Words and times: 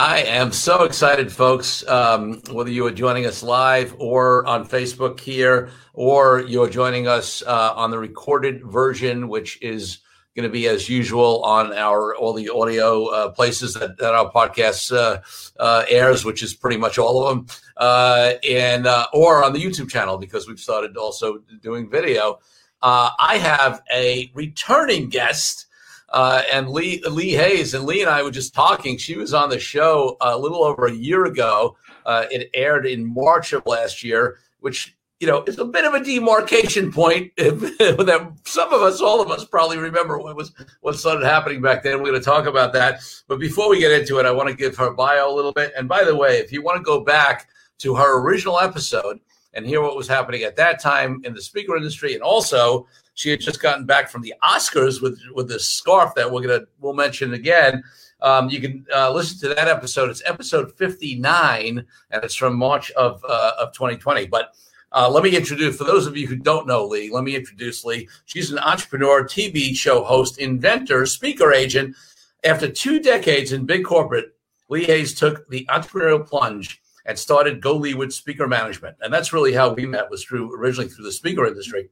I 0.00 0.22
am 0.22 0.50
so 0.50 0.84
excited, 0.84 1.30
folks. 1.30 1.86
Um, 1.86 2.40
whether 2.50 2.70
you 2.70 2.86
are 2.86 2.90
joining 2.90 3.26
us 3.26 3.42
live 3.42 3.94
or 3.98 4.46
on 4.46 4.66
Facebook 4.66 5.20
here, 5.20 5.68
or 5.92 6.40
you're 6.40 6.70
joining 6.70 7.06
us 7.06 7.42
uh, 7.42 7.74
on 7.76 7.90
the 7.90 7.98
recorded 7.98 8.64
version, 8.64 9.28
which 9.28 9.60
is 9.60 9.98
going 10.34 10.48
to 10.48 10.50
be 10.50 10.68
as 10.68 10.88
usual 10.88 11.42
on 11.44 11.74
our 11.74 12.16
all 12.16 12.32
the 12.32 12.48
audio 12.48 13.08
uh, 13.08 13.28
places 13.32 13.74
that, 13.74 13.98
that, 13.98 14.14
our 14.14 14.32
podcast 14.32 14.90
uh, 14.90 15.20
uh 15.62 15.84
airs, 15.86 16.24
which 16.24 16.42
is 16.42 16.54
pretty 16.54 16.78
much 16.78 16.96
all 16.96 17.26
of 17.26 17.36
them, 17.36 17.46
uh, 17.76 18.32
and 18.48 18.86
uh, 18.86 19.06
or 19.12 19.44
on 19.44 19.52
the 19.52 19.62
YouTube 19.62 19.90
channel 19.90 20.16
because 20.16 20.48
we've 20.48 20.58
started 20.58 20.96
also 20.96 21.42
doing 21.60 21.90
video. 21.90 22.38
I 22.80 23.36
have 23.36 23.82
a 23.92 24.30
returning 24.32 25.10
guest 25.10 25.66
uh, 26.10 26.42
and 26.52 26.68
Lee 26.68 27.02
Lee 27.08 27.32
Hayes 27.32 27.74
and 27.74 27.84
Lee 27.84 28.00
and 28.00 28.10
I 28.10 28.22
were 28.22 28.30
just 28.30 28.52
talking. 28.54 28.98
She 28.98 29.16
was 29.16 29.32
on 29.32 29.48
the 29.48 29.60
show 29.60 30.16
a 30.20 30.36
little 30.36 30.64
over 30.64 30.86
a 30.86 30.92
year 30.92 31.26
ago. 31.26 31.76
Uh, 32.04 32.26
it 32.30 32.50
aired 32.54 32.86
in 32.86 33.12
March 33.12 33.52
of 33.52 33.64
last 33.66 34.02
year, 34.02 34.38
which 34.58 34.96
you 35.20 35.26
know 35.28 35.44
is 35.44 35.58
a 35.58 35.64
bit 35.64 35.84
of 35.84 35.94
a 35.94 36.02
demarcation 36.02 36.90
point 36.90 37.30
that 37.36 38.32
some 38.44 38.72
of 38.72 38.82
us, 38.82 39.00
all 39.00 39.20
of 39.20 39.30
us, 39.30 39.44
probably 39.44 39.76
remember 39.76 40.18
what 40.18 40.34
was 40.34 40.52
what 40.80 40.96
started 40.96 41.24
happening 41.24 41.62
back 41.62 41.84
then. 41.84 41.98
We're 41.98 42.10
going 42.10 42.20
to 42.20 42.24
talk 42.24 42.46
about 42.46 42.72
that, 42.72 43.00
but 43.28 43.38
before 43.38 43.68
we 43.68 43.78
get 43.78 43.92
into 43.92 44.18
it, 44.18 44.26
I 44.26 44.32
want 44.32 44.48
to 44.48 44.54
give 44.54 44.76
her 44.76 44.92
bio 44.92 45.32
a 45.32 45.34
little 45.34 45.52
bit. 45.52 45.72
And 45.76 45.88
by 45.88 46.02
the 46.02 46.16
way, 46.16 46.38
if 46.38 46.50
you 46.50 46.62
want 46.62 46.78
to 46.78 46.82
go 46.82 47.04
back 47.04 47.48
to 47.78 47.94
her 47.94 48.20
original 48.20 48.58
episode 48.58 49.20
and 49.54 49.64
hear 49.64 49.80
what 49.82 49.96
was 49.96 50.08
happening 50.08 50.42
at 50.42 50.56
that 50.56 50.80
time 50.80 51.20
in 51.24 51.34
the 51.34 51.42
speaker 51.42 51.76
industry, 51.76 52.14
and 52.14 52.22
also 52.22 52.88
she 53.14 53.30
had 53.30 53.40
just 53.40 53.60
gotten 53.60 53.86
back 53.86 54.08
from 54.08 54.22
the 54.22 54.34
Oscars 54.42 55.02
with 55.02 55.20
with 55.34 55.48
this 55.48 55.68
scarf 55.68 56.14
that 56.14 56.30
we're 56.30 56.42
gonna 56.42 56.66
we'll 56.80 56.94
mention 56.94 57.34
again. 57.34 57.82
Um, 58.22 58.50
you 58.50 58.60
can 58.60 58.86
uh, 58.94 59.12
listen 59.12 59.38
to 59.40 59.54
that 59.54 59.68
episode. 59.68 60.10
It's 60.10 60.22
episode 60.26 60.72
59, 60.76 61.84
and 62.10 62.24
it's 62.24 62.34
from 62.34 62.56
March 62.56 62.90
of 62.92 63.24
uh, 63.28 63.52
of 63.58 63.72
2020. 63.72 64.26
But 64.26 64.54
uh, 64.92 65.08
let 65.08 65.22
me 65.22 65.36
introduce, 65.36 65.76
for 65.76 65.84
those 65.84 66.06
of 66.06 66.16
you 66.16 66.26
who 66.26 66.36
don't 66.36 66.66
know 66.66 66.84
Lee, 66.84 67.10
let 67.10 67.24
me 67.24 67.36
introduce 67.36 67.84
Lee. 67.84 68.08
She's 68.26 68.50
an 68.50 68.58
entrepreneur, 68.58 69.24
TV 69.24 69.74
show 69.74 70.02
host, 70.02 70.38
inventor, 70.38 71.06
speaker 71.06 71.52
agent. 71.52 71.96
After 72.42 72.70
two 72.70 73.00
decades 73.00 73.52
in 73.52 73.66
big 73.66 73.84
corporate, 73.84 74.34
Lee 74.68 74.84
Hayes 74.84 75.14
took 75.14 75.48
the 75.48 75.66
entrepreneurial 75.70 76.26
plunge 76.26 76.80
and 77.06 77.18
started 77.18 77.60
Go 77.60 77.76
Leeward 77.76 78.12
Speaker 78.12 78.48
Management. 78.48 78.96
And 79.00 79.12
that's 79.12 79.32
really 79.32 79.52
how 79.52 79.72
we 79.72 79.86
met 79.86 80.10
was 80.10 80.24
through 80.24 80.54
originally 80.54 80.88
through 80.88 81.04
the 81.04 81.12
speaker 81.12 81.46
industry 81.46 81.88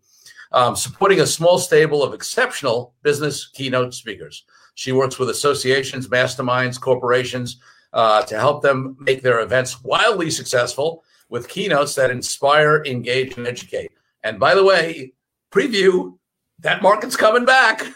um, 0.53 0.77
supporting 0.77 1.21
a 1.21 1.27
small 1.27 1.59
stable 1.59 2.03
of 2.03 2.15
exceptional 2.15 2.95
business 3.03 3.49
keynote 3.49 3.95
speakers. 3.95 4.45
She 4.75 4.93
works 4.93 5.19
with 5.19 5.31
associations, 5.31 6.09
masterminds, 6.09 6.81
corporations 6.81 7.61
uh, 7.93 8.23
to 8.23 8.39
help 8.39 8.63
them 8.63 8.97
make 9.01 9.23
their 9.23 9.41
events 9.41 9.83
wildly 9.83 10.31
successful 10.31 11.05
with 11.29 11.49
keynotes 11.49 11.95
that 11.97 12.11
inspire, 12.11 12.83
engage, 12.85 13.37
and 13.37 13.47
educate. 13.47 13.91
And 14.25 14.39
by 14.39 14.55
the 14.55 14.65
way, 14.65 15.13
preview 15.51 16.19
that 16.61 16.83
market's 16.83 17.17
coming 17.17 17.45
back 17.45 17.87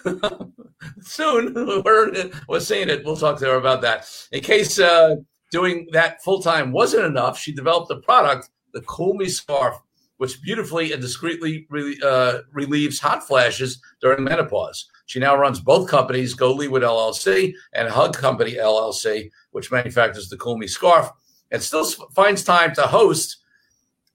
soon. 1.00 1.54
We're, 1.84 2.30
we're 2.48 2.60
seeing 2.60 2.88
it. 2.88 3.04
We'll 3.04 3.16
talk 3.16 3.38
to 3.40 3.46
her 3.46 3.56
about 3.56 3.82
that. 3.82 4.08
In 4.30 4.40
case 4.40 4.78
uh, 4.78 5.16
doing 5.50 5.88
that 5.92 6.22
full 6.22 6.40
time 6.40 6.72
wasn't 6.72 7.04
enough, 7.04 7.38
she 7.38 7.52
developed 7.52 7.90
a 7.90 7.96
product, 7.96 8.50
the 8.72 8.80
Cool 8.82 9.14
Me 9.14 9.28
Scarf, 9.28 9.76
which 10.22 10.40
beautifully 10.40 10.92
and 10.92 11.02
discreetly 11.02 11.66
re- 11.68 11.98
uh, 12.00 12.42
relieves 12.52 13.00
hot 13.00 13.26
flashes 13.26 13.82
during 14.00 14.22
menopause. 14.22 14.88
She 15.06 15.18
now 15.18 15.36
runs 15.36 15.58
both 15.58 15.90
companies, 15.90 16.32
Go 16.32 16.52
Leeward 16.52 16.84
LLC 16.84 17.52
and 17.72 17.88
Hug 17.88 18.16
Company 18.16 18.52
LLC, 18.54 19.32
which 19.50 19.72
manufactures 19.72 20.28
the 20.28 20.36
Cool 20.36 20.58
Me 20.58 20.68
scarf, 20.68 21.10
and 21.50 21.60
still 21.60 21.84
finds 22.14 22.44
time 22.44 22.72
to 22.76 22.82
host 22.82 23.38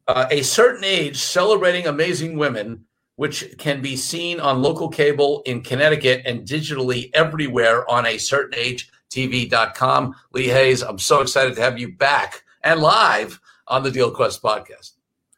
uh, 0.08 0.28
a 0.32 0.44
certain 0.44 0.86
age 0.86 1.18
celebrating 1.18 1.88
amazing 1.88 2.38
women, 2.38 2.86
which 3.18 3.58
can 3.58 3.82
be 3.82 3.98
seen 3.98 4.40
on 4.40 4.62
local 4.62 4.88
cable 4.88 5.42
in 5.46 5.60
Connecticut 5.60 6.22
and 6.26 6.48
digitally 6.48 7.10
everywhere 7.16 7.84
on 7.92 8.06
a 8.06 8.18
certain 8.18 8.58
age 8.58 8.90
TV.com. 9.10 10.16
Lee 10.32 10.48
Hayes, 10.48 10.84
I'm 10.84 11.00
so 11.00 11.20
excited 11.20 11.58
to 11.58 11.62
have 11.62 11.78
you 11.78 11.98
back 11.98 12.44
and 12.64 12.80
live 12.80 13.42
on 13.68 13.84
the 13.84 13.92
Deal 13.92 14.10
Quest 14.10 14.42
podcast. 14.42 14.97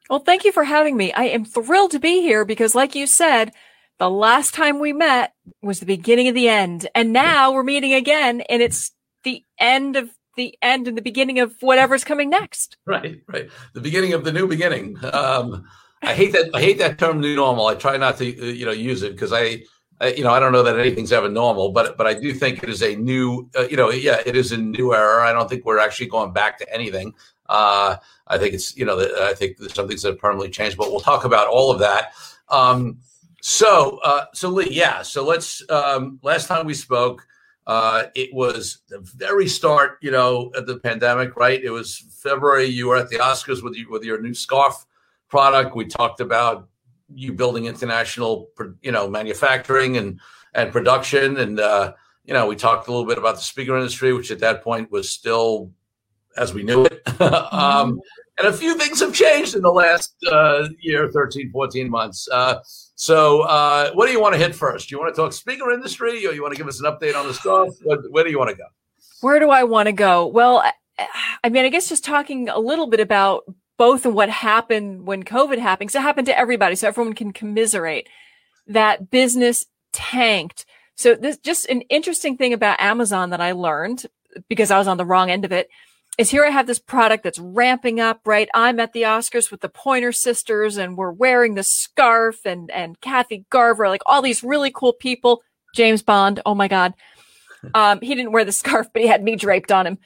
Well, 0.10 0.20
thank 0.20 0.44
you 0.44 0.52
for 0.52 0.64
having 0.64 0.98
me. 0.98 1.14
I 1.14 1.26
am 1.26 1.46
thrilled 1.46 1.92
to 1.92 2.00
be 2.00 2.22
here 2.22 2.44
because, 2.44 2.74
like 2.74 2.96
you 2.96 3.06
said, 3.06 3.52
the 4.00 4.10
last 4.10 4.54
time 4.54 4.80
we 4.80 4.92
met 4.92 5.34
was 5.62 5.80
the 5.80 5.86
beginning 5.86 6.28
of 6.28 6.36
the 6.36 6.50
end. 6.50 6.90
And 6.96 7.14
now 7.14 7.52
we're 7.52 7.64
meeting 7.64 7.94
again, 7.94 8.42
and 8.42 8.62
it's 8.62 8.92
the 9.24 9.44
end 9.60 9.96
of 9.96 10.10
the 10.36 10.58
end 10.62 10.88
and 10.88 10.98
the 10.98 11.02
beginning 11.02 11.40
of 11.40 11.54
whatever's 11.60 12.04
coming 12.04 12.30
next. 12.30 12.78
Right, 12.86 13.22
right. 13.28 13.50
The 13.74 13.82
beginning 13.82 14.14
of 14.14 14.24
the 14.24 14.32
new 14.32 14.48
beginning. 14.48 14.98
Um, 15.04 15.68
I 16.02 16.14
hate 16.14 16.32
that. 16.32 16.50
I 16.54 16.62
hate 16.62 16.80
that 16.80 16.98
term 16.98 17.20
"new 17.20 17.36
normal." 17.36 17.68
I 17.68 17.76
try 17.76 17.98
not 17.98 18.18
to, 18.18 18.42
uh, 18.42 18.46
you 18.46 18.66
know, 18.66 18.72
use 18.72 19.04
it 19.04 19.12
because 19.12 19.34
I, 19.34 19.64
I, 20.00 20.14
you 20.14 20.24
know, 20.24 20.32
I 20.32 20.40
don't 20.40 20.54
know 20.54 20.64
that 20.64 20.80
anything's 20.80 21.12
ever 21.12 21.30
normal, 21.30 21.72
but 21.72 21.98
but 21.98 22.08
I 22.08 22.14
do 22.14 22.34
think 22.34 22.64
it 22.64 22.70
is 22.70 22.82
a 22.82 22.96
new, 22.96 23.50
uh, 23.56 23.68
you 23.70 23.76
know, 23.76 23.92
yeah, 23.92 24.22
it 24.26 24.36
is 24.38 24.54
a 24.54 24.58
new 24.58 24.96
era. 24.96 25.28
I 25.28 25.34
don't 25.34 25.50
think 25.50 25.66
we're 25.66 25.80
actually 25.80 26.08
going 26.08 26.32
back 26.32 26.58
to 26.60 26.74
anything. 26.74 27.14
Uh, 27.50 27.98
I 28.28 28.38
think 28.38 28.54
it's 28.54 28.78
you 28.78 28.86
know 28.86 29.00
I 29.22 29.34
think 29.34 29.58
some 29.74 29.88
things 29.88 30.04
that 30.04 30.10
have 30.10 30.20
permanently 30.20 30.50
changed, 30.50 30.78
but 30.78 30.92
we'll 30.92 31.02
talk 31.02 31.26
about 31.26 31.48
all 31.48 31.72
of 31.72 31.80
that. 31.80 32.14
Um, 32.48 33.00
so 33.42 34.00
uh, 34.04 34.26
so 34.34 34.50
Lee, 34.50 34.70
yeah. 34.72 35.02
So 35.02 35.26
let's. 35.26 35.64
Um, 35.70 36.20
last 36.22 36.48
time 36.48 36.66
we 36.66 36.74
spoke, 36.74 37.26
uh, 37.66 38.06
it 38.16 38.34
was 38.34 38.80
the 38.90 39.00
very 39.00 39.48
start, 39.48 39.98
you 40.02 40.12
know, 40.12 40.52
of 40.56 40.68
the 40.68 40.80
pandemic, 40.80 41.36
right? 41.36 41.64
It 41.64 41.72
was 41.72 41.98
February. 42.22 42.66
You 42.66 42.88
were 42.88 42.98
at 42.98 43.10
the 43.10 43.18
Oscars 43.18 43.64
with 43.64 43.76
you 43.76 43.90
with 43.90 44.04
your 44.04 44.22
new 44.22 44.34
scarf 44.34 44.86
product. 45.28 45.76
We 45.76 45.86
talked 45.86 46.20
about 46.20 46.70
you 47.14 47.34
building 47.34 47.66
international, 47.66 48.50
you 48.82 48.92
know, 48.92 49.10
manufacturing 49.10 49.98
and 49.98 50.20
and 50.54 50.72
production, 50.72 51.38
and 51.38 51.60
uh, 51.60 51.94
you 52.26 52.34
know, 52.34 52.48
we 52.48 52.56
talked 52.56 52.88
a 52.88 52.92
little 52.92 53.08
bit 53.08 53.18
about 53.18 53.36
the 53.36 53.42
speaker 53.42 53.76
industry, 53.76 54.14
which 54.14 54.32
at 54.32 54.40
that 54.40 54.64
point 54.64 54.92
was 54.92 55.10
still 55.10 55.72
as 56.38 56.54
we 56.54 56.64
knew 56.64 56.86
it. 56.86 57.22
um, 57.22 58.00
and 58.38 58.48
a 58.48 58.54
few 58.54 58.78
things 58.78 59.00
have 59.02 59.14
changed 59.14 59.56
in 59.56 59.62
the 59.62 59.72
last 59.72 60.16
uh, 60.32 60.70
year, 60.80 61.10
13, 61.12 61.52
14 61.52 61.90
months. 61.90 62.28
Uh, 62.32 62.60
so, 62.96 63.42
uh, 63.42 63.92
what 63.94 64.06
do 64.06 64.12
you 64.12 64.22
want 64.22 64.34
to 64.34 64.40
hit 64.40 64.56
first? 64.56 64.90
Do 64.90 64.96
you 64.96 65.00
want 65.00 65.14
to 65.14 65.22
talk 65.22 65.34
speaker 65.34 65.72
industry 65.72 66.26
or 66.26 66.32
you 66.32 66.42
want 66.42 66.54
to 66.54 66.58
give 66.58 66.68
us 66.68 66.80
an 66.80 66.86
update 66.86 67.16
on 67.16 67.28
the 67.28 67.34
stuff? 67.34 67.70
Where, 67.84 67.98
where 68.10 68.24
do 68.24 68.30
you 68.30 68.40
want 68.40 68.52
to 68.52 68.56
go? 68.56 68.66
Where 69.22 69.40
do 69.40 69.50
I 69.50 69.64
want 69.64 69.88
to 69.88 69.94
go? 69.94 70.26
Well, 70.26 70.64
I 71.44 71.50
mean, 71.50 71.66
I 71.66 71.70
guess 71.70 71.90
just 71.90 72.04
talking 72.04 72.50
a 72.50 72.60
little 72.60 72.88
bit 72.88 73.00
about 73.00 73.44
both 73.78 74.06
what 74.06 74.30
happened 74.30 75.08
when 75.08 75.24
COVID 75.24 75.58
happened, 75.58 75.88
because 75.88 76.00
it 76.00 76.04
happened 76.04 76.28
to 76.28 76.38
everybody, 76.38 76.76
so 76.76 76.88
everyone 76.88 77.14
can 77.14 77.32
commiserate 77.32 78.08
that 78.68 79.10
business 79.10 79.66
tanked. 79.94 80.66
So 80.96 81.16
this 81.16 81.38
just 81.38 81.68
an 81.68 81.82
interesting 81.84 82.38
thing 82.38 82.54
about 82.54 82.82
Amazon 82.82 83.30
that 83.30 83.42
I 83.42 83.54
learned 83.54 84.06
because 84.48 84.72
I 84.72 84.78
was 84.78 84.88
on 84.88 84.98
the 84.98 85.06
wrong 85.06 85.30
end 85.30 85.46
of 85.46 85.52
it 85.52 85.70
is 86.20 86.30
here 86.30 86.44
I 86.44 86.50
have 86.50 86.68
this 86.68 86.80
product 86.80 87.24
that's 87.24 87.40
ramping 87.40 88.02
up, 88.02 88.20
right? 88.26 88.50
I'm 88.54 88.82
at 88.82 88.92
the 88.92 89.04
Oscars 89.04 89.50
with 89.50 89.62
the 89.62 89.70
Pointer 89.70 90.12
Sisters 90.12 90.76
and 90.76 90.98
we're 90.98 91.14
wearing 91.14 91.56
the 91.56 91.64
scarf 91.64 92.46
and, 92.46 92.70
and 92.72 93.00
Kathy 93.00 93.46
Garver, 93.50 93.88
like 93.88 94.02
all 94.06 94.22
these 94.22 94.44
really 94.44 94.70
cool 94.70 94.92
people. 94.92 95.42
James 95.74 96.04
Bond. 96.04 96.42
Oh 96.46 96.54
my 96.54 96.68
God. 96.68 96.94
Um, 97.74 98.00
he 98.00 98.16
didn't 98.16 98.32
wear 98.32 98.46
the 98.46 98.54
scarf, 98.54 98.88
but 98.94 99.02
he 99.02 99.08
had 99.10 99.22
me 99.22 99.36
draped 99.36 99.70
on 99.70 99.86
him. 99.86 99.98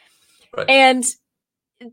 Right. 0.58 0.68
And 0.68 1.06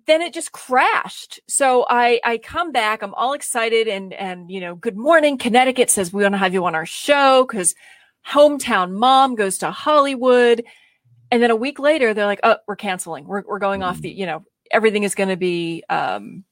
then 0.07 0.23
it 0.23 0.33
just 0.33 0.53
crashed. 0.53 1.39
So 1.49 1.85
I, 1.87 2.19
I 2.25 2.39
come 2.39 2.73
back, 2.73 3.03
I'm 3.03 3.13
all 3.13 3.35
excited 3.35 3.87
and, 3.87 4.15
and, 4.15 4.51
you 4.51 4.59
know, 4.59 4.75
good 4.75 4.97
morning. 4.97 5.37
Connecticut 5.37 5.91
says 5.91 6.15
we 6.15 6.23
want 6.23 6.33
to 6.33 6.39
have 6.39 6.55
you 6.55 6.65
on 6.65 6.75
our 6.75 6.87
show 6.87 7.45
because 7.47 7.75
hometown 8.27 8.93
mom 8.93 9.35
goes 9.35 9.59
to 9.59 9.71
Hollywood. 9.71 10.65
And 11.31 11.43
then 11.43 11.51
a 11.51 11.57
week 11.57 11.79
later, 11.79 12.13
they're 12.13 12.27
like, 12.27 12.41
oh, 12.43 12.57
we're 12.67 12.77
canceling. 12.77 13.27
We're, 13.27 13.45
we're 13.47 13.59
going 13.59 13.83
off 13.83 14.01
the, 14.01 14.11
you 14.11 14.27
know, 14.27 14.45
everything 14.71 15.05
is 15.05 15.15
going 15.15 15.29
to 15.29 15.37
be, 15.37 15.85
um, 15.89 16.45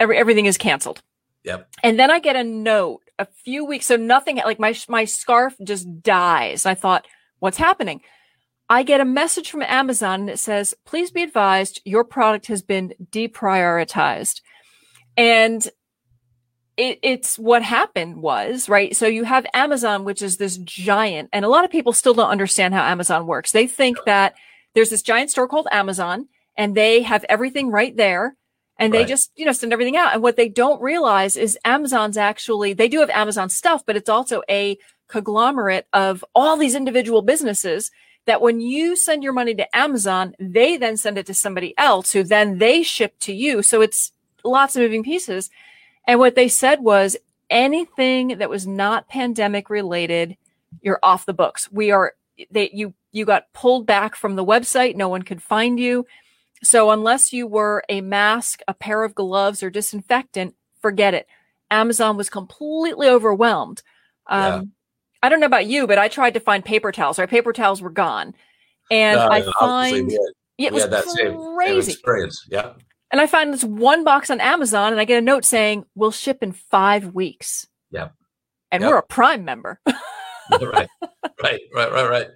every, 0.00 0.16
everything 0.16 0.46
is 0.46 0.56
canceled. 0.56 1.02
Yep. 1.44 1.68
And 1.82 1.98
then 1.98 2.10
I 2.10 2.18
get 2.18 2.36
a 2.36 2.44
note 2.44 3.02
a 3.18 3.26
few 3.26 3.64
weeks. 3.64 3.86
So 3.86 3.96
nothing 3.96 4.36
like 4.36 4.58
my, 4.58 4.74
my 4.88 5.04
scarf 5.04 5.54
just 5.62 6.02
dies. 6.02 6.66
I 6.66 6.74
thought, 6.74 7.06
what's 7.38 7.58
happening? 7.58 8.02
I 8.70 8.82
get 8.82 9.00
a 9.00 9.06
message 9.06 9.50
from 9.50 9.62
Amazon 9.62 10.20
and 10.20 10.30
it 10.30 10.38
says, 10.38 10.74
please 10.84 11.10
be 11.10 11.22
advised 11.22 11.80
your 11.84 12.04
product 12.04 12.46
has 12.46 12.62
been 12.62 12.92
deprioritized. 13.10 14.42
And 15.16 15.66
it, 16.78 17.00
it's 17.02 17.38
what 17.38 17.62
happened 17.62 18.22
was, 18.22 18.68
right? 18.68 18.96
So 18.96 19.06
you 19.06 19.24
have 19.24 19.44
Amazon, 19.52 20.04
which 20.04 20.22
is 20.22 20.36
this 20.36 20.56
giant, 20.58 21.28
and 21.32 21.44
a 21.44 21.48
lot 21.48 21.64
of 21.64 21.70
people 21.70 21.92
still 21.92 22.14
don't 22.14 22.30
understand 22.30 22.72
how 22.72 22.84
Amazon 22.84 23.26
works. 23.26 23.52
They 23.52 23.66
think 23.66 23.98
that 24.06 24.34
there's 24.74 24.90
this 24.90 25.02
giant 25.02 25.30
store 25.30 25.48
called 25.48 25.66
Amazon 25.72 26.28
and 26.56 26.74
they 26.74 27.02
have 27.02 27.24
everything 27.28 27.70
right 27.70 27.96
there 27.96 28.36
and 28.78 28.94
they 28.94 28.98
right. 28.98 29.08
just, 29.08 29.32
you 29.34 29.44
know, 29.44 29.52
send 29.52 29.72
everything 29.72 29.96
out. 29.96 30.14
And 30.14 30.22
what 30.22 30.36
they 30.36 30.48
don't 30.48 30.80
realize 30.80 31.36
is 31.36 31.58
Amazon's 31.64 32.16
actually, 32.16 32.74
they 32.74 32.88
do 32.88 33.00
have 33.00 33.10
Amazon 33.10 33.48
stuff, 33.48 33.84
but 33.84 33.96
it's 33.96 34.08
also 34.08 34.42
a 34.48 34.78
conglomerate 35.08 35.88
of 35.92 36.24
all 36.32 36.56
these 36.56 36.76
individual 36.76 37.22
businesses 37.22 37.90
that 38.26 38.40
when 38.40 38.60
you 38.60 38.94
send 38.94 39.24
your 39.24 39.32
money 39.32 39.54
to 39.54 39.76
Amazon, 39.76 40.34
they 40.38 40.76
then 40.76 40.96
send 40.96 41.18
it 41.18 41.26
to 41.26 41.34
somebody 41.34 41.74
else 41.76 42.12
who 42.12 42.22
then 42.22 42.58
they 42.58 42.84
ship 42.84 43.14
to 43.20 43.32
you. 43.32 43.62
So 43.62 43.80
it's 43.80 44.12
lots 44.44 44.76
of 44.76 44.82
moving 44.82 45.02
pieces. 45.02 45.50
And 46.08 46.18
what 46.18 46.34
they 46.34 46.48
said 46.48 46.80
was 46.80 47.16
anything 47.50 48.38
that 48.38 48.50
was 48.50 48.66
not 48.66 49.08
pandemic 49.08 49.70
related, 49.70 50.36
you're 50.80 50.98
off 51.02 51.26
the 51.26 51.32
books. 51.32 51.70
We 51.70 51.92
are, 51.92 52.14
they, 52.50 52.70
you, 52.72 52.94
you 53.12 53.24
got 53.24 53.52
pulled 53.52 53.86
back 53.86 54.16
from 54.16 54.34
the 54.34 54.44
website. 54.44 54.96
No 54.96 55.08
one 55.08 55.22
could 55.22 55.42
find 55.42 55.78
you. 55.78 56.06
So 56.62 56.90
unless 56.90 57.32
you 57.32 57.46
were 57.46 57.84
a 57.88 58.00
mask, 58.00 58.62
a 58.66 58.74
pair 58.74 59.04
of 59.04 59.14
gloves, 59.14 59.62
or 59.62 59.70
disinfectant, 59.70 60.56
forget 60.80 61.14
it. 61.14 61.28
Amazon 61.70 62.16
was 62.16 62.30
completely 62.30 63.08
overwhelmed. 63.08 63.82
Um, 64.26 64.42
yeah. 64.42 64.62
I 65.22 65.28
don't 65.28 65.40
know 65.40 65.46
about 65.46 65.66
you, 65.66 65.86
but 65.86 65.98
I 65.98 66.08
tried 66.08 66.34
to 66.34 66.40
find 66.40 66.64
paper 66.64 66.92
towels. 66.92 67.18
Our 67.18 67.26
paper 67.26 67.52
towels 67.52 67.82
were 67.82 67.90
gone, 67.90 68.34
and 68.90 69.18
uh, 69.18 69.28
I 69.30 69.42
find 69.58 70.10
yeah, 70.56 70.68
it 70.68 70.72
was 70.72 70.88
that 70.88 71.04
crazy. 71.54 71.96
Yeah, 72.50 72.72
and 73.10 73.20
I 73.20 73.26
find 73.26 73.52
this 73.52 73.64
one 73.64 74.04
box 74.04 74.30
on 74.30 74.40
Amazon, 74.40 74.92
and 74.92 75.00
I 75.00 75.04
get 75.04 75.18
a 75.18 75.22
note 75.22 75.44
saying 75.44 75.84
we'll 75.94 76.10
ship 76.10 76.42
in 76.42 76.52
five 76.52 77.14
weeks. 77.14 77.66
Yeah, 77.90 78.08
and 78.70 78.82
yep. 78.82 78.90
we're 78.90 78.98
a 78.98 79.02
Prime 79.02 79.44
member. 79.44 79.80
right, 79.86 80.88
right, 81.42 81.60
right, 81.74 81.92
right, 81.92 82.10
right. 82.10 82.28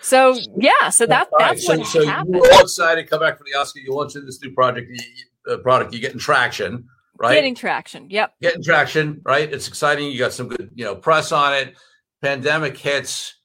So 0.00 0.38
yeah, 0.56 0.90
so 0.90 1.06
that 1.06 1.28
that's 1.38 1.68
right. 1.68 1.78
what 1.78 1.86
so, 1.88 2.06
happened. 2.06 2.36
So 2.44 2.52
you 2.52 2.60
excited, 2.60 3.08
come 3.08 3.20
back 3.20 3.38
from 3.38 3.46
the 3.50 3.58
Oscar. 3.58 3.80
You 3.80 3.94
launched 3.94 4.14
this 4.14 4.42
new 4.42 4.52
project, 4.52 4.90
uh, 5.50 5.56
product. 5.58 5.92
you're 5.92 6.00
getting 6.00 6.18
traction, 6.18 6.86
right? 7.18 7.34
Getting 7.34 7.54
traction. 7.54 8.10
Yep. 8.10 8.34
Getting 8.40 8.62
traction, 8.62 9.20
right? 9.24 9.50
It's 9.52 9.68
exciting. 9.68 10.10
You 10.10 10.18
got 10.18 10.32
some 10.32 10.48
good, 10.48 10.70
you 10.74 10.84
know, 10.84 10.94
press 10.94 11.32
on 11.32 11.54
it. 11.54 11.76
Pandemic 12.22 12.76
hits, 12.76 13.35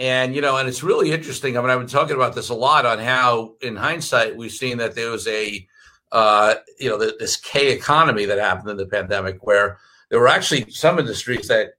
and 0.00 0.34
you 0.34 0.40
know, 0.40 0.56
and 0.56 0.66
it's 0.66 0.82
really 0.82 1.12
interesting. 1.12 1.56
I 1.56 1.60
mean, 1.60 1.68
I've 1.68 1.78
been 1.78 1.86
talking 1.86 2.16
about 2.16 2.34
this 2.34 2.48
a 2.48 2.54
lot 2.54 2.86
on 2.86 2.98
how, 2.98 3.54
in 3.60 3.76
hindsight, 3.76 4.34
we've 4.34 4.50
seen 4.50 4.78
that 4.78 4.94
there 4.94 5.10
was 5.10 5.28
a, 5.28 5.68
uh, 6.10 6.54
you 6.78 6.88
know, 6.88 6.96
this 6.96 7.36
K 7.36 7.70
economy 7.70 8.24
that 8.24 8.38
happened 8.38 8.70
in 8.70 8.78
the 8.78 8.86
pandemic, 8.86 9.46
where 9.46 9.78
there 10.08 10.18
were 10.18 10.26
actually 10.26 10.70
some 10.70 10.98
industries 10.98 11.48
that 11.48 11.74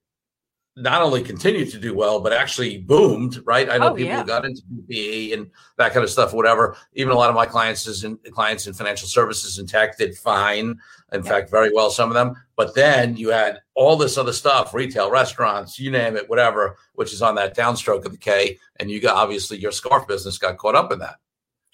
not 0.78 1.02
only 1.02 1.22
continued 1.22 1.70
to 1.72 1.78
do 1.78 1.94
well, 1.94 2.22
but 2.22 2.32
actually 2.32 2.78
boomed, 2.78 3.42
right? 3.46 3.70
I 3.70 3.78
know 3.78 3.90
oh, 3.90 3.96
people 3.96 4.14
yeah. 4.14 4.24
got 4.24 4.46
into 4.46 4.62
PPE 4.62 5.34
and 5.34 5.52
that 5.78 5.92
kind 5.92 6.04
of 6.04 6.10
stuff, 6.10 6.34
whatever. 6.34 6.78
Even 6.94 7.12
a 7.12 7.18
lot 7.18 7.30
of 7.30 7.36
my 7.36 7.46
clients 7.46 7.88
is 7.88 8.06
in 8.06 8.18
clients 8.32 8.68
in 8.68 8.74
financial 8.74 9.08
services 9.08 9.58
and 9.58 9.68
tech 9.68 9.98
did 9.98 10.18
fine. 10.18 10.80
In 11.12 11.24
fact, 11.24 11.52
very 11.52 11.74
well, 11.74 11.90
some 11.90 12.10
of 12.10 12.14
them. 12.14 12.36
But 12.56 12.74
then 12.74 13.18
you 13.18 13.30
had 13.30 13.60
all 13.76 13.98
this 13.98 14.18
other 14.18 14.32
stuff, 14.32 14.74
retail, 14.74 15.12
restaurants, 15.12 15.78
you 15.78 15.92
name 15.92 16.16
it, 16.16 16.30
whatever, 16.30 16.78
which 16.94 17.12
is 17.12 17.22
on 17.22 17.36
that 17.36 17.56
downstroke 17.56 18.06
of 18.06 18.14
the 18.14 18.18
K. 18.18 18.58
And 18.80 18.90
you 18.90 19.02
got 19.02 19.18
obviously 19.18 19.58
your 19.58 19.74
scarf 19.74 20.08
business 20.08 20.38
got 20.38 20.58
caught 20.58 20.76
up 20.76 20.94
in 20.94 21.00
that. 21.00 21.18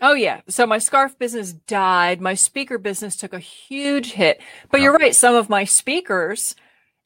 Oh 0.02 0.14
yeah. 0.14 0.42
So 0.48 0.66
my 0.66 0.80
scarf 0.80 1.18
business 1.20 1.54
died. 1.54 2.20
My 2.20 2.34
speaker 2.34 2.78
business 2.80 3.16
took 3.16 3.34
a 3.34 3.40
huge 3.40 4.12
hit. 4.12 4.42
But 4.72 4.82
you're 4.82 4.94
right. 4.94 5.16
Some 5.16 5.36
of 5.36 5.50
my 5.50 5.66
speakers 5.66 6.56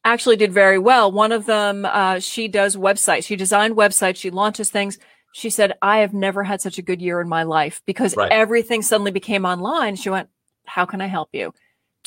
actually 0.04 0.36
did 0.36 0.52
very 0.52 0.78
well. 0.78 1.10
One 1.12 1.32
of 1.32 1.46
them, 1.46 1.84
uh, 1.84 2.18
she 2.18 2.48
does 2.48 2.76
websites. 2.76 3.26
She 3.26 3.36
designed 3.36 3.76
websites. 3.76 4.16
She 4.16 4.30
launches 4.30 4.70
things. 4.70 4.98
She 5.32 5.48
said, 5.48 5.74
I 5.80 5.98
have 5.98 6.12
never 6.12 6.44
had 6.44 6.60
such 6.60 6.78
a 6.78 6.82
good 6.82 7.00
year 7.00 7.20
in 7.20 7.28
my 7.28 7.44
life 7.44 7.82
because 7.86 8.16
right. 8.16 8.30
everything 8.30 8.82
suddenly 8.82 9.12
became 9.12 9.46
online. 9.46 9.96
She 9.96 10.10
went, 10.10 10.28
how 10.66 10.84
can 10.84 11.00
I 11.00 11.06
help 11.06 11.30
you? 11.32 11.46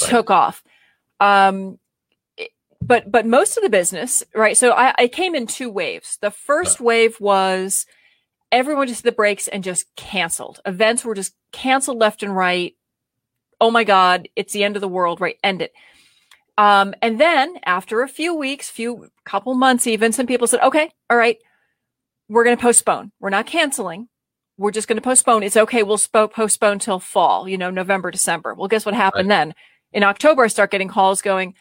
Right. 0.02 0.10
Took 0.10 0.30
off. 0.30 0.64
Um, 1.20 1.80
but, 2.82 3.10
but 3.10 3.26
most 3.26 3.58
of 3.58 3.64
the 3.64 3.70
business, 3.70 4.24
right? 4.36 4.56
So 4.56 4.72
I, 4.74 4.94
I 4.98 5.08
came 5.08 5.34
in 5.34 5.48
two 5.48 5.72
waves. 5.72 6.18
The 6.22 6.30
first 6.30 6.80
wave 6.80 7.20
was 7.20 7.88
everyone 8.52 8.88
just 8.88 9.04
hit 9.04 9.10
the 9.10 9.16
brakes 9.16 9.48
and 9.48 9.64
just 9.64 9.88
canceled. 9.96 10.60
Events 10.66 11.04
were 11.04 11.16
just 11.16 11.34
canceled 11.52 11.98
left 11.98 12.22
and 12.22 12.36
right. 12.36 12.76
Oh 13.60 13.72
my 13.72 13.86
God, 13.86 14.28
it's 14.36 14.54
the 14.54 14.64
end 14.64 14.76
of 14.76 14.82
the 14.82 14.88
world, 14.88 15.20
right? 15.20 15.40
End 15.44 15.62
it. 15.62 15.74
Um, 16.58 16.94
and 17.02 17.20
then 17.20 17.58
after 17.66 18.02
a 18.02 18.08
few 18.08 18.34
weeks, 18.34 18.70
few 18.70 19.10
couple 19.26 19.54
months, 19.56 19.88
even 19.88 20.12
some 20.12 20.28
people 20.28 20.48
said, 20.48 20.62
okay, 20.62 20.92
all 21.10 21.18
right, 21.18 21.38
we're 22.30 22.44
going 22.44 22.56
to 22.56 22.62
postpone. 22.62 23.12
We're 23.20 23.30
not 23.30 23.46
canceling. 23.46 24.08
We're 24.58 24.72
just 24.72 24.88
going 24.88 24.98
to 24.98 25.02
postpone. 25.02 25.44
It's 25.44 25.58
okay. 25.58 25.84
We'll 25.84 25.98
sp- 26.00 26.32
postpone 26.32 26.80
till 26.80 27.00
fall, 27.00 27.48
you 27.48 27.58
know, 27.58 27.70
November, 27.70 28.10
December. 28.10 28.54
Well, 28.54 28.70
guess 28.70 28.86
what 28.86 28.96
happened 28.96 29.30
right. 29.30 29.46
then? 29.48 29.56
In 29.92 30.04
October, 30.04 30.44
I 30.44 30.48
start 30.48 30.72
getting 30.72 30.88
calls 30.88 31.22
going, 31.22 31.56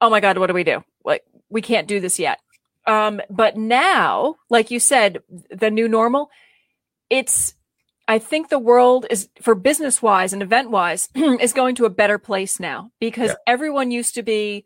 oh 0.00 0.10
my 0.10 0.20
God, 0.20 0.38
what 0.38 0.48
do 0.48 0.54
we 0.54 0.64
do? 0.64 0.82
Like, 1.04 1.22
we 1.48 1.62
can't 1.62 1.88
do 1.88 2.00
this 2.00 2.18
yet. 2.18 2.40
Um, 2.86 3.20
but 3.30 3.56
now, 3.56 4.36
like 4.50 4.70
you 4.70 4.80
said, 4.80 5.18
the 5.50 5.70
new 5.70 5.88
normal, 5.88 6.30
it's 7.10 7.54
I 8.08 8.18
think 8.18 8.48
the 8.48 8.58
world 8.58 9.06
is 9.10 9.28
for 9.42 9.54
business 9.54 10.00
wise 10.00 10.32
and 10.32 10.42
event 10.42 10.70
wise 10.70 11.10
is 11.14 11.52
going 11.52 11.74
to 11.76 11.84
a 11.84 11.90
better 11.90 12.18
place 12.18 12.58
now 12.58 12.90
because 12.98 13.30
yeah. 13.30 13.36
everyone 13.46 13.90
used 13.90 14.14
to 14.14 14.22
be 14.22 14.64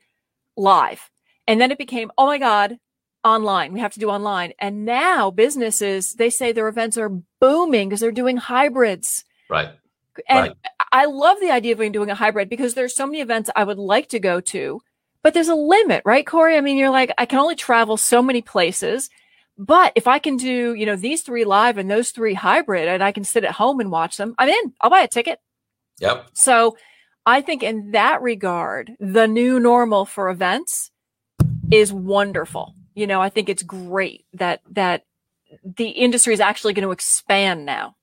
live 0.56 1.10
and 1.48 1.60
then 1.60 1.72
it 1.72 1.78
became, 1.78 2.12
oh 2.16 2.26
my 2.26 2.38
God, 2.38 2.78
online. 3.24 3.72
We 3.72 3.80
have 3.80 3.92
to 3.94 4.00
do 4.00 4.10
online. 4.10 4.52
And 4.58 4.84
now 4.84 5.30
businesses, 5.30 6.14
they 6.14 6.30
say 6.30 6.52
their 6.52 6.68
events 6.68 6.96
are 6.96 7.10
booming 7.40 7.88
because 7.88 8.00
they're 8.00 8.12
doing 8.12 8.36
hybrids. 8.36 9.24
Right. 9.50 9.70
And 10.28 10.48
right. 10.48 10.56
I 10.92 11.06
love 11.06 11.38
the 11.40 11.50
idea 11.50 11.72
of 11.72 11.92
doing 11.92 12.10
a 12.10 12.14
hybrid 12.14 12.48
because 12.48 12.74
there's 12.74 12.94
so 12.94 13.06
many 13.06 13.20
events 13.20 13.50
I 13.56 13.64
would 13.64 13.78
like 13.78 14.08
to 14.10 14.20
go 14.20 14.40
to, 14.40 14.80
but 15.22 15.34
there's 15.34 15.48
a 15.48 15.54
limit, 15.54 16.02
right, 16.04 16.26
Corey? 16.26 16.56
I 16.56 16.60
mean, 16.60 16.76
you're 16.76 16.90
like, 16.90 17.12
I 17.16 17.26
can 17.26 17.38
only 17.38 17.54
travel 17.54 17.96
so 17.96 18.22
many 18.22 18.42
places. 18.42 19.08
But 19.62 19.92
if 19.94 20.08
I 20.08 20.18
can 20.18 20.36
do, 20.36 20.74
you 20.74 20.84
know, 20.86 20.96
these 20.96 21.22
three 21.22 21.44
live 21.44 21.78
and 21.78 21.88
those 21.88 22.10
three 22.10 22.34
hybrid 22.34 22.88
and 22.88 23.02
I 23.02 23.12
can 23.12 23.22
sit 23.22 23.44
at 23.44 23.52
home 23.52 23.78
and 23.78 23.92
watch 23.92 24.16
them, 24.16 24.34
I'm 24.36 24.48
in. 24.48 24.72
I'll 24.80 24.90
buy 24.90 25.02
a 25.02 25.08
ticket. 25.08 25.38
Yep. 26.00 26.30
So 26.32 26.76
I 27.26 27.42
think 27.42 27.62
in 27.62 27.92
that 27.92 28.22
regard, 28.22 28.90
the 28.98 29.28
new 29.28 29.60
normal 29.60 30.04
for 30.04 30.30
events 30.30 30.90
is 31.70 31.92
wonderful. 31.92 32.74
You 32.96 33.06
know, 33.06 33.22
I 33.22 33.28
think 33.28 33.48
it's 33.48 33.62
great 33.62 34.26
that 34.32 34.62
that 34.70 35.04
the 35.64 35.90
industry 35.90 36.34
is 36.34 36.40
actually 36.40 36.72
going 36.72 36.86
to 36.86 36.90
expand 36.90 37.64
now. 37.64 37.94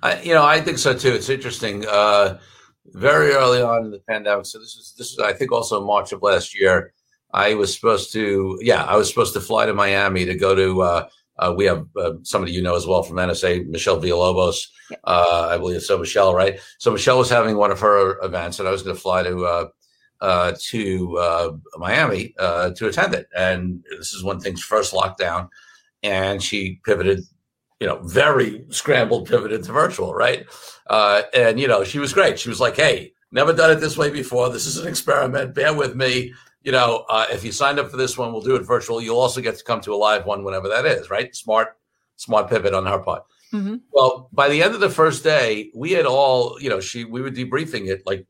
I, 0.00 0.22
you 0.22 0.32
know, 0.32 0.44
I 0.44 0.60
think 0.60 0.78
so 0.78 0.94
too. 0.94 1.12
It's 1.12 1.28
interesting. 1.28 1.84
Uh, 1.88 2.38
very 2.86 3.32
early 3.32 3.62
on 3.62 3.84
in 3.86 3.90
the 3.90 4.02
pandemic, 4.08 4.46
so 4.46 4.60
this 4.60 4.76
is 4.76 4.94
this 4.96 5.10
is 5.10 5.18
I 5.18 5.32
think 5.32 5.50
also 5.50 5.84
March 5.84 6.12
of 6.12 6.22
last 6.22 6.58
year. 6.58 6.92
I 7.32 7.54
was 7.54 7.74
supposed 7.74 8.12
to, 8.12 8.58
yeah, 8.60 8.84
I 8.84 8.96
was 8.96 9.08
supposed 9.08 9.34
to 9.34 9.40
fly 9.40 9.66
to 9.66 9.74
Miami 9.74 10.24
to 10.24 10.34
go 10.34 10.54
to. 10.54 10.82
Uh, 10.82 11.08
uh, 11.38 11.54
we 11.56 11.64
have 11.64 11.86
uh, 11.96 12.12
somebody 12.22 12.52
you 12.52 12.62
know 12.62 12.76
as 12.76 12.86
well 12.86 13.02
from 13.02 13.16
NSA, 13.16 13.66
Michelle 13.66 14.00
Villalobos, 14.00 14.68
uh, 15.04 15.48
I 15.50 15.56
believe. 15.58 15.82
So 15.82 15.98
Michelle, 15.98 16.34
right? 16.34 16.60
So 16.78 16.92
Michelle 16.92 17.18
was 17.18 17.30
having 17.30 17.56
one 17.56 17.70
of 17.70 17.80
her 17.80 18.22
events, 18.22 18.58
and 18.58 18.68
I 18.68 18.70
was 18.70 18.82
going 18.82 18.94
to 18.94 19.00
fly 19.00 19.22
to 19.22 19.46
uh, 19.46 19.68
uh, 20.20 20.52
to 20.70 21.58
Miami 21.78 22.34
to 22.38 22.86
attend 22.86 23.14
it. 23.14 23.28
And 23.36 23.82
this 23.98 24.12
is 24.12 24.22
when 24.22 24.40
things 24.40 24.62
first 24.62 24.92
locked 24.92 25.18
down, 25.18 25.48
and 26.02 26.42
she 26.42 26.80
pivoted 26.84 27.24
you 27.82 27.88
know, 27.88 27.98
very 28.04 28.64
scrambled 28.68 29.28
pivoted 29.28 29.64
to 29.64 29.72
virtual, 29.72 30.14
right? 30.14 30.46
Uh, 30.88 31.22
and 31.34 31.58
you 31.58 31.66
know, 31.66 31.82
she 31.82 31.98
was 31.98 32.12
great. 32.12 32.38
She 32.38 32.48
was 32.48 32.60
like, 32.60 32.76
"Hey, 32.76 33.12
never 33.32 33.52
done 33.52 33.72
it 33.72 33.80
this 33.80 33.98
way 33.98 34.08
before. 34.08 34.50
This 34.50 34.66
is 34.66 34.76
an 34.76 34.86
experiment. 34.86 35.52
Bear 35.52 35.74
with 35.74 35.96
me 35.96 36.32
you 36.64 36.72
know, 36.72 37.04
uh, 37.08 37.26
if 37.30 37.44
you 37.44 37.52
signed 37.52 37.78
up 37.78 37.90
for 37.90 37.96
this 37.96 38.16
one, 38.16 38.32
we'll 38.32 38.42
do 38.42 38.56
it 38.56 38.62
virtual. 38.62 39.00
You'll 39.00 39.18
also 39.18 39.40
get 39.40 39.56
to 39.58 39.64
come 39.64 39.80
to 39.82 39.94
a 39.94 39.96
live 39.96 40.26
one 40.26 40.44
whenever 40.44 40.68
that 40.68 40.86
is, 40.86 41.10
right? 41.10 41.34
Smart, 41.34 41.76
smart 42.16 42.48
pivot 42.48 42.74
on 42.74 42.86
her 42.86 42.98
part. 42.98 43.24
Mm-hmm. 43.52 43.76
Well, 43.92 44.28
by 44.32 44.48
the 44.48 44.62
end 44.62 44.74
of 44.74 44.80
the 44.80 44.88
first 44.88 45.22
day, 45.24 45.70
we 45.74 45.92
had 45.92 46.06
all, 46.06 46.58
you 46.60 46.70
know, 46.70 46.80
she 46.80 47.04
we 47.04 47.20
were 47.20 47.30
debriefing 47.30 47.88
it 47.88 48.02
like 48.06 48.26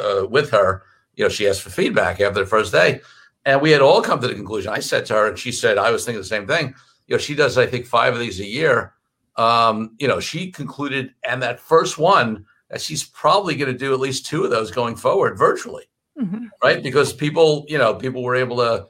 uh, 0.00 0.26
with 0.28 0.50
her. 0.50 0.82
You 1.14 1.24
know, 1.24 1.28
she 1.30 1.48
asked 1.48 1.62
for 1.62 1.70
feedback 1.70 2.20
after 2.20 2.40
the 2.40 2.46
first 2.46 2.72
day, 2.72 3.00
and 3.46 3.62
we 3.62 3.70
had 3.70 3.80
all 3.80 4.02
come 4.02 4.20
to 4.20 4.28
the 4.28 4.34
conclusion. 4.34 4.70
I 4.72 4.80
said 4.80 5.06
to 5.06 5.14
her, 5.14 5.28
and 5.28 5.38
she 5.38 5.52
said, 5.52 5.78
I 5.78 5.90
was 5.90 6.04
thinking 6.04 6.20
the 6.20 6.26
same 6.26 6.46
thing. 6.46 6.74
You 7.06 7.14
know, 7.14 7.18
she 7.18 7.34
does, 7.34 7.56
I 7.56 7.66
think, 7.66 7.86
five 7.86 8.12
of 8.12 8.20
these 8.20 8.40
a 8.40 8.44
year. 8.44 8.92
Um, 9.36 9.94
you 9.98 10.08
know, 10.08 10.20
she 10.20 10.50
concluded, 10.50 11.14
and 11.24 11.42
that 11.42 11.60
first 11.60 11.96
one, 11.96 12.44
that 12.68 12.80
she's 12.80 13.04
probably 13.04 13.54
going 13.54 13.72
to 13.72 13.78
do 13.78 13.94
at 13.94 14.00
least 14.00 14.26
two 14.26 14.44
of 14.44 14.50
those 14.50 14.70
going 14.70 14.96
forward 14.96 15.38
virtually, 15.38 15.84
mm-hmm. 16.18 16.46
right? 16.62 16.82
Because 16.82 17.12
people, 17.12 17.64
you 17.68 17.78
know, 17.78 17.94
people 17.94 18.22
were 18.22 18.36
able 18.36 18.56
to, 18.58 18.86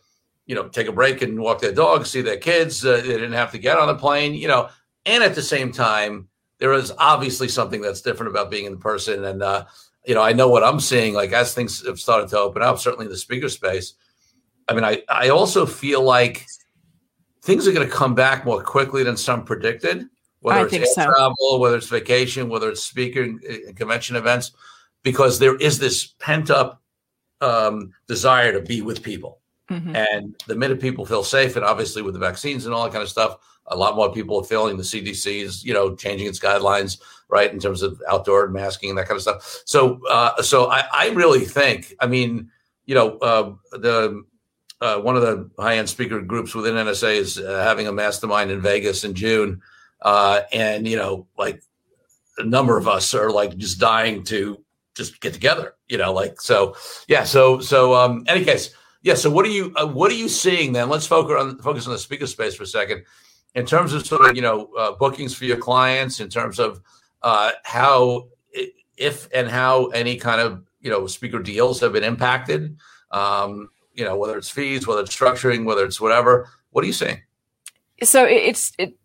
you 0.46 0.54
know, 0.54 0.68
take 0.68 0.86
a 0.86 0.92
break 0.92 1.22
and 1.22 1.40
walk 1.40 1.60
their 1.60 1.72
dogs, 1.72 2.10
see 2.10 2.20
their 2.20 2.36
kids. 2.36 2.84
Uh, 2.84 2.96
they 2.96 3.02
didn't 3.02 3.32
have 3.32 3.52
to 3.52 3.58
get 3.58 3.78
on 3.78 3.88
a 3.88 3.94
plane, 3.94 4.34
you 4.34 4.48
know, 4.48 4.68
and 5.04 5.22
at 5.22 5.34
the 5.34 5.42
same 5.42 5.72
time, 5.72 6.28
there 6.58 6.72
is 6.72 6.92
obviously 6.98 7.48
something 7.48 7.80
that's 7.80 8.00
different 8.00 8.30
about 8.30 8.50
being 8.50 8.64
in 8.64 8.78
person. 8.78 9.24
And, 9.24 9.42
uh, 9.42 9.66
you 10.06 10.14
know, 10.14 10.22
I 10.22 10.32
know 10.32 10.48
what 10.48 10.64
I'm 10.64 10.80
seeing, 10.80 11.14
like 11.14 11.32
as 11.32 11.52
things 11.52 11.84
have 11.86 11.98
started 11.98 12.28
to 12.30 12.38
open 12.38 12.62
up, 12.62 12.78
certainly 12.78 13.06
in 13.06 13.12
the 13.12 13.18
speaker 13.18 13.48
space. 13.48 13.94
I 14.68 14.74
mean, 14.74 14.84
I, 14.84 15.02
I 15.08 15.28
also 15.28 15.66
feel 15.66 16.02
like 16.02 16.46
things 17.42 17.68
are 17.68 17.72
going 17.72 17.86
to 17.86 17.92
come 17.92 18.14
back 18.14 18.44
more 18.44 18.62
quickly 18.62 19.02
than 19.04 19.16
some 19.16 19.44
predicted 19.44 20.08
whether 20.46 20.60
I 20.60 20.68
it's 20.70 20.94
so. 20.94 21.04
travel, 21.04 21.58
whether 21.58 21.76
it's 21.76 21.88
vacation, 21.88 22.48
whether 22.48 22.70
it's 22.70 22.84
speaking 22.84 23.40
convention 23.74 24.14
events, 24.14 24.52
because 25.02 25.40
there 25.40 25.56
is 25.56 25.80
this 25.80 26.06
pent 26.20 26.50
up 26.50 26.80
um, 27.40 27.92
desire 28.06 28.52
to 28.52 28.60
be 28.60 28.82
with 28.82 29.02
people. 29.02 29.40
Mm-hmm. 29.70 29.96
And 29.96 30.34
the 30.46 30.54
minute 30.54 30.80
people 30.80 31.04
feel 31.04 31.24
safe, 31.24 31.56
and 31.56 31.64
obviously 31.64 32.02
with 32.02 32.14
the 32.14 32.20
vaccines 32.20 32.66
and 32.66 32.74
all 32.74 32.84
that 32.84 32.92
kind 32.92 33.02
of 33.02 33.08
stuff, 33.08 33.38
a 33.66 33.76
lot 33.76 33.96
more 33.96 34.12
people 34.12 34.38
are 34.40 34.44
feeling 34.44 34.76
the 34.76 34.84
CDC 34.84 35.42
is, 35.42 35.64
you 35.64 35.74
know, 35.74 35.96
changing 35.96 36.28
its 36.28 36.38
guidelines, 36.38 37.00
right, 37.28 37.52
in 37.52 37.58
terms 37.58 37.82
of 37.82 38.00
outdoor 38.08 38.48
masking 38.48 38.90
and 38.90 38.98
that 38.98 39.08
kind 39.08 39.16
of 39.16 39.22
stuff. 39.22 39.62
So, 39.64 40.00
uh, 40.08 40.40
so 40.40 40.70
I, 40.70 40.84
I 40.92 41.08
really 41.10 41.44
think, 41.44 41.94
I 41.98 42.06
mean, 42.06 42.50
you 42.84 42.94
know, 42.94 43.18
uh, 43.18 43.54
the 43.72 44.22
uh, 44.80 44.98
one 44.98 45.16
of 45.16 45.22
the 45.22 45.50
high 45.58 45.78
end 45.78 45.88
speaker 45.88 46.20
groups 46.20 46.54
within 46.54 46.74
NSA 46.74 47.16
is 47.16 47.38
uh, 47.38 47.64
having 47.64 47.88
a 47.88 47.92
mastermind 47.92 48.50
in 48.50 48.60
Vegas 48.60 49.02
in 49.02 49.14
June 49.14 49.60
uh, 50.02 50.42
and 50.52 50.86
you 50.86 50.96
know, 50.96 51.26
like 51.38 51.62
a 52.38 52.44
number 52.44 52.76
of 52.76 52.88
us 52.88 53.14
are 53.14 53.30
like 53.30 53.56
just 53.56 53.80
dying 53.80 54.22
to 54.24 54.62
just 54.96 55.20
get 55.20 55.34
together. 55.34 55.74
You 55.88 55.98
know, 55.98 56.12
like 56.12 56.40
so. 56.40 56.74
Yeah. 57.06 57.24
So 57.24 57.60
so. 57.60 57.94
Um. 57.94 58.24
Any 58.26 58.44
case. 58.44 58.74
Yeah. 59.02 59.14
So 59.14 59.30
what 59.30 59.46
are 59.46 59.50
you 59.50 59.72
uh, 59.76 59.86
what 59.86 60.10
are 60.10 60.16
you 60.16 60.28
seeing 60.28 60.72
then? 60.72 60.88
Let's 60.88 61.06
focus 61.06 61.36
on 61.38 61.58
focus 61.58 61.86
on 61.86 61.92
the 61.92 61.98
speaker 61.98 62.26
space 62.26 62.54
for 62.54 62.64
a 62.64 62.66
second. 62.66 63.04
In 63.54 63.64
terms 63.64 63.92
of 63.92 64.06
sort 64.06 64.28
of 64.28 64.36
you 64.36 64.42
know 64.42 64.70
uh, 64.76 64.92
bookings 64.92 65.34
for 65.34 65.44
your 65.44 65.56
clients, 65.56 66.20
in 66.20 66.28
terms 66.28 66.58
of 66.58 66.80
uh, 67.22 67.52
how 67.64 68.28
if 68.96 69.28
and 69.32 69.48
how 69.48 69.86
any 69.86 70.16
kind 70.16 70.40
of 70.40 70.64
you 70.80 70.90
know 70.90 71.06
speaker 71.06 71.38
deals 71.38 71.80
have 71.80 71.92
been 71.92 72.04
impacted. 72.04 72.76
Um, 73.10 73.68
you 73.94 74.04
know 74.04 74.16
whether 74.16 74.36
it's 74.36 74.50
fees, 74.50 74.86
whether 74.86 75.02
it's 75.02 75.16
structuring, 75.16 75.64
whether 75.64 75.84
it's 75.84 76.00
whatever. 76.00 76.48
What 76.70 76.84
are 76.84 76.86
you 76.86 76.92
seeing? 76.92 77.22
So 78.02 78.24
it's 78.24 78.72
it, 78.78 78.96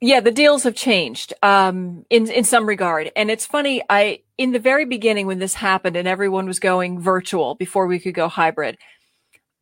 yeah, 0.00 0.20
the 0.20 0.30
deals 0.30 0.64
have 0.64 0.74
changed 0.74 1.32
um, 1.42 2.04
in 2.10 2.30
in 2.30 2.44
some 2.44 2.66
regard, 2.66 3.10
and 3.16 3.30
it's 3.30 3.46
funny. 3.46 3.82
I 3.88 4.20
in 4.36 4.52
the 4.52 4.58
very 4.58 4.84
beginning 4.84 5.26
when 5.26 5.38
this 5.38 5.54
happened 5.54 5.96
and 5.96 6.08
everyone 6.08 6.46
was 6.46 6.58
going 6.58 7.00
virtual 7.00 7.54
before 7.54 7.86
we 7.86 7.98
could 7.98 8.14
go 8.14 8.28
hybrid, 8.28 8.78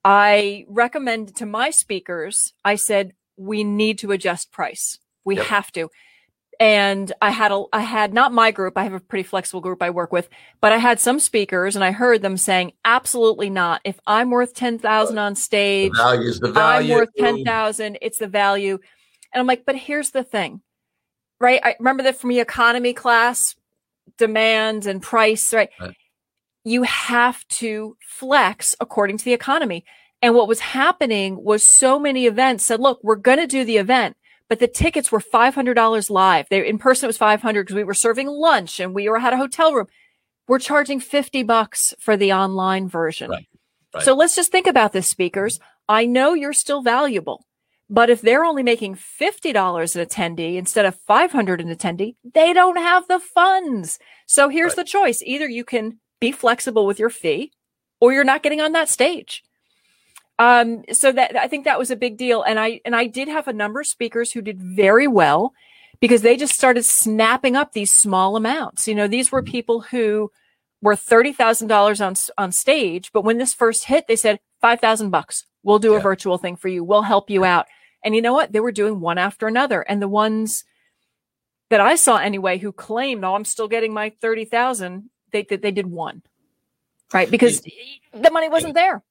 I 0.05 0.65
recommended 0.69 1.37
to 1.37 1.47
my 1.47 1.71
speakers. 1.71 2.53
I 2.65 2.77
said 2.77 3.13
we 3.37 3.65
need 3.65 3.99
to 3.99 4.13
adjust 4.13 4.51
price. 4.51 4.99
We 5.25 5.37
yep. 5.37 5.47
have 5.47 5.73
to. 5.73 5.89
And 6.59 7.13
I 7.21 7.31
had 7.31 7.51
a, 7.51 7.65
I 7.73 7.81
had 7.81 8.15
not 8.15 8.33
my 8.33 8.51
group. 8.51 8.75
I 8.77 8.85
have 8.85 8.93
a 8.93 9.01
pretty 9.01 9.25
flexible 9.25 9.61
group 9.61 9.83
I 9.83 9.91
work 9.91 10.13
with, 10.13 10.29
but 10.61 10.73
I 10.73 10.79
had 10.79 11.01
some 11.01 11.19
speakers 11.19 11.75
and 11.75 11.85
I 11.85 11.93
heard 11.93 12.23
them 12.23 12.37
saying, 12.37 12.73
absolutely 12.85 13.51
not. 13.51 13.81
If 13.85 13.99
I'm 14.07 14.31
worth 14.31 14.55
10,000 14.55 15.19
on 15.19 15.35
stage, 15.35 15.93
the 15.93 16.39
the 16.41 16.53
value. 16.53 16.93
I'm 16.93 16.99
worth 17.01 17.09
10,000. 17.19 17.99
It's 18.01 18.19
the 18.19 18.29
value. 18.29 18.79
And 19.33 19.41
I'm 19.41 19.47
like, 19.47 19.65
but 19.65 19.77
here's 19.77 20.11
the 20.11 20.23
thing, 20.23 20.61
right? 21.41 21.61
I 21.65 21.75
remember 21.79 22.05
that 22.05 22.19
from 22.19 22.31
the 22.31 22.41
economy 22.41 22.93
class, 22.93 23.57
demand 24.17 24.87
and 24.87 25.03
price, 25.03 25.53
right? 25.53 25.71
right? 25.81 25.97
You 26.65 26.85
have 26.85 27.47
to 27.49 27.97
flex 28.01 28.77
according 28.81 29.19
to 29.19 29.25
the 29.25 29.33
economy. 29.33 29.85
And 30.21 30.35
what 30.35 30.49
was 30.49 30.61
happening 30.61 31.43
was 31.43 31.65
so 31.65 31.99
many 31.99 32.27
events 32.27 32.65
said, 32.65 32.81
look, 32.81 33.01
we're 33.03 33.17
going 33.17 33.39
to 33.39 33.47
do 33.47 33.65
the 33.65 33.79
event, 33.79 34.17
but 34.49 34.61
the 34.61 34.69
tickets 34.69 35.11
were 35.11 35.19
$500 35.19 36.11
live. 36.11 36.47
They, 36.49 36.67
in 36.69 36.79
person, 36.79 37.07
it 37.07 37.09
was 37.09 37.19
500 37.19 37.63
because 37.63 37.75
we 37.75 37.85
were 37.85 37.95
serving 37.95 38.29
lunch 38.29 38.79
and 38.79 38.95
we 38.95 39.09
were 39.09 39.19
had 39.19 39.33
a 39.33 39.39
hotel 39.39 39.75
room. 39.75 39.89
We're 40.47 40.61
charging 40.61 41.01
50 41.01 41.43
bucks 41.43 41.95
for 41.99 42.17
the 42.17 42.33
online 42.33 42.89
version. 42.89 43.31
Right. 43.31 43.49
Right. 43.95 44.05
So 44.05 44.15
let's 44.15 44.35
just 44.35 44.51
think 44.51 44.67
about 44.67 44.93
this, 44.93 45.07
speakers. 45.07 45.61
I 45.89 46.07
know 46.07 46.35
you're 46.35 46.53
still 46.53 46.83
valuable. 46.83 47.45
But 47.93 48.09
if 48.09 48.23
they're 48.23 48.43
only 48.43 48.63
making 48.63 48.95
$50 48.95 49.97
an 49.97 50.07
attendee 50.07 50.57
instead 50.57 50.87
of 50.87 50.99
500 51.07 51.61
an 51.61 51.69
attendee, 51.69 52.17
they 52.25 52.55
don't 52.55 52.79
have 52.79 53.07
the 53.07 53.21
funds. 53.21 53.99
So 54.25 54.49
here's 54.49 54.71
right. 54.71 54.77
the 54.77 54.85
choice. 54.85 55.23
Either 55.27 55.47
you 55.47 55.63
can 55.63 56.01
be 56.19 56.33
flexible 56.33 56.87
with 56.87 56.99
your 56.99 57.11
fee 57.11 57.53
or 58.01 58.15
you're 58.15 58.25
not 58.25 58.43
getting 58.43 58.63
on 58.63 58.73
that 58.73 58.89
stage. 58.89 59.45
Um, 60.39 60.85
so 60.91 61.13
that 61.13 61.37
I 61.37 61.49
think 61.49 61.67
that 61.67 61.79
was 61.79 61.91
a 61.91 61.97
big 61.97 62.17
deal. 62.17 62.43
And 62.43 62.59
I, 62.59 62.81
and 62.87 62.97
I 62.97 63.09
did 63.09 63.29
have 63.29 63.47
a 63.47 63.53
number 63.53 63.81
of 63.81 63.87
speakers 63.87 64.33
who 64.33 64.41
did 64.41 64.63
very 64.63 65.07
well 65.07 65.53
because 66.01 66.23
they 66.23 66.39
just 66.39 66.55
started 66.55 66.87
snapping 66.87 67.57
up 67.57 67.73
these 67.73 67.93
small 67.93 68.37
amounts. 68.37 68.89
You 68.89 68.95
know, 68.95 69.07
these 69.07 69.31
were 69.31 69.43
mm-hmm. 69.43 69.53
people 69.53 69.81
who 69.83 70.33
were 70.81 70.97
$30,000 70.97 72.07
on, 72.07 72.15
on 72.39 72.53
stage. 72.53 73.13
But 73.13 73.23
when 73.23 73.37
this 73.37 73.53
first 73.53 73.85
hit, 73.85 74.07
they 74.09 74.17
said 74.17 74.41
5,000 74.63 75.11
bucks. 75.11 75.45
We'll 75.63 75.79
do 75.79 75.93
yeah. 75.93 75.99
a 75.99 76.01
virtual 76.01 76.39
thing 76.39 76.57
for 76.57 76.69
you. 76.69 76.83
We'll 76.83 77.03
help 77.03 77.29
you 77.29 77.45
out. 77.45 77.67
And 78.05 78.15
you 78.15 78.23
know 78.23 78.33
what? 78.33 78.53
They 78.53 78.61
were 78.61 78.73
doing 78.73 79.01
one 79.01 79.19
after 79.19 79.47
another. 79.47 79.83
And 79.83 80.03
the 80.03 80.09
ones 80.09 80.65
that 81.71 81.81
I 81.81 81.97
saw 81.97 82.19
anyway 82.19 82.59
who 82.59 82.73
claimed, 82.73 83.25
oh, 83.25 83.35
I'm 83.35 83.45
still 83.45 83.69
getting 83.69 83.95
my 83.95 84.13
30,000, 84.21 85.09
they, 85.31 85.43
they, 85.43 85.57
they 85.57 85.71
did 85.71 85.87
one. 85.87 86.23
Right. 87.13 87.31
Because 87.31 87.61
the 87.61 88.31
money 88.31 88.49
wasn't 88.49 88.75
there. 88.75 89.03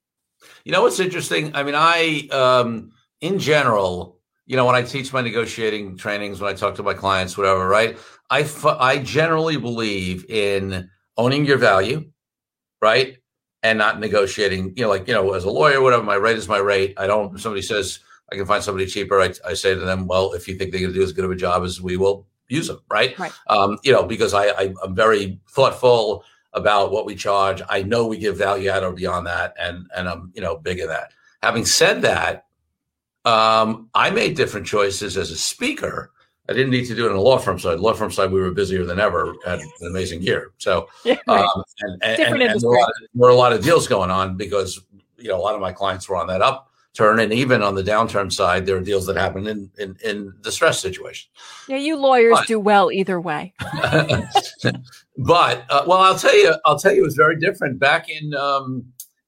You 0.64 0.72
know 0.72 0.84
what's 0.84 1.00
interesting? 1.00 1.56
I 1.56 1.64
mean, 1.64 1.76
I, 1.76 2.28
um, 2.32 2.92
in 3.22 3.40
general, 3.40 4.20
you 4.46 4.58
know, 4.58 4.66
when 4.66 4.76
I 4.76 4.82
teach 4.82 5.14
my 5.14 5.22
negotiating 5.22 5.98
trainings, 5.98 6.42
when 6.42 6.52
I 6.52 6.56
talk 6.56 6.76
to 6.76 6.84
my 6.84 6.94
clients, 6.94 7.38
whatever, 7.38 7.68
right? 7.68 7.98
I, 8.30 8.48
I 8.80 8.98
generally 8.98 9.58
believe 9.58 10.26
in 10.30 10.90
owning 11.16 11.46
your 11.46 11.58
value, 11.58 12.12
right? 12.82 13.18
And 13.64 13.78
not 13.78 14.00
negotiating, 14.00 14.74
you 14.76 14.84
know, 14.84 14.90
like, 14.90 15.08
you 15.08 15.14
know, 15.14 15.34
as 15.34 15.44
a 15.44 15.52
lawyer, 15.52 15.82
whatever, 15.82 16.04
my 16.04 16.16
rate 16.16 16.38
is 16.38 16.48
my 16.48 16.58
rate. 16.58 16.96
I 16.98 17.06
don't, 17.06 17.40
somebody 17.40 17.62
says, 17.62 18.00
I 18.32 18.36
can 18.36 18.46
find 18.46 18.64
somebody 18.64 18.86
cheaper. 18.86 19.20
I, 19.20 19.34
I 19.46 19.54
say 19.54 19.74
to 19.74 19.80
them, 19.80 20.08
well, 20.08 20.34
if 20.34 20.48
you 20.48 20.56
think 20.56 20.72
they're 20.72 20.80
going 20.80 20.94
to 20.94 20.98
do 20.98 21.04
as 21.04 21.12
good 21.12 21.26
of 21.26 21.32
a 21.32 21.36
job 21.36 21.64
as 21.64 21.82
we 21.82 21.98
will, 21.98 22.28
use 22.48 22.68
them, 22.68 22.82
right? 22.90 23.18
right. 23.18 23.32
Um, 23.48 23.80
you 23.84 23.92
know, 23.92 24.04
because 24.04 24.34
I, 24.34 24.48
I 24.48 24.74
am 24.84 24.96
very 24.96 25.40
thoughtful 25.50 26.24
about 26.54 26.92
what 26.92 27.06
we 27.06 27.16
charge. 27.16 27.62
I 27.70 27.84
know 27.84 28.06
we 28.06 28.18
give 28.18 28.38
value 28.38 28.70
out 28.70 28.84
or 28.84 28.92
beyond 28.92 29.26
that, 29.28 29.54
and 29.58 29.88
and 29.96 30.08
I'm 30.08 30.32
you 30.36 30.42
know 30.42 30.58
big 30.58 30.80
in 30.80 30.88
that. 30.88 31.14
Having 31.42 31.66
said 31.66 32.02
that, 32.02 32.46
um, 33.26 33.90
I 33.94 34.10
made 34.10 34.36
different 34.36 34.68
choices 34.68 35.18
as 35.18 35.32
a 35.32 35.38
speaker. 35.38 36.12
I 36.50 36.54
didn't 36.54 36.72
need 36.72 36.86
to 36.88 36.96
do 36.96 37.08
it 37.08 37.12
in 37.12 37.16
a 37.16 37.22
law 37.22 37.38
firm 37.38 37.58
side. 37.58 37.80
Law 37.80 37.94
firm 37.94 38.12
side, 38.12 38.32
we 38.32 38.42
were 38.42 38.52
busier 38.52 38.84
than 38.84 39.00
ever. 39.00 39.34
Had 39.46 39.60
an 39.60 39.72
amazing 39.88 40.22
year. 40.22 40.52
So, 40.58 40.90
yeah, 41.06 41.18
right. 41.28 41.46
um, 41.46 41.64
and, 41.80 42.04
and, 42.04 42.20
and, 42.20 42.42
and 42.42 42.62
there, 42.62 42.70
were 42.70 42.80
of, 42.80 42.92
there 43.00 43.08
were 43.16 43.30
a 43.30 43.36
lot 43.36 43.54
of 43.54 43.64
deals 43.64 43.88
going 43.88 44.12
on 44.12 44.36
because 44.36 44.82
you 45.18 45.30
know 45.30 45.38
a 45.38 45.42
lot 45.42 45.56
of 45.56 45.62
my 45.62 45.72
clients 45.72 46.10
were 46.10 46.18
on 46.18 46.28
that 46.28 46.42
up 46.42 46.71
turn 46.94 47.20
and 47.20 47.32
even 47.32 47.62
on 47.62 47.76
the 47.76 47.84
downturn 47.84 48.32
side 48.32 48.66
there 48.66 48.76
are 48.76 48.82
deals 48.82 49.06
that 49.06 49.16
happen 49.16 49.48
in 49.48 49.70
in, 49.80 49.96
in 50.04 50.34
distress 50.42 50.80
situations 50.80 51.30
yeah 51.68 51.78
you 51.78 51.96
lawyers 51.96 52.38
but, 52.40 52.48
do 52.48 52.60
well 52.60 52.92
either 52.92 53.20
way. 53.20 53.54
But 55.18 55.66
uh, 55.70 55.84
well 55.86 56.00
i'll 56.00 56.18
tell 56.18 56.36
you 56.36 56.56
i'll 56.66 56.80
tell 56.80 56.94
you 56.94 57.02
it 57.02 57.06
was 57.06 57.16
very 57.16 57.38
different 57.38 57.80
back 57.80 58.10
in 58.10 58.34
um 58.34 58.86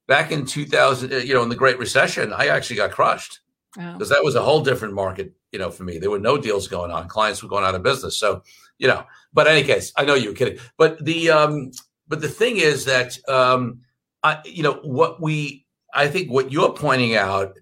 back 0.08 0.32
in 0.32 0.46
2000 0.46 1.14
uh, 1.14 1.18
you 1.18 1.34
know 1.34 1.44
in 1.44 1.50
the 1.50 1.56
great 1.56 1.78
recession 1.78 2.34
i 2.34 2.48
actually 2.48 2.78
got 2.78 2.92
crushed. 2.92 3.40
Because 3.76 4.12
oh. 4.12 4.16
that 4.16 4.24
was 4.24 4.36
a 4.36 4.42
whole 4.42 4.62
different 4.62 4.94
market 4.94 5.34
you 5.52 5.60
know 5.60 5.70
for 5.70 5.84
me. 5.84 6.00
There 6.00 6.10
were 6.10 6.20
no 6.20 6.38
deals 6.38 6.68
going 6.68 6.92
on. 6.92 7.08
Clients 7.08 7.44
were 7.44 7.50
going 7.50 7.64
out 7.64 7.76
of 7.76 7.84
business. 7.84 8.18
So 8.18 8.44
you 8.80 8.88
know 8.88 9.04
but 9.34 9.46
in 9.46 9.54
any 9.54 9.64
case 9.64 9.92
i 9.98 10.06
know 10.06 10.16
you 10.16 10.30
were 10.30 10.36
kidding. 10.36 10.58
But 10.78 11.04
the 11.04 11.30
um 11.30 11.72
but 12.08 12.22
the 12.22 12.30
thing 12.30 12.58
is 12.58 12.86
that 12.86 13.18
um 13.30 13.82
i 14.24 14.40
you 14.46 14.64
know 14.64 14.80
what 14.84 15.22
we 15.22 15.63
I 15.94 16.08
think 16.08 16.32
what 16.32 16.52
you're 16.52 16.74
pointing 16.74 17.16
out 17.16 17.58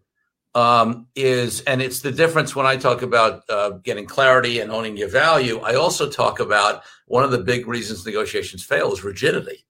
um, 0.54 1.08
is, 1.16 1.62
and 1.62 1.82
it's 1.82 2.02
the 2.02 2.12
difference 2.12 2.56
when 2.56 2.66
I 2.66 2.76
talk 2.76 3.02
about 3.02 3.44
uh, 3.50 3.72
getting 3.84 4.06
clarity 4.06 4.60
and 4.60 4.72
owning 4.72 4.98
your 4.98 5.10
value. 5.10 5.60
I 5.60 5.76
also 5.76 6.10
talk 6.10 6.40
about 6.40 6.84
one 7.06 7.24
of 7.24 7.32
the 7.32 7.40
big 7.40 7.68
reasons 7.68 8.06
negotiations 8.06 8.64
fail 8.64 8.92
is 8.92 9.04
rigidity, 9.04 9.66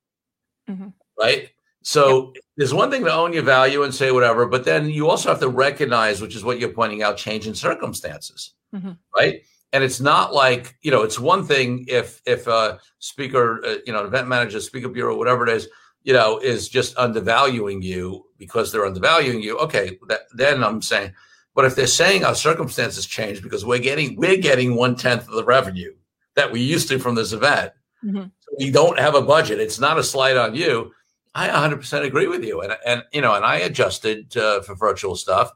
mm-hmm. 0.70 0.90
right? 1.20 1.50
So 1.84 2.32
yep. 2.34 2.44
there's 2.58 2.74
one 2.74 2.92
thing 2.92 3.04
to 3.06 3.14
own 3.14 3.34
your 3.34 3.44
value 3.44 3.84
and 3.84 3.94
say 3.94 4.12
whatever, 4.12 4.46
but 4.46 4.66
then 4.66 4.90
you 4.90 5.10
also 5.10 5.30
have 5.30 5.40
to 5.40 5.50
recognize, 5.50 6.22
which 6.22 6.36
is 6.36 6.44
what 6.44 6.60
you're 6.60 6.70
pointing 6.70 7.04
out, 7.04 7.18
change 7.18 7.48
in 7.48 7.56
circumstances, 7.56 8.54
mm-hmm. 8.74 8.92
right? 9.16 9.42
and 9.74 9.84
it's 9.84 10.02
not 10.02 10.34
like 10.34 10.76
you 10.82 10.92
know 10.92 11.04
it's 11.04 11.20
one 11.20 11.46
thing 11.46 11.86
if 11.88 12.22
if 12.26 12.48
a 12.48 12.80
speaker 13.00 13.64
uh, 13.66 13.76
you 13.86 13.94
know 13.94 14.04
event 14.04 14.28
manager 14.28 14.60
speaker 14.60 14.90
bureau 14.90 15.18
whatever 15.18 15.48
it 15.48 15.54
is 15.54 15.68
you 16.04 16.14
know 16.14 16.38
is 16.40 16.70
just 16.70 16.98
undervaluing 16.98 17.82
you 17.82 18.26
because 18.38 18.72
they're 18.72 18.86
undervaluing 18.86 19.42
you. 19.42 19.58
Okay 19.58 20.00
that, 20.08 20.22
then 20.34 20.64
i'm 20.64 20.82
saying 20.82 21.14
but 21.54 21.66
if 21.66 21.76
they're 21.76 21.88
saying 21.88 22.24
our 22.24 22.36
circumstances 22.36 23.06
change 23.06 23.42
because 23.42 23.66
we're 23.66 23.80
getting 23.80 24.16
we're 24.16 24.38
getting 24.38 24.76
one 24.76 24.96
tenth 24.96 25.28
of 25.28 25.36
the 25.36 25.44
revenue 25.44 25.94
that 26.36 26.52
we 26.52 26.62
used 26.62 26.88
to 26.88 27.00
from 27.00 27.16
this 27.16 27.34
event 27.34 27.72
mm-hmm. 28.04 28.24
so 28.24 28.52
we 28.60 28.72
don't 28.72 29.00
have 29.00 29.16
a 29.16 29.22
budget. 29.22 29.60
It's 29.60 29.80
not 29.80 29.98
a 29.98 30.04
slight 30.04 30.38
on 30.38 30.56
you. 30.56 30.92
I 31.34 31.48
100% 31.48 32.06
agree 32.06 32.28
with 32.28 32.44
you. 32.44 32.62
And 32.62 32.76
and 32.86 33.04
you 33.14 33.22
know 33.22 33.34
and 33.36 33.46
i 33.46 33.58
adjusted 33.58 34.36
uh, 34.38 34.62
for 34.62 34.76
virtual 34.76 35.16
stuff. 35.16 35.52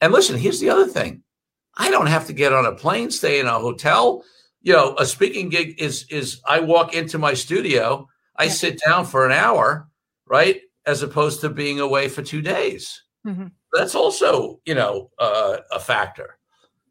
And 0.00 0.12
listen 0.12 0.38
here's 0.38 0.60
the 0.60 0.70
other 0.70 0.86
thing. 0.86 1.22
I 1.76 1.90
don't 1.90 2.06
have 2.06 2.26
to 2.26 2.32
get 2.32 2.52
on 2.52 2.66
a 2.66 2.74
plane, 2.74 3.10
stay 3.10 3.38
in 3.38 3.46
a 3.46 3.58
hotel. 3.58 4.24
You 4.62 4.72
know, 4.72 4.96
a 4.98 5.06
speaking 5.06 5.48
gig 5.48 5.80
is 5.80 6.04
is 6.10 6.40
I 6.46 6.60
walk 6.60 6.94
into 6.94 7.18
my 7.18 7.34
studio, 7.34 8.08
I 8.38 8.44
yeah. 8.44 8.50
sit 8.50 8.80
down 8.84 9.04
for 9.04 9.26
an 9.26 9.32
hour, 9.32 9.88
right, 10.26 10.60
as 10.86 11.02
opposed 11.02 11.40
to 11.40 11.50
being 11.50 11.80
away 11.80 12.08
for 12.08 12.22
two 12.22 12.40
days. 12.40 13.02
Mm-hmm. 13.26 13.48
That's 13.72 13.94
also, 13.94 14.60
you 14.64 14.74
know, 14.74 15.10
uh, 15.18 15.58
a 15.72 15.80
factor. 15.80 16.38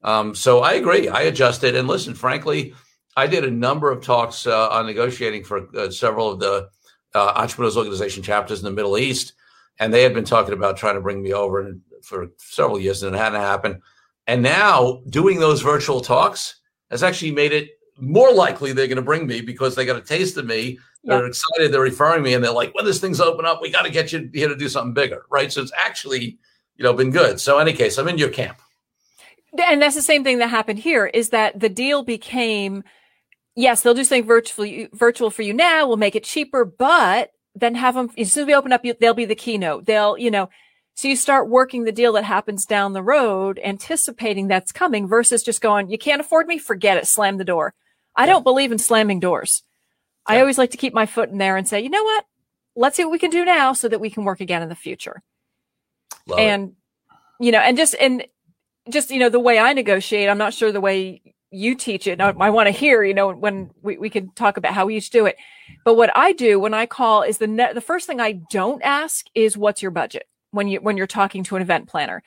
Um, 0.03 0.35
so 0.35 0.59
I 0.59 0.73
agree. 0.73 1.07
I 1.07 1.21
adjusted, 1.21 1.75
and 1.75 1.87
listen, 1.87 2.13
frankly, 2.13 2.73
I 3.15 3.25
did 3.25 3.43
a 3.43 3.51
number 3.51 3.89
of 3.89 4.03
talks 4.03 4.45
uh, 4.45 4.69
on 4.69 4.85
negotiating 4.85 5.43
for 5.43 5.67
uh, 5.75 5.89
several 5.89 6.29
of 6.29 6.39
the 6.39 6.69
uh, 7.15 7.33
entrepreneurs 7.35 7.77
organization 7.77 8.21
chapters 8.21 8.59
in 8.59 8.65
the 8.65 8.71
Middle 8.71 8.97
East, 8.97 9.33
and 9.79 9.91
they 9.91 10.03
had 10.03 10.13
been 10.13 10.23
talking 10.25 10.53
about 10.53 10.77
trying 10.77 10.95
to 10.95 11.01
bring 11.01 11.23
me 11.23 11.33
over 11.33 11.73
for 12.03 12.27
several 12.37 12.79
years, 12.79 13.01
and 13.01 13.15
it 13.15 13.17
hadn't 13.17 13.41
happened. 13.41 13.81
And 14.27 14.43
now 14.43 15.01
doing 15.09 15.39
those 15.39 15.61
virtual 15.61 16.01
talks 16.01 16.59
has 16.91 17.01
actually 17.01 17.31
made 17.31 17.53
it 17.53 17.69
more 17.99 18.31
likely 18.33 18.73
they're 18.73 18.87
going 18.87 18.97
to 18.97 19.01
bring 19.01 19.27
me 19.27 19.41
because 19.41 19.75
they 19.75 19.85
got 19.85 19.95
a 19.95 20.01
taste 20.01 20.37
of 20.37 20.45
me. 20.45 20.79
They're 21.03 21.25
excited. 21.25 21.71
They're 21.71 21.81
referring 21.81 22.21
me, 22.21 22.33
and 22.33 22.43
they're 22.43 22.51
like, 22.51 22.75
"When 22.75 22.83
this 22.83 22.99
thing's 22.99 23.21
open 23.21 23.45
up, 23.45 23.61
we 23.61 23.71
got 23.71 23.83
to 23.83 23.89
get 23.89 24.11
you 24.11 24.29
here 24.33 24.49
to 24.49 24.57
do 24.57 24.67
something 24.67 24.93
bigger, 24.93 25.25
right?" 25.29 25.51
So 25.51 25.61
it's 25.61 25.71
actually, 25.77 26.37
you 26.75 26.83
know, 26.83 26.93
been 26.93 27.11
good. 27.11 27.39
So, 27.39 27.59
any 27.59 27.71
case, 27.71 27.97
I'm 27.97 28.09
in 28.09 28.17
your 28.17 28.29
camp. 28.29 28.59
And 29.57 29.81
that's 29.81 29.95
the 29.95 30.01
same 30.01 30.23
thing 30.25 30.39
that 30.39 30.49
happened 30.49 30.79
here. 30.79 31.05
Is 31.05 31.29
that 31.29 31.59
the 31.59 31.69
deal 31.69 32.03
became, 32.03 32.83
yes, 33.55 33.81
they'll 33.81 33.93
do 33.93 34.03
something 34.03 34.25
virtual 34.25 34.87
virtual 34.93 35.29
for 35.31 35.43
you 35.43 35.53
now. 35.53 35.87
We'll 35.87 35.95
make 35.95 36.15
it 36.15 36.25
cheaper, 36.25 36.65
but 36.65 37.31
then 37.55 37.75
have 37.75 37.95
them 37.95 38.09
as 38.17 38.33
soon 38.33 38.43
as 38.43 38.47
we 38.47 38.55
open 38.55 38.73
up, 38.73 38.83
they'll 38.99 39.13
be 39.13 39.25
the 39.25 39.35
keynote. 39.35 39.85
They'll, 39.85 40.17
you 40.17 40.29
know, 40.29 40.49
so 40.97 41.07
you 41.07 41.15
start 41.15 41.47
working 41.47 41.83
the 41.83 41.91
deal 41.91 42.13
that 42.13 42.23
happens 42.23 42.65
down 42.65 42.93
the 42.93 43.03
road, 43.03 43.59
anticipating 43.63 44.47
that's 44.47 44.71
coming 44.71 45.07
versus 45.07 45.43
just 45.43 45.61
going, 45.61 45.89
you 45.89 45.97
can't 45.97 46.21
afford 46.21 46.47
me, 46.47 46.57
forget 46.57 46.97
it, 46.97 47.05
slam 47.05 47.37
the 47.37 47.45
door. 47.45 47.75
I 48.17 48.25
don't 48.25 48.43
believe 48.43 48.71
in 48.71 48.79
slamming 48.79 49.19
doors. 49.19 49.63
Yeah. 50.27 50.35
I 50.35 50.39
always 50.41 50.57
like 50.57 50.71
to 50.71 50.77
keep 50.77 50.93
my 50.93 51.05
foot 51.05 51.29
in 51.29 51.37
there 51.37 51.55
and 51.55 51.67
say, 51.67 51.81
you 51.81 51.89
know 51.89 52.03
what? 52.03 52.25
Let's 52.75 52.97
see 52.97 53.05
what 53.05 53.11
we 53.11 53.19
can 53.19 53.29
do 53.29 53.45
now 53.45 53.73
so 53.73 53.87
that 53.87 54.01
we 54.01 54.09
can 54.09 54.23
work 54.25 54.41
again 54.41 54.61
in 54.61 54.69
the 54.69 54.75
future. 54.75 55.21
Love 56.27 56.39
and, 56.39 56.69
it. 56.69 57.45
you 57.45 57.51
know, 57.51 57.59
and 57.59 57.77
just, 57.77 57.95
and 57.99 58.25
just, 58.89 59.09
you 59.09 59.19
know, 59.19 59.29
the 59.29 59.39
way 59.39 59.59
I 59.59 59.73
negotiate, 59.73 60.29
I'm 60.29 60.37
not 60.37 60.53
sure 60.53 60.71
the 60.71 60.81
way 60.81 61.21
you 61.51 61.75
teach 61.75 62.07
it. 62.07 62.19
I, 62.19 62.29
I 62.39 62.49
want 62.49 62.67
to 62.67 62.71
hear, 62.71 63.03
you 63.03 63.13
know, 63.13 63.31
when 63.31 63.71
we, 63.81 63.97
we 63.97 64.09
can 64.09 64.31
talk 64.31 64.57
about 64.57 64.73
how 64.73 64.85
we 64.87 64.97
each 64.97 65.11
do 65.11 65.25
it. 65.25 65.37
But 65.85 65.95
what 65.95 66.11
I 66.15 66.33
do 66.33 66.59
when 66.59 66.73
I 66.73 66.85
call 66.85 67.21
is 67.21 67.37
the 67.37 67.47
net, 67.47 67.73
the 67.75 67.81
first 67.81 68.07
thing 68.07 68.19
I 68.19 68.33
don't 68.51 68.81
ask 68.83 69.25
is 69.33 69.57
what's 69.57 69.81
your 69.81 69.91
budget? 69.91 70.27
when 70.51 70.67
you 70.67 70.79
when 70.81 70.97
you're 70.97 71.07
talking 71.07 71.43
to 71.43 71.55
an 71.55 71.61
event 71.61 71.87
planner. 71.87 72.23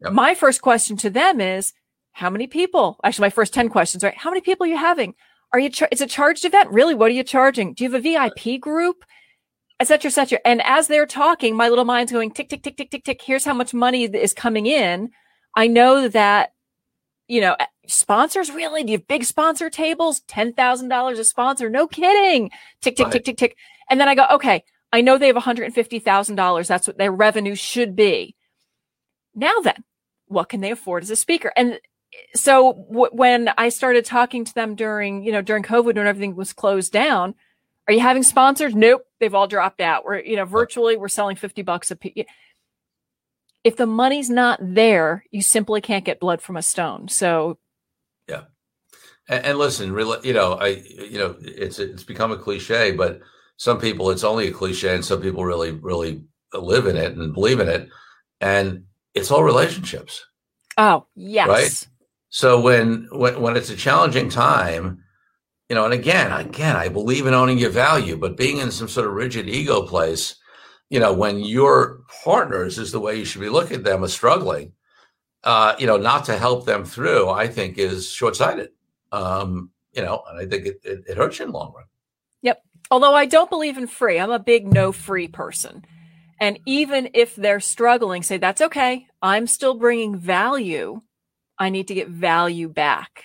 Yep. 0.00 0.12
My 0.12 0.34
first 0.34 0.62
question 0.62 0.96
to 0.98 1.10
them 1.10 1.40
is, 1.40 1.72
how 2.18 2.30
many 2.30 2.48
people? 2.48 2.98
Actually, 3.04 3.26
my 3.26 3.30
first 3.30 3.54
10 3.54 3.68
questions, 3.68 4.02
right? 4.02 4.16
How 4.16 4.30
many 4.30 4.40
people 4.40 4.66
are 4.66 4.68
you 4.68 4.76
having? 4.76 5.14
Are 5.52 5.60
you, 5.60 5.70
char- 5.70 5.88
it's 5.92 6.00
a 6.00 6.06
charged 6.06 6.44
event. 6.44 6.70
Really? 6.70 6.94
What 6.94 7.10
are 7.10 7.14
you 7.14 7.22
charging? 7.22 7.74
Do 7.74 7.84
you 7.84 7.90
have 7.90 7.98
a 7.98 8.02
VIP 8.02 8.60
group? 8.60 9.04
Et 9.80 9.86
cetera, 9.86 10.08
et 10.08 10.14
cetera. 10.14 10.40
And 10.44 10.60
as 10.64 10.88
they're 10.88 11.06
talking, 11.06 11.54
my 11.54 11.68
little 11.68 11.84
mind's 11.84 12.10
going 12.10 12.32
tick, 12.32 12.48
tick, 12.48 12.64
tick, 12.64 12.76
tick, 12.76 12.90
tick, 12.90 13.04
tick. 13.04 13.22
Here's 13.22 13.44
how 13.44 13.54
much 13.54 13.72
money 13.72 14.04
is 14.04 14.34
coming 14.34 14.66
in. 14.66 15.10
I 15.54 15.68
know 15.68 16.08
that, 16.08 16.54
you 17.28 17.40
know, 17.40 17.56
sponsors 17.86 18.50
really, 18.50 18.82
do 18.82 18.90
you 18.90 18.98
have 18.98 19.06
big 19.06 19.22
sponsor 19.22 19.70
tables? 19.70 20.20
$10,000 20.28 21.18
a 21.18 21.24
sponsor? 21.24 21.70
No 21.70 21.86
kidding. 21.86 22.50
Tick, 22.80 22.96
tick, 22.96 23.06
right. 23.06 23.12
tick, 23.12 23.24
tick, 23.24 23.36
tick. 23.36 23.56
And 23.88 24.00
then 24.00 24.08
I 24.08 24.16
go, 24.16 24.26
okay, 24.32 24.64
I 24.92 25.02
know 25.02 25.18
they 25.18 25.28
have 25.28 25.36
$150,000. 25.36 26.66
That's 26.66 26.86
what 26.88 26.98
their 26.98 27.12
revenue 27.12 27.54
should 27.54 27.94
be. 27.94 28.34
Now 29.36 29.60
then, 29.62 29.84
what 30.26 30.48
can 30.48 30.60
they 30.60 30.72
afford 30.72 31.04
as 31.04 31.10
a 31.10 31.16
speaker? 31.16 31.52
And 31.56 31.78
so 32.34 32.86
w- 32.90 33.10
when 33.12 33.50
I 33.56 33.68
started 33.68 34.04
talking 34.04 34.44
to 34.44 34.54
them 34.54 34.74
during, 34.74 35.24
you 35.24 35.32
know, 35.32 35.42
during 35.42 35.62
COVID 35.62 35.96
when 35.96 36.06
everything 36.06 36.36
was 36.36 36.52
closed 36.52 36.92
down, 36.92 37.34
are 37.86 37.94
you 37.94 38.00
having 38.00 38.22
sponsors? 38.22 38.74
Nope. 38.74 39.06
They've 39.20 39.34
all 39.34 39.46
dropped 39.46 39.80
out. 39.80 40.04
We're, 40.04 40.20
you 40.20 40.36
know, 40.36 40.44
virtually 40.44 40.96
we're 40.96 41.08
selling 41.08 41.36
50 41.36 41.62
bucks 41.62 41.90
a 41.90 41.96
piece. 41.96 42.24
If 43.64 43.76
the 43.76 43.86
money's 43.86 44.30
not 44.30 44.60
there, 44.62 45.24
you 45.30 45.42
simply 45.42 45.80
can't 45.80 46.04
get 46.04 46.20
blood 46.20 46.40
from 46.40 46.56
a 46.56 46.62
stone. 46.62 47.08
So, 47.08 47.58
yeah. 48.28 48.42
And, 49.28 49.44
and 49.44 49.58
listen, 49.58 49.88
you 50.22 50.32
know, 50.32 50.54
I, 50.54 50.68
you 50.68 51.18
know, 51.18 51.36
it's, 51.40 51.78
it's 51.78 52.04
become 52.04 52.30
a 52.32 52.36
cliche, 52.36 52.92
but 52.92 53.20
some 53.58 53.78
people 53.78 54.10
it's 54.10 54.24
only 54.24 54.48
a 54.48 54.52
cliche 54.52 54.94
and 54.94 55.04
some 55.04 55.20
people 55.20 55.44
really 55.44 55.72
really 55.72 56.22
live 56.54 56.86
in 56.86 56.96
it 56.96 57.14
and 57.14 57.34
believe 57.34 57.60
in 57.60 57.68
it 57.68 57.88
and 58.40 58.84
it's 59.14 59.30
all 59.30 59.44
relationships 59.44 60.24
oh 60.78 61.04
yes 61.14 61.48
right 61.48 61.88
so 62.30 62.60
when 62.60 63.08
when 63.12 63.40
when 63.40 63.56
it's 63.56 63.70
a 63.70 63.76
challenging 63.76 64.28
time 64.28 65.02
you 65.68 65.74
know 65.74 65.84
and 65.84 65.94
again 65.94 66.32
again 66.32 66.76
i 66.76 66.88
believe 66.88 67.26
in 67.26 67.34
owning 67.34 67.58
your 67.58 67.70
value 67.70 68.16
but 68.16 68.36
being 68.36 68.58
in 68.58 68.70
some 68.70 68.88
sort 68.88 69.06
of 69.06 69.12
rigid 69.12 69.48
ego 69.48 69.82
place 69.82 70.36
you 70.90 71.00
know 71.00 71.12
when 71.12 71.38
your 71.40 72.00
partners 72.24 72.78
is 72.78 72.92
the 72.92 73.00
way 73.00 73.16
you 73.16 73.24
should 73.24 73.40
be 73.40 73.48
looking 73.48 73.78
at 73.78 73.84
them 73.84 74.04
as 74.04 74.12
struggling 74.12 74.72
uh 75.44 75.74
you 75.78 75.86
know 75.86 75.96
not 75.96 76.24
to 76.24 76.36
help 76.36 76.66
them 76.66 76.84
through 76.84 77.28
i 77.28 77.46
think 77.46 77.78
is 77.78 78.10
short-sighted 78.10 78.70
um 79.12 79.70
you 79.92 80.02
know 80.02 80.22
and 80.28 80.38
i 80.38 80.46
think 80.46 80.66
it, 80.66 80.80
it, 80.84 81.04
it 81.08 81.16
hurts 81.16 81.38
you 81.38 81.44
in 81.44 81.52
the 81.52 81.56
long 81.56 81.72
run 81.74 81.84
yep 82.42 82.62
although 82.90 83.14
I 83.14 83.26
don't 83.26 83.50
believe 83.50 83.78
in 83.78 83.86
free, 83.86 84.18
I'm 84.18 84.30
a 84.30 84.38
big 84.38 84.72
no 84.72 84.92
free 84.92 85.28
person. 85.28 85.84
And 86.40 86.58
even 86.66 87.10
if 87.14 87.34
they're 87.34 87.60
struggling, 87.60 88.22
say, 88.22 88.38
that's 88.38 88.60
okay. 88.60 89.06
I'm 89.20 89.46
still 89.46 89.74
bringing 89.74 90.16
value. 90.16 91.00
I 91.58 91.70
need 91.70 91.88
to 91.88 91.94
get 91.94 92.08
value 92.08 92.68
back. 92.68 93.24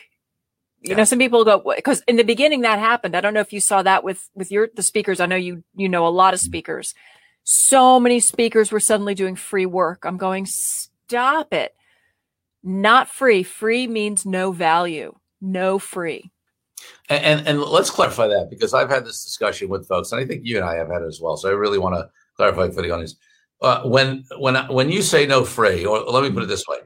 You 0.81 0.91
yeah. 0.91 0.97
know, 0.97 1.03
some 1.05 1.19
people 1.19 1.45
go, 1.45 1.73
because 1.75 2.01
in 2.07 2.17
the 2.17 2.23
beginning 2.23 2.61
that 2.61 2.79
happened. 2.79 3.15
I 3.15 3.21
don't 3.21 3.33
know 3.33 3.39
if 3.39 3.53
you 3.53 3.61
saw 3.61 3.83
that 3.83 4.03
with, 4.03 4.29
with 4.35 4.51
your, 4.51 4.69
the 4.75 4.83
speakers. 4.83 5.19
I 5.19 5.25
know 5.25 5.35
you, 5.35 5.63
you 5.75 5.87
know, 5.87 6.05
a 6.05 6.09
lot 6.09 6.33
of 6.33 6.39
speakers. 6.39 6.93
So 7.43 7.99
many 7.99 8.19
speakers 8.19 8.71
were 8.71 8.79
suddenly 8.79 9.15
doing 9.15 9.35
free 9.35 9.65
work. 9.65 10.03
I'm 10.03 10.17
going, 10.17 10.45
stop 10.45 11.53
it. 11.53 11.75
Not 12.63 13.09
free. 13.09 13.43
Free 13.43 13.87
means 13.87 14.25
no 14.25 14.51
value, 14.51 15.15
no 15.41 15.79
free. 15.79 16.31
And, 17.09 17.23
and, 17.23 17.47
and 17.47 17.61
let's 17.61 17.89
clarify 17.89 18.27
that 18.27 18.47
because 18.49 18.73
I've 18.73 18.89
had 18.89 19.05
this 19.05 19.23
discussion 19.23 19.69
with 19.69 19.87
folks, 19.87 20.11
and 20.11 20.21
I 20.21 20.25
think 20.25 20.41
you 20.43 20.57
and 20.57 20.65
I 20.65 20.75
have 20.75 20.89
had 20.89 21.01
it 21.01 21.07
as 21.07 21.19
well. 21.21 21.37
So 21.37 21.49
I 21.49 21.53
really 21.53 21.77
want 21.77 21.95
to 21.95 22.09
clarify 22.35 22.69
for 22.69 22.81
the 22.81 22.91
audience. 22.91 23.15
Uh, 23.61 23.83
when 23.83 24.25
when 24.37 24.55
when 24.67 24.89
you 24.89 25.01
say 25.01 25.25
no 25.25 25.45
free, 25.45 25.85
or 25.85 25.99
let 25.99 26.23
me 26.23 26.31
put 26.31 26.43
it 26.43 26.47
this 26.47 26.67
way, 26.67 26.79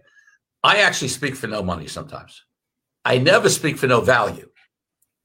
I 0.67 0.77
actually 0.81 1.07
speak 1.09 1.35
for 1.35 1.47
no 1.47 1.63
money 1.63 1.87
sometimes. 1.87 2.43
I 3.05 3.17
never 3.17 3.49
speak 3.49 3.77
for 3.77 3.87
no 3.87 4.01
value. 4.01 4.49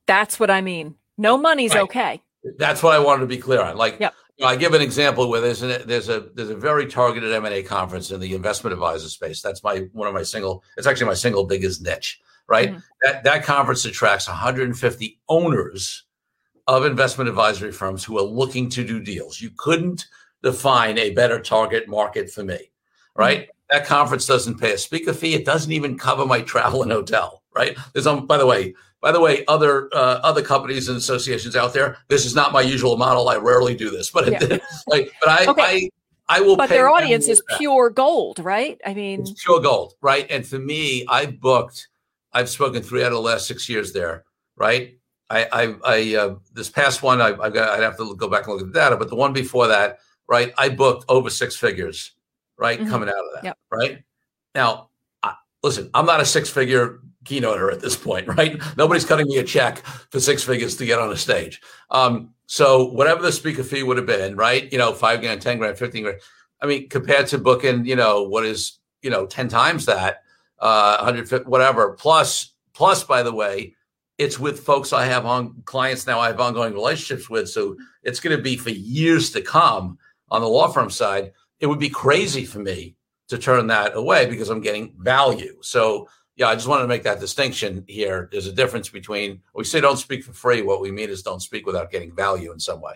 That's 0.07 0.39
what 0.39 0.51
I 0.51 0.61
mean. 0.61 0.95
No 1.19 1.37
money's 1.37 1.75
right. 1.75 1.83
okay. 1.83 2.23
That's 2.59 2.83
what 2.83 2.95
I 2.95 2.99
wanted 2.99 3.23
to 3.23 3.27
be 3.27 3.39
clear 3.39 3.61
on. 3.61 3.77
Like, 3.77 3.99
yep. 4.01 4.15
you 4.37 4.45
know, 4.45 4.51
I 4.51 4.57
give 4.57 4.75
an 4.75 4.83
example 4.83 5.29
where 5.29 5.41
there's 5.41 5.63
a, 5.63 5.79
there's 5.79 6.09
a 6.09 6.29
there's 6.35 6.51
a 6.51 6.57
very 6.57 6.87
targeted 6.87 7.33
M 7.33 7.45
and 7.45 7.55
A 7.55 7.63
conference 7.63 8.11
in 8.11 8.21
the 8.21 8.35
investment 8.35 8.73
advisor 8.73 9.09
space. 9.09 9.43
That's 9.43 9.63
my 9.63 9.89
one 9.93 10.09
of 10.09 10.15
my 10.15 10.23
single. 10.23 10.65
It's 10.77 10.87
actually 10.87 11.07
my 11.07 11.15
single 11.15 11.45
biggest 11.45 11.83
niche 11.83 12.21
right? 12.47 12.71
Mm-hmm. 12.71 12.79
That 13.03 13.25
that 13.25 13.45
conference 13.45 13.85
attracts 13.85 14.29
150 14.29 15.21
owners 15.29 16.05
of 16.67 16.85
investment 16.85 17.29
advisory 17.29 17.73
firms 17.73 18.05
who 18.05 18.19
are 18.19 18.25
looking 18.25 18.69
to 18.71 18.85
do 18.85 19.01
deals. 19.01 19.41
You 19.41 19.51
couldn't 19.57 20.07
define 20.43 20.99
a 20.99 21.11
better 21.11 21.41
target 21.41 21.89
market 21.89 22.31
for 22.31 22.45
me, 22.45 22.59
right? 23.17 23.43
Mm-hmm. 23.43 23.52
That 23.73 23.87
conference 23.87 24.27
doesn't 24.27 24.61
pay 24.61 24.73
a 24.73 24.79
speaker 24.79 25.13
fee. 25.13 25.35
It 25.35 25.45
doesn't 25.45 25.73
even 25.73 25.99
cover 25.99 26.25
my 26.27 26.43
travel 26.43 26.83
and 26.83 26.93
hotel, 26.93 27.43
right? 27.55 27.77
There's 27.93 28.07
um, 28.07 28.27
by 28.27 28.39
the 28.39 28.47
way, 28.47 28.75
by 29.01 29.13
the 29.13 29.21
way, 29.21 29.45
other 29.47 29.89
uh, 29.93 30.21
other 30.23 30.43
companies 30.43 30.89
and 30.89 30.97
associations 30.97 31.57
out 31.57 31.73
there. 31.73 31.97
This 32.09 32.25
is 32.25 32.35
not 32.35 32.53
my 32.53 32.61
usual 32.61 32.97
model. 32.97 33.29
I 33.29 33.37
rarely 33.37 33.75
do 33.75 33.91
this, 33.91 34.11
but 34.11 34.31
yeah. 34.31 34.39
it, 34.43 34.63
like, 34.87 35.13
but 35.21 35.29
I, 35.29 35.47
okay. 35.47 35.63
I 36.29 36.37
I 36.37 36.41
will. 36.41 36.57
But 36.57 36.69
their 36.69 36.89
audience 36.89 37.29
is 37.29 37.43
pure 37.59 37.91
gold, 37.91 38.39
right? 38.39 38.81
I 38.87 38.95
mean, 38.95 39.23
it's 39.23 39.43
pure 39.45 39.61
gold, 39.61 39.95
right? 40.03 40.27
And 40.31 40.47
for 40.47 40.59
me, 40.59 41.05
I 41.09 41.27
booked 41.27 41.89
I've 42.33 42.49
spoken 42.49 42.83
three 42.83 43.03
out 43.03 43.09
of 43.09 43.13
the 43.15 43.21
last 43.21 43.47
six 43.47 43.69
years 43.69 43.93
there, 43.93 44.25
right? 44.57 44.97
I, 45.31 45.47
I, 45.53 45.75
I 45.85 46.17
uh, 46.17 46.35
this 46.53 46.69
past 46.69 47.03
one, 47.03 47.21
I, 47.21 47.29
have 47.29 47.55
got, 47.55 47.71
I'd 47.71 47.83
have 47.83 47.97
to 47.99 48.15
go 48.17 48.29
back 48.29 48.47
and 48.47 48.55
look 48.55 48.63
at 48.63 48.73
the 48.73 48.79
data, 48.79 48.97
but 48.97 49.09
the 49.09 49.17
one 49.17 49.33
before 49.33 49.67
that, 49.69 49.99
right? 50.29 50.53
I 50.59 50.69
booked 50.69 51.05
over 51.09 51.31
six 51.31 51.57
figures, 51.57 52.13
right? 52.63 52.79
Mm-hmm. 52.79 52.91
Coming 52.91 53.09
out 53.09 53.17
of 53.17 53.35
that, 53.35 53.45
yep. 53.45 53.59
right? 53.71 54.05
Now, 54.55 54.91
I, 55.23 55.35
listen, 55.65 55.91
I'm 55.95 56.07
not 56.07 56.21
a 56.21 56.25
six 56.25 56.49
figure 56.49 57.01
keynoter 57.25 57.73
at 57.73 57.81
this 57.81 57.97
point, 57.97 58.29
right? 58.39 58.63
Nobody's 58.77 59.05
cutting 59.05 59.27
me 59.27 59.39
a 59.39 59.45
check 59.45 59.79
for 59.79 60.21
six 60.21 60.45
figures 60.45 60.77
to 60.77 60.87
get 60.87 61.01
on 61.01 61.11
a 61.11 61.17
stage. 61.17 61.61
Um, 61.91 62.31
so 62.47 62.87
whatever 62.93 63.21
the 63.21 63.33
speaker 63.33 63.65
fee 63.65 63.83
would 63.83 63.97
have 63.97 64.07
been, 64.07 64.37
right? 64.37 64.71
You 64.73 64.79
know, 64.79 64.93
five 64.93 65.21
grand, 65.21 65.43
10 65.43 65.59
grand, 65.59 65.77
15 65.77 66.03
grand. 66.05 66.21
I 66.61 66.67
mean, 66.67 66.89
compared 66.89 67.27
to 67.29 67.39
booking, 67.39 67.85
you 67.85 67.97
know, 67.97 68.23
what 68.23 68.47
is, 68.47 68.79
you 69.03 69.11
know, 69.11 69.27
10 69.27 69.49
times 69.49 69.87
that, 69.87 70.23
uh, 70.61 70.97
150, 70.99 71.49
whatever. 71.49 71.95
Plus, 71.95 72.53
plus, 72.75 73.03
by 73.03 73.25
the 73.25 73.33
way, 73.33 73.75
it's 74.19 74.39
with 74.39 74.61
folks 74.61 74.93
I 74.93 75.07
have 75.07 75.27
on 75.27 75.63
clients 75.65 76.07
now 76.07 76.21
I 76.21 76.29
have 76.29 76.39
ongoing 76.39 76.75
relationships 76.75 77.29
with. 77.29 77.49
So 77.49 77.77
it's 78.05 78.21
going 78.21 78.37
to 78.37 78.43
be 78.43 78.57
for 78.57 78.71
years 78.71 79.33
to 79.33 79.43
come 79.43 79.99
on 80.31 80.43
the 80.43 80.49
law 80.49 80.69
firm 80.69 80.91
side. 80.91 81.33
It 81.63 81.67
would 81.67 81.79
be 81.79 81.89
crazy 81.89 82.45
for 82.45 82.59
me 82.59 82.97
to 83.29 83.39
turn 83.39 83.69
that 83.69 83.97
away 83.97 84.27
because 84.27 84.51
I'm 84.51 84.61
getting 84.61 84.93
value. 84.99 85.57
So 85.63 86.09
yeah, 86.37 86.49
I 86.49 86.55
just 86.55 86.67
wanted 86.67 86.83
to 86.83 86.89
make 86.89 87.05
that 87.05 87.21
distinction 87.21 87.85
here. 87.87 88.29
There's 88.31 88.47
a 88.47 88.53
difference 88.53 88.89
between 88.89 89.41
we 89.55 89.65
say 89.65 89.81
don't 89.81 89.97
speak 89.97 90.25
for 90.25 90.33
free. 90.33 90.61
What 90.61 90.81
we 90.81 90.91
mean 90.91 91.09
is 91.09 91.23
don't 91.23 91.41
speak 91.41 91.65
without 91.65 91.91
getting 91.91 92.15
value 92.15 92.53
in 92.53 92.61
some 92.61 92.81
way. 92.81 92.95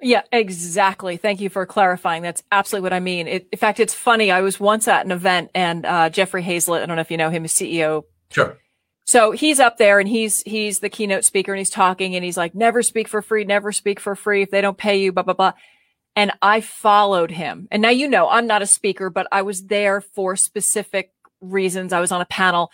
Yeah, 0.00 0.22
exactly. 0.30 1.16
Thank 1.16 1.40
you 1.40 1.48
for 1.48 1.64
clarifying. 1.66 2.22
That's 2.22 2.42
absolutely 2.52 2.84
what 2.84 2.92
I 2.92 3.00
mean. 3.00 3.26
It, 3.28 3.48
in 3.50 3.58
fact, 3.58 3.80
it's 3.80 3.94
funny. 3.94 4.30
I 4.30 4.40
was 4.40 4.60
once 4.60 4.86
at 4.88 5.04
an 5.04 5.10
event 5.12 5.50
and 5.54 5.86
uh, 5.86 6.10
Jeffrey 6.10 6.42
Hayzlett. 6.42 6.82
I 6.82 6.86
don't 6.86 6.96
know 6.96 7.02
if 7.02 7.10
you 7.10 7.16
know 7.16 7.30
him, 7.30 7.44
is 7.44 7.52
CEO. 7.52 8.04
Sure. 8.30 8.58
So 9.04 9.32
he's 9.32 9.58
up 9.58 9.78
there 9.78 9.98
and 9.98 10.08
he's 10.08 10.42
he's 10.42 10.78
the 10.78 10.88
keynote 10.88 11.24
speaker 11.24 11.52
and 11.52 11.58
he's 11.58 11.70
talking 11.70 12.14
and 12.14 12.24
he's 12.24 12.36
like, 12.36 12.54
never 12.54 12.82
speak 12.82 13.08
for 13.08 13.20
free, 13.22 13.44
never 13.44 13.72
speak 13.72 13.98
for 13.98 14.14
free 14.14 14.42
if 14.42 14.50
they 14.50 14.60
don't 14.60 14.78
pay 14.78 15.00
you, 15.00 15.12
blah 15.12 15.24
blah 15.24 15.34
blah. 15.34 15.52
And 16.14 16.32
I 16.42 16.60
followed 16.60 17.30
him. 17.30 17.68
And 17.70 17.80
now 17.80 17.88
you 17.88 18.08
know 18.08 18.28
I'm 18.28 18.46
not 18.46 18.62
a 18.62 18.66
speaker, 18.66 19.10
but 19.10 19.26
I 19.32 19.42
was 19.42 19.66
there 19.66 20.00
for 20.00 20.36
specific 20.36 21.12
reasons. 21.40 21.92
I 21.92 22.00
was 22.00 22.12
on 22.12 22.20
a 22.20 22.26
panel 22.26 22.70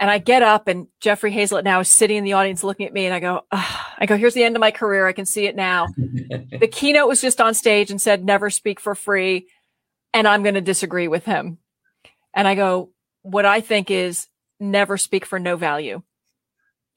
and 0.00 0.10
I 0.10 0.18
get 0.18 0.42
up 0.42 0.66
and 0.66 0.88
Jeffrey 1.00 1.32
Hayzlett 1.32 1.64
now 1.64 1.80
is 1.80 1.88
sitting 1.88 2.16
in 2.16 2.24
the 2.24 2.32
audience 2.32 2.64
looking 2.64 2.86
at 2.86 2.92
me 2.92 3.06
and 3.06 3.14
I 3.14 3.20
go, 3.20 3.42
I 3.52 4.06
go, 4.06 4.16
here's 4.16 4.34
the 4.34 4.42
end 4.42 4.56
of 4.56 4.60
my 4.60 4.70
career. 4.70 5.06
I 5.06 5.12
can 5.12 5.26
see 5.26 5.46
it 5.46 5.54
now. 5.54 5.86
the 5.96 6.68
keynote 6.70 7.08
was 7.08 7.20
just 7.20 7.40
on 7.40 7.54
stage 7.54 7.90
and 7.90 8.00
said, 8.00 8.24
never 8.24 8.50
speak 8.50 8.80
for 8.80 8.94
free. 8.94 9.46
And 10.12 10.26
I'm 10.26 10.42
going 10.42 10.56
to 10.56 10.60
disagree 10.60 11.08
with 11.08 11.24
him. 11.24 11.58
And 12.34 12.48
I 12.48 12.54
go, 12.54 12.90
what 13.22 13.44
I 13.44 13.60
think 13.60 13.90
is 13.90 14.26
never 14.58 14.96
speak 14.96 15.26
for 15.26 15.38
no 15.38 15.56
value. 15.56 16.02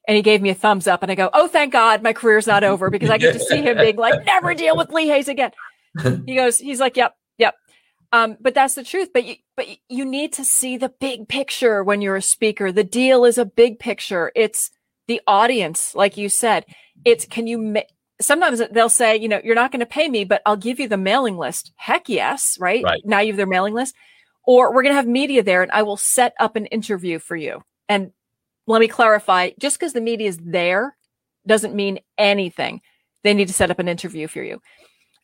And 0.08 0.16
he 0.16 0.22
gave 0.22 0.40
me 0.40 0.48
a 0.48 0.54
thumbs 0.54 0.86
up 0.86 1.02
and 1.02 1.12
I 1.12 1.14
go, 1.14 1.28
Oh, 1.34 1.46
thank 1.46 1.72
God 1.72 2.02
my 2.02 2.14
career's 2.14 2.46
not 2.46 2.64
over 2.64 2.90
because 2.90 3.10
I 3.10 3.18
get 3.18 3.34
to 3.34 3.40
see 3.40 3.60
him 3.60 3.76
being 3.76 3.96
like, 3.96 4.24
never 4.26 4.54
deal 4.54 4.76
with 4.76 4.90
Lee 4.90 5.06
Hayes 5.06 5.28
again. 5.28 5.52
he 6.26 6.34
goes, 6.34 6.58
he's 6.58 6.80
like, 6.80 6.96
yep, 6.96 7.14
yep. 7.36 7.54
Um, 8.10 8.36
but 8.40 8.54
that's 8.54 8.74
the 8.74 8.84
truth. 8.84 9.10
But 9.12 9.24
you, 9.24 9.36
but 9.54 9.66
you 9.88 10.04
need 10.04 10.32
to 10.34 10.44
see 10.44 10.78
the 10.78 10.88
big 10.88 11.28
picture 11.28 11.84
when 11.84 12.00
you're 12.00 12.16
a 12.16 12.22
speaker. 12.22 12.72
The 12.72 12.84
deal 12.84 13.24
is 13.24 13.36
a 13.38 13.44
big 13.44 13.78
picture. 13.78 14.32
It's 14.34 14.70
the 15.08 15.20
audience, 15.26 15.94
like 15.94 16.16
you 16.16 16.28
said. 16.28 16.64
It's 17.04 17.26
can 17.26 17.46
you 17.46 17.58
ma- 17.58 17.80
sometimes 18.20 18.62
they'll 18.72 18.88
say, 18.88 19.16
you 19.16 19.28
know, 19.28 19.40
you're 19.44 19.54
not 19.54 19.72
going 19.72 19.80
to 19.80 19.86
pay 19.86 20.08
me, 20.08 20.24
but 20.24 20.42
I'll 20.46 20.56
give 20.56 20.80
you 20.80 20.88
the 20.88 20.96
mailing 20.96 21.36
list. 21.36 21.72
Heck 21.76 22.08
yes, 22.08 22.56
right? 22.58 22.82
right. 22.82 23.02
Now 23.04 23.20
you 23.20 23.32
have 23.32 23.36
their 23.36 23.46
mailing 23.46 23.74
list. 23.74 23.94
Or 24.46 24.72
we're 24.72 24.82
going 24.82 24.92
to 24.92 24.96
have 24.96 25.06
media 25.06 25.42
there 25.42 25.62
and 25.62 25.70
I 25.72 25.82
will 25.82 25.98
set 25.98 26.32
up 26.40 26.56
an 26.56 26.66
interview 26.66 27.18
for 27.18 27.36
you. 27.36 27.62
And 27.88 28.12
let 28.68 28.80
me 28.80 28.88
clarify 28.88 29.50
just 29.58 29.78
because 29.78 29.92
the 29.92 30.00
media 30.00 30.28
is 30.28 30.38
there 30.38 30.96
doesn't 31.46 31.74
mean 31.74 31.98
anything. 32.18 32.80
They 33.24 33.34
need 33.34 33.48
to 33.48 33.54
set 33.54 33.70
up 33.70 33.78
an 33.78 33.88
interview 33.88 34.28
for 34.28 34.42
you. 34.42 34.60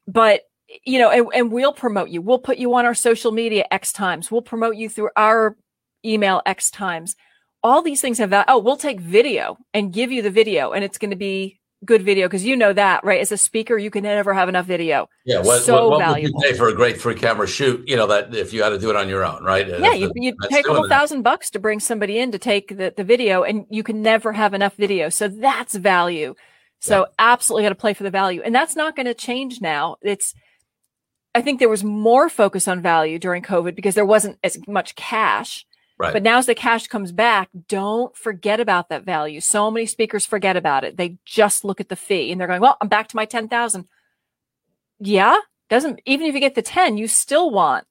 But 0.08 0.42
you 0.84 0.98
know, 0.98 1.10
and, 1.10 1.28
and, 1.34 1.52
we'll 1.52 1.74
promote 1.74 2.08
you. 2.08 2.22
We'll 2.22 2.38
put 2.38 2.56
you 2.56 2.74
on 2.74 2.86
our 2.86 2.94
social 2.94 3.32
media 3.32 3.66
X 3.70 3.92
times. 3.92 4.30
We'll 4.30 4.42
promote 4.42 4.76
you 4.76 4.88
through 4.88 5.10
our 5.14 5.56
email 6.04 6.40
X 6.46 6.70
times. 6.70 7.16
All 7.62 7.82
these 7.82 8.00
things 8.00 8.16
have 8.18 8.30
that. 8.30 8.46
Oh, 8.48 8.58
we'll 8.58 8.78
take 8.78 8.98
video 8.98 9.58
and 9.74 9.92
give 9.92 10.10
you 10.10 10.22
the 10.22 10.30
video, 10.30 10.72
and 10.72 10.82
it's 10.82 10.96
going 10.96 11.10
to 11.10 11.16
be 11.16 11.60
good 11.84 12.02
video 12.02 12.26
because 12.26 12.44
you 12.44 12.56
know 12.56 12.72
that, 12.72 13.04
right? 13.04 13.20
As 13.20 13.32
a 13.32 13.36
speaker, 13.36 13.76
you 13.76 13.90
can 13.90 14.02
never 14.02 14.34
have 14.34 14.48
enough 14.48 14.66
video. 14.66 15.08
Yeah, 15.24 15.40
what, 15.40 15.62
so 15.62 15.74
what, 15.74 15.90
what 15.90 15.98
valuable. 16.00 16.38
would 16.38 16.44
you 16.44 16.52
pay 16.52 16.56
for 16.56 16.68
a 16.68 16.74
great 16.74 17.00
free 17.00 17.14
camera 17.14 17.46
shoot? 17.46 17.86
You 17.88 17.96
know 17.96 18.06
that 18.06 18.34
if 18.34 18.52
you 18.52 18.62
had 18.62 18.70
to 18.70 18.78
do 18.78 18.90
it 18.90 18.96
on 18.96 19.08
your 19.08 19.24
own, 19.24 19.44
right? 19.44 19.66
Yeah, 19.68 19.92
you, 19.92 20.10
you 20.14 20.34
pay 20.50 20.60
a 20.60 20.62
couple 20.62 20.88
thousand 20.88 21.22
bucks 21.22 21.50
to 21.50 21.58
bring 21.58 21.80
somebody 21.80 22.18
in 22.18 22.32
to 22.32 22.38
take 22.38 22.76
the, 22.76 22.92
the 22.96 23.04
video, 23.04 23.42
and 23.42 23.66
you 23.70 23.82
can 23.82 24.02
never 24.02 24.32
have 24.32 24.54
enough 24.54 24.74
video. 24.76 25.08
So 25.08 25.28
that's 25.28 25.74
value. 25.74 26.34
So 26.80 27.00
yeah. 27.00 27.12
absolutely 27.18 27.64
got 27.64 27.70
to 27.70 27.74
play 27.76 27.94
for 27.94 28.02
the 28.02 28.10
value, 28.10 28.42
and 28.44 28.54
that's 28.54 28.76
not 28.76 28.96
going 28.96 29.06
to 29.06 29.14
change 29.14 29.60
now. 29.60 29.96
It's 30.02 30.34
I 31.34 31.42
think 31.42 31.58
there 31.58 31.68
was 31.68 31.82
more 31.82 32.28
focus 32.28 32.68
on 32.68 32.80
value 32.80 33.18
during 33.18 33.42
COVID 33.42 33.74
because 33.74 33.94
there 33.94 34.06
wasn't 34.06 34.38
as 34.44 34.58
much 34.68 34.94
cash. 34.94 35.66
Right. 35.96 36.12
But 36.12 36.24
now 36.24 36.38
as 36.38 36.46
the 36.46 36.54
cash 36.54 36.88
comes 36.88 37.12
back, 37.12 37.50
don't 37.68 38.16
forget 38.16 38.58
about 38.58 38.88
that 38.88 39.04
value. 39.04 39.40
So 39.40 39.70
many 39.70 39.86
speakers 39.86 40.26
forget 40.26 40.56
about 40.56 40.82
it. 40.82 40.96
They 40.96 41.18
just 41.24 41.64
look 41.64 41.80
at 41.80 41.88
the 41.88 41.96
fee 41.96 42.32
and 42.32 42.40
they're 42.40 42.48
going, 42.48 42.60
well, 42.60 42.76
I'm 42.80 42.88
back 42.88 43.08
to 43.08 43.16
my 43.16 43.24
10,000. 43.24 43.86
Yeah. 44.98 45.36
Doesn't, 45.68 46.00
even 46.04 46.26
if 46.26 46.34
you 46.34 46.40
get 46.40 46.56
the 46.56 46.62
10, 46.62 46.96
you 46.96 47.06
still 47.06 47.50
want 47.50 47.86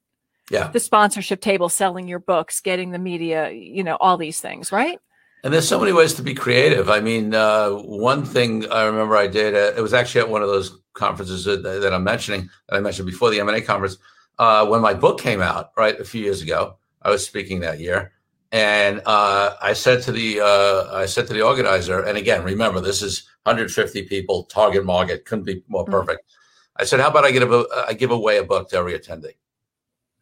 yeah. 0.52 0.68
the 0.68 0.80
sponsorship 0.80 1.40
table, 1.40 1.70
selling 1.70 2.08
your 2.08 2.20
books, 2.20 2.60
getting 2.60 2.92
the 2.92 3.00
media, 3.00 3.52
you 3.52 3.84
know, 3.84 3.96
all 4.00 4.18
these 4.18 4.42
things, 4.42 4.72
right? 4.72 5.00
And 5.44 5.54
there's 5.54 5.68
so 5.68 5.80
many 5.80 5.92
ways 5.92 6.14
to 6.16 6.22
be 6.22 6.34
creative. 6.34 6.90
I 6.90 7.00
mean, 7.00 7.34
uh, 7.34 7.70
one 7.72 8.24
thing 8.26 8.70
I 8.72 8.84
remember 8.84 9.16
I 9.18 9.28
did, 9.28 9.56
uh, 9.56 9.78
it 9.78 9.82
was 9.82 9.94
actually 9.94 10.22
at 10.22 10.30
one 10.30 10.42
of 10.42 10.48
those 10.48 10.78
conferences 10.94 11.46
that, 11.46 11.64
that 11.64 11.94
I'm 11.94 12.04
mentioning, 12.04 12.50
that 12.70 12.78
I 12.78 12.80
mentioned 12.80 13.08
before 13.08 13.30
the 13.30 13.40
M&A 13.40 13.62
conference, 13.62 13.98
uh, 14.40 14.66
when 14.66 14.82
my 14.82 14.94
book 14.94 15.20
came 15.20 15.42
out, 15.42 15.72
right, 15.78 16.00
a 16.00 16.06
few 16.06 16.22
years 16.22 16.42
ago. 16.42 16.78
I 17.04 17.10
was 17.10 17.26
speaking 17.26 17.60
that 17.62 17.80
year, 17.80 18.14
and 18.52 19.02
uh, 19.06 19.56
I 19.62 19.74
said 19.74 20.02
to 20.04 20.12
the 20.12 20.42
uh, 20.42 20.96
I 20.96 21.06
said 21.06 21.28
to 21.28 21.34
the 21.34 21.42
organizer, 21.42 22.04
and 22.04 22.18
again, 22.18 22.44
remember 22.44 22.80
this 22.80 23.02
is 23.02 23.28
150 23.44 24.04
people, 24.04 24.44
target 24.44 24.86
market, 24.86 25.26
couldn't 25.26 25.46
be 25.46 25.64
more 25.68 25.84
mm-hmm. 25.84 25.92
perfect. 25.92 26.22
Mm-hmm. 26.22 26.82
I 26.82 26.86
said, 26.86 27.00
how 27.00 27.10
about 27.10 27.26
I 27.26 27.32
give 27.32 27.52
a 27.52 27.66
I 27.88 27.94
give 27.94 28.12
away 28.12 28.38
a 28.38 28.44
book 28.44 28.70
to 28.70 28.78
every 28.78 28.98
attendee? 28.98 29.36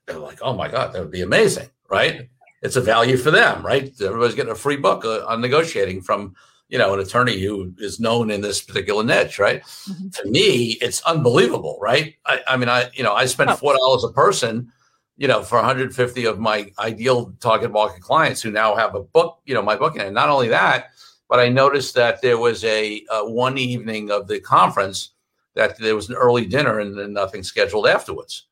They're 0.06 0.18
like, 0.18 0.40
oh 0.42 0.54
my 0.54 0.70
god, 0.70 0.94
that 0.94 1.02
would 1.02 1.12
be 1.12 1.22
amazing, 1.22 1.70
right? 1.90 2.30
It's 2.62 2.76
a 2.76 2.82
value 2.82 3.18
for 3.18 3.32
them, 3.32 3.66
right? 3.66 3.92
Everybody's 4.02 4.36
getting 4.36 4.52
a 4.52 4.56
free 4.56 4.78
book 4.78 5.04
uh, 5.04 5.26
on 5.26 5.42
negotiating 5.42 6.02
from 6.02 6.36
you 6.70 6.78
know 6.78 6.94
an 6.94 7.00
attorney 7.00 7.40
who 7.40 7.74
is 7.80 8.00
known 8.00 8.32
in 8.32 8.42
this 8.42 8.62
particular 8.62 9.04
niche, 9.04 9.40
right? 9.40 9.62
Mm-hmm. 9.62 10.10
To 10.10 10.30
me, 10.30 10.78
it's 10.82 11.02
unbelievable, 11.02 11.78
right? 11.82 12.16
I, 12.26 12.40
I 12.48 12.58
mean, 12.58 12.70
I 12.70 12.90
you 12.94 13.04
know 13.04 13.14
I 13.14 13.26
spend 13.26 13.52
four 13.58 13.74
dollars 13.78 14.04
a 14.04 14.12
person 14.14 14.72
you 15.22 15.28
know, 15.28 15.44
for 15.44 15.58
150 15.58 16.26
of 16.26 16.40
my 16.40 16.72
ideal 16.80 17.32
target 17.40 17.72
market 17.72 18.02
clients 18.02 18.42
who 18.42 18.50
now 18.50 18.76
have 18.76 18.96
a 18.96 19.04
book, 19.04 19.38
you 19.46 19.54
know, 19.54 19.62
my 19.62 19.76
book. 19.76 19.96
And 19.96 20.16
not 20.16 20.30
only 20.30 20.48
that, 20.48 20.94
but 21.30 21.40
I 21.40 21.48
noticed 21.48 21.94
that 21.94 22.24
there 22.24 22.40
was 22.40 22.64
a, 22.64 23.06
a 23.12 23.30
one 23.30 23.60
evening 23.60 24.10
of 24.10 24.28
the 24.28 24.40
conference 24.40 25.12
that 25.54 25.78
there 25.78 25.96
was 25.96 26.10
an 26.10 26.16
early 26.16 26.48
dinner 26.48 26.80
and 26.80 26.98
then 26.98 27.14
nothing 27.14 27.44
scheduled 27.44 27.86
afterwards. 27.86 28.48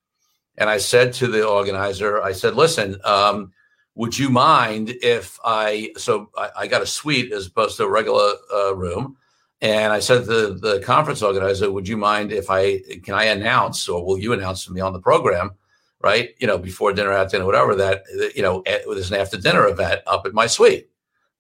And 0.59 0.69
I 0.69 0.77
said 0.77 1.11
to 1.13 1.25
the 1.25 1.43
organizer, 1.43 2.21
I 2.21 2.33
said, 2.33 2.53
listen, 2.53 2.97
um, 3.03 3.51
would 3.95 4.15
you 4.15 4.29
mind 4.29 4.93
if 5.01 5.39
I, 5.43 5.91
so 5.97 6.29
I, 6.37 6.51
I, 6.55 6.67
got 6.67 6.83
a 6.83 6.85
suite 6.85 7.33
as 7.33 7.47
opposed 7.47 7.77
to 7.77 7.85
a 7.85 7.89
regular 7.89 8.33
uh, 8.53 8.75
room. 8.75 9.17
And 9.61 9.91
I 9.91 9.99
said 10.01 10.19
to 10.19 10.25
the, 10.25 10.53
the 10.53 10.79
conference 10.81 11.23
organizer, 11.23 11.71
would 11.71 11.87
you 11.87 11.97
mind 11.97 12.31
if 12.31 12.51
I, 12.51 12.77
can 13.03 13.15
I 13.15 13.23
announce 13.23 13.89
or 13.89 14.05
will 14.05 14.19
you 14.19 14.33
announce 14.33 14.65
to 14.65 14.71
me 14.71 14.81
on 14.81 14.93
the 14.93 15.01
program 15.01 15.55
right? 16.01 16.29
You 16.39 16.47
know, 16.47 16.57
before 16.57 16.93
dinner, 16.93 17.11
at 17.11 17.31
dinner, 17.31 17.45
whatever, 17.45 17.75
that, 17.75 18.03
you 18.35 18.41
know, 18.41 18.63
there's 18.65 19.11
an 19.11 19.19
after 19.19 19.37
dinner 19.37 19.67
event 19.67 20.01
up 20.07 20.25
at 20.25 20.33
my 20.33 20.47
suite 20.47 20.89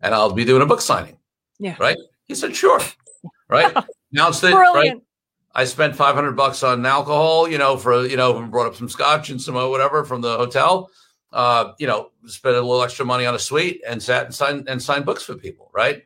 and 0.01 0.13
I'll 0.13 0.31
be 0.31 0.45
doing 0.45 0.61
a 0.61 0.65
book 0.65 0.81
signing. 0.81 1.17
Yeah. 1.59 1.75
Right. 1.79 1.97
He 2.25 2.35
said, 2.35 2.55
sure. 2.55 2.79
Right. 3.47 3.75
Announced 4.13 4.43
it. 4.43 4.51
Brilliant. 4.51 4.97
Right. 4.97 5.03
I 5.55 5.65
spent 5.65 5.95
500 5.95 6.33
bucks 6.33 6.63
on 6.63 6.85
alcohol, 6.85 7.49
you 7.49 7.57
know, 7.57 7.75
for, 7.75 8.05
you 8.05 8.17
know, 8.17 8.45
brought 8.47 8.67
up 8.67 8.75
some 8.75 8.87
scotch 8.87 9.29
and 9.29 9.41
some 9.41 9.55
uh, 9.57 9.67
whatever 9.67 10.03
from 10.03 10.21
the 10.21 10.37
hotel. 10.37 10.89
Uh, 11.31 11.73
you 11.77 11.85
know, 11.85 12.11
spent 12.25 12.55
a 12.55 12.61
little 12.61 12.81
extra 12.81 13.05
money 13.05 13.25
on 13.25 13.35
a 13.35 13.39
suite 13.39 13.81
and 13.87 14.01
sat 14.01 14.25
and 14.25 14.33
signed 14.33 14.67
and 14.67 14.81
signed 14.81 15.05
books 15.05 15.21
for 15.21 15.35
people, 15.35 15.69
right? 15.73 16.03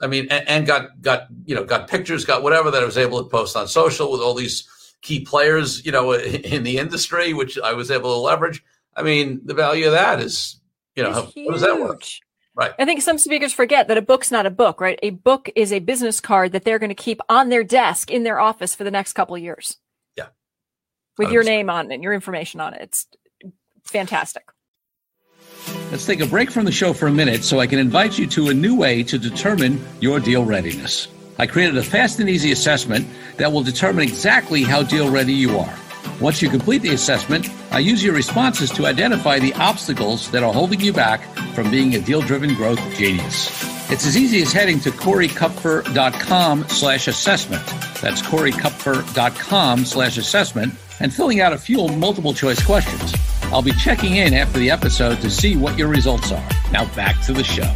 I 0.00 0.06
mean, 0.06 0.28
and, 0.30 0.48
and 0.48 0.66
got 0.66 1.00
got 1.00 1.26
you 1.44 1.56
know 1.56 1.64
got 1.64 1.88
pictures, 1.88 2.24
got 2.24 2.44
whatever 2.44 2.70
that 2.70 2.82
I 2.82 2.86
was 2.86 2.96
able 2.96 3.22
to 3.22 3.28
post 3.28 3.56
on 3.56 3.66
social 3.66 4.12
with 4.12 4.20
all 4.20 4.34
these 4.34 4.68
key 5.02 5.20
players, 5.20 5.84
you 5.84 5.92
know, 5.92 6.12
in 6.14 6.62
the 6.62 6.78
industry, 6.78 7.34
which 7.34 7.58
I 7.58 7.74
was 7.74 7.90
able 7.90 8.14
to 8.14 8.20
leverage. 8.20 8.64
I 8.96 9.02
mean, 9.02 9.40
the 9.44 9.54
value 9.54 9.86
of 9.86 9.92
that 9.92 10.20
is, 10.20 10.60
you 10.96 11.02
know, 11.02 11.12
how, 11.12 11.22
does 11.50 11.60
that 11.62 11.80
work? 11.80 12.04
Right. 12.54 12.72
I 12.78 12.84
think 12.84 13.00
some 13.00 13.18
speakers 13.18 13.52
forget 13.52 13.88
that 13.88 13.96
a 13.96 14.02
book's 14.02 14.30
not 14.30 14.44
a 14.44 14.50
book, 14.50 14.80
right? 14.80 14.98
A 15.02 15.10
book 15.10 15.48
is 15.56 15.72
a 15.72 15.78
business 15.78 16.20
card 16.20 16.52
that 16.52 16.64
they're 16.64 16.78
going 16.78 16.90
to 16.90 16.94
keep 16.94 17.20
on 17.28 17.48
their 17.48 17.64
desk 17.64 18.10
in 18.10 18.24
their 18.24 18.38
office 18.38 18.74
for 18.74 18.84
the 18.84 18.90
next 18.90 19.14
couple 19.14 19.34
of 19.34 19.42
years. 19.42 19.78
Yeah. 20.16 20.26
With 21.16 21.28
100%. 21.28 21.32
your 21.32 21.44
name 21.44 21.70
on 21.70 21.90
it 21.90 21.94
and 21.94 22.02
your 22.02 22.12
information 22.12 22.60
on 22.60 22.74
it. 22.74 22.82
It's 22.82 23.06
fantastic. 23.84 24.44
Let's 25.90 26.04
take 26.04 26.20
a 26.20 26.26
break 26.26 26.50
from 26.50 26.66
the 26.66 26.72
show 26.72 26.92
for 26.92 27.06
a 27.06 27.12
minute 27.12 27.42
so 27.42 27.58
I 27.58 27.66
can 27.66 27.78
invite 27.78 28.18
you 28.18 28.26
to 28.28 28.48
a 28.48 28.54
new 28.54 28.76
way 28.76 29.02
to 29.04 29.18
determine 29.18 29.82
your 30.00 30.20
deal 30.20 30.44
readiness. 30.44 31.08
I 31.38 31.46
created 31.46 31.76
a 31.76 31.82
fast 31.82 32.20
and 32.20 32.28
easy 32.28 32.52
assessment 32.52 33.06
that 33.36 33.52
will 33.52 33.62
determine 33.62 34.04
exactly 34.04 34.62
how 34.62 34.82
deal 34.82 35.10
ready 35.10 35.32
you 35.32 35.58
are. 35.58 35.78
Once 36.20 36.42
you 36.42 36.48
complete 36.48 36.82
the 36.82 36.90
assessment, 36.94 37.48
I 37.70 37.80
use 37.80 38.04
your 38.04 38.14
responses 38.14 38.70
to 38.72 38.86
identify 38.86 39.38
the 39.38 39.54
obstacles 39.54 40.30
that 40.30 40.42
are 40.42 40.52
holding 40.52 40.80
you 40.80 40.92
back 40.92 41.22
from 41.54 41.70
being 41.70 41.94
a 41.94 42.00
deal-driven 42.00 42.54
growth 42.54 42.80
genius. 42.96 43.48
It's 43.90 44.06
as 44.06 44.16
easy 44.16 44.40
as 44.42 44.52
heading 44.52 44.80
to 44.80 44.90
coreykupfer.com 44.90 46.68
slash 46.68 47.08
assessment. 47.08 47.66
That's 48.00 48.22
coreykupfer.com 48.22 49.84
slash 49.84 50.16
assessment 50.16 50.74
and 51.00 51.12
filling 51.12 51.40
out 51.40 51.52
a 51.52 51.58
few 51.58 51.88
multiple 51.88 52.32
choice 52.32 52.64
questions. 52.64 53.14
I'll 53.44 53.62
be 53.62 53.72
checking 53.72 54.16
in 54.16 54.32
after 54.32 54.58
the 54.58 54.70
episode 54.70 55.20
to 55.20 55.30
see 55.30 55.56
what 55.56 55.76
your 55.76 55.88
results 55.88 56.32
are. 56.32 56.48
Now 56.72 56.86
back 56.94 57.20
to 57.26 57.32
the 57.32 57.44
show. 57.44 57.70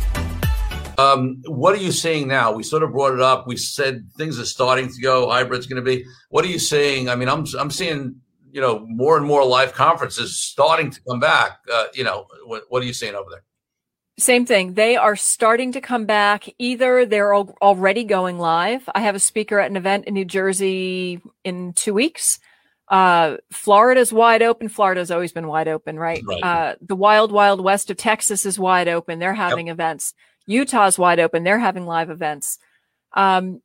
Um, 0.98 1.42
what 1.46 1.74
are 1.74 1.82
you 1.82 1.92
seeing 1.92 2.28
now? 2.28 2.52
We 2.52 2.62
sort 2.62 2.82
of 2.82 2.92
brought 2.92 3.14
it 3.14 3.20
up. 3.20 3.46
We 3.46 3.56
said 3.56 4.06
things 4.16 4.38
are 4.38 4.44
starting 4.44 4.88
to 4.88 5.00
go. 5.00 5.28
Hybrid's 5.28 5.66
going 5.66 5.82
to 5.82 5.88
be. 5.88 6.04
What 6.30 6.44
are 6.44 6.48
you 6.48 6.58
seeing? 6.58 7.08
I 7.08 7.16
mean, 7.16 7.28
I'm 7.28 7.44
I'm 7.58 7.70
seeing 7.70 8.16
you 8.50 8.60
know 8.60 8.86
more 8.88 9.16
and 9.16 9.26
more 9.26 9.44
live 9.44 9.72
conferences 9.74 10.38
starting 10.38 10.90
to 10.90 11.00
come 11.08 11.20
back. 11.20 11.58
Uh, 11.72 11.86
you 11.94 12.04
know, 12.04 12.26
what, 12.44 12.64
what 12.68 12.82
are 12.82 12.86
you 12.86 12.94
seeing 12.94 13.14
over 13.14 13.30
there? 13.30 13.42
Same 14.18 14.46
thing. 14.46 14.72
They 14.72 14.96
are 14.96 15.14
starting 15.14 15.72
to 15.72 15.80
come 15.82 16.06
back. 16.06 16.48
Either 16.58 17.04
they're 17.04 17.34
al- 17.34 17.54
already 17.60 18.02
going 18.04 18.38
live. 18.38 18.88
I 18.94 19.00
have 19.00 19.14
a 19.14 19.20
speaker 19.20 19.58
at 19.58 19.70
an 19.70 19.76
event 19.76 20.06
in 20.06 20.14
New 20.14 20.24
Jersey 20.24 21.20
in 21.44 21.74
two 21.74 21.92
weeks. 21.92 22.38
Uh, 22.88 23.36
Florida's 23.50 24.12
wide 24.12 24.42
open. 24.42 24.68
Florida's 24.68 25.10
always 25.10 25.32
been 25.32 25.48
wide 25.48 25.68
open, 25.68 25.98
right? 25.98 26.22
Right. 26.26 26.42
Uh, 26.42 26.76
the 26.80 26.96
wild, 26.96 27.30
wild 27.30 27.62
west 27.62 27.90
of 27.90 27.98
Texas 27.98 28.46
is 28.46 28.58
wide 28.58 28.88
open. 28.88 29.18
They're 29.18 29.34
having 29.34 29.68
events. 29.68 30.14
Utah's 30.46 30.98
wide 30.98 31.20
open. 31.20 31.44
They're 31.44 31.58
having 31.58 31.86
live 31.86 32.10
events. 32.10 32.58
Um, 33.12 33.62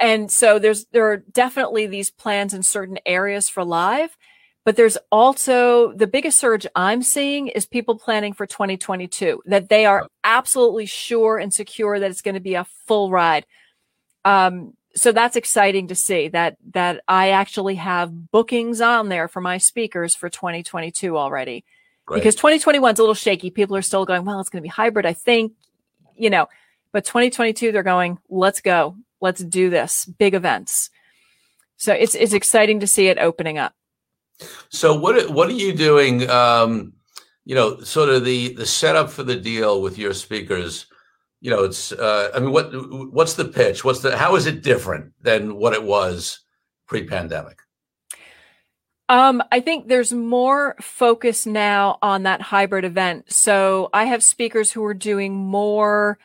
and 0.00 0.30
so 0.30 0.58
there's 0.58 0.86
there 0.86 1.10
are 1.10 1.18
definitely 1.18 1.86
these 1.86 2.10
plans 2.10 2.54
in 2.54 2.62
certain 2.62 2.98
areas 3.06 3.48
for 3.48 3.64
live, 3.64 4.16
but 4.64 4.76
there's 4.76 4.98
also 5.10 5.92
the 5.94 6.06
biggest 6.06 6.38
surge 6.38 6.66
I'm 6.76 7.02
seeing 7.02 7.48
is 7.48 7.66
people 7.66 7.98
planning 7.98 8.32
for 8.32 8.46
2022 8.46 9.42
that 9.46 9.68
they 9.68 9.86
are 9.86 10.08
absolutely 10.24 10.86
sure 10.86 11.38
and 11.38 11.52
secure 11.52 11.98
that 11.98 12.10
it's 12.10 12.22
going 12.22 12.34
to 12.34 12.40
be 12.40 12.54
a 12.54 12.66
full 12.86 13.10
ride. 13.10 13.46
Um, 14.24 14.74
so 14.94 15.10
that's 15.10 15.36
exciting 15.36 15.88
to 15.88 15.94
see 15.94 16.28
that 16.28 16.56
that 16.74 17.02
I 17.08 17.30
actually 17.30 17.76
have 17.76 18.30
bookings 18.30 18.80
on 18.80 19.08
there 19.08 19.26
for 19.26 19.40
my 19.40 19.58
speakers 19.58 20.14
for 20.14 20.28
2022 20.28 21.16
already. 21.16 21.64
Great. 22.04 22.18
Because 22.18 22.34
2021 22.34 22.94
is 22.94 22.98
a 22.98 23.02
little 23.02 23.14
shaky. 23.14 23.50
People 23.50 23.76
are 23.76 23.82
still 23.82 24.04
going, 24.04 24.24
well, 24.24 24.40
it's 24.40 24.50
going 24.50 24.60
to 24.60 24.66
be 24.66 24.68
hybrid, 24.68 25.06
I 25.06 25.12
think, 25.12 25.52
you 26.22 26.30
know, 26.30 26.48
but 26.92 27.04
2022 27.04 27.72
they're 27.72 27.82
going, 27.82 28.18
let's 28.28 28.60
go. 28.60 28.96
Let's 29.20 29.42
do 29.42 29.70
this. 29.70 30.04
Big 30.04 30.34
events. 30.34 30.90
So 31.76 31.92
it's 31.92 32.14
it's 32.14 32.32
exciting 32.32 32.80
to 32.80 32.86
see 32.86 33.08
it 33.08 33.18
opening 33.18 33.58
up. 33.58 33.74
So 34.68 34.96
what 34.98 35.30
what 35.30 35.48
are 35.48 35.52
you 35.52 35.72
doing? 35.72 36.28
Um, 36.30 36.92
you 37.44 37.54
know, 37.54 37.80
sort 37.80 38.08
of 38.08 38.24
the 38.24 38.54
the 38.54 38.66
setup 38.66 39.10
for 39.10 39.24
the 39.24 39.36
deal 39.36 39.82
with 39.82 39.98
your 39.98 40.14
speakers. 40.14 40.86
You 41.40 41.50
know, 41.50 41.64
it's. 41.64 41.90
Uh, 41.90 42.30
I 42.34 42.38
mean, 42.38 42.52
what 42.52 42.70
what's 43.12 43.34
the 43.34 43.44
pitch? 43.44 43.84
What's 43.84 44.00
the 44.00 44.16
how 44.16 44.36
is 44.36 44.46
it 44.46 44.62
different 44.62 45.12
than 45.20 45.56
what 45.56 45.72
it 45.72 45.82
was 45.82 46.40
pre-pandemic? 46.86 47.58
Um, 49.12 49.42
I 49.52 49.60
think 49.60 49.88
there's 49.88 50.10
more 50.14 50.74
focus 50.80 51.44
now 51.44 51.98
on 52.00 52.22
that 52.22 52.40
hybrid 52.40 52.86
event. 52.86 53.30
So 53.30 53.90
I 53.92 54.04
have 54.04 54.22
speakers 54.22 54.72
who 54.72 54.82
are 54.86 54.94
doing 54.94 55.34
more, 55.34 56.18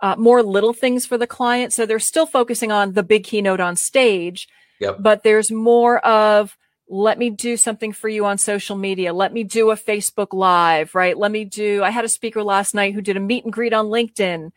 uh, 0.00 0.16
more 0.18 0.42
little 0.42 0.72
things 0.72 1.06
for 1.06 1.16
the 1.16 1.28
client. 1.28 1.72
So 1.72 1.86
they're 1.86 2.00
still 2.00 2.26
focusing 2.26 2.72
on 2.72 2.94
the 2.94 3.04
big 3.04 3.22
keynote 3.22 3.60
on 3.60 3.76
stage, 3.76 4.48
Yep. 4.80 4.96
but 4.98 5.22
there's 5.22 5.52
more 5.52 6.04
of, 6.04 6.58
let 6.88 7.16
me 7.16 7.30
do 7.30 7.56
something 7.56 7.92
for 7.92 8.08
you 8.08 8.24
on 8.26 8.38
social 8.38 8.74
media. 8.74 9.12
Let 9.12 9.32
me 9.32 9.44
do 9.44 9.70
a 9.70 9.76
Facebook 9.76 10.32
live, 10.32 10.96
right? 10.96 11.16
Let 11.16 11.30
me 11.30 11.44
do, 11.44 11.84
I 11.84 11.90
had 11.90 12.04
a 12.04 12.08
speaker 12.08 12.42
last 12.42 12.74
night 12.74 12.92
who 12.92 13.02
did 13.02 13.16
a 13.16 13.20
meet 13.20 13.44
and 13.44 13.52
greet 13.52 13.72
on 13.72 13.86
LinkedIn. 13.86 14.50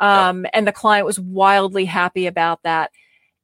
Um, 0.00 0.44
and 0.52 0.66
the 0.66 0.72
client 0.72 1.06
was 1.06 1.20
wildly 1.20 1.84
happy 1.84 2.26
about 2.26 2.64
that. 2.64 2.90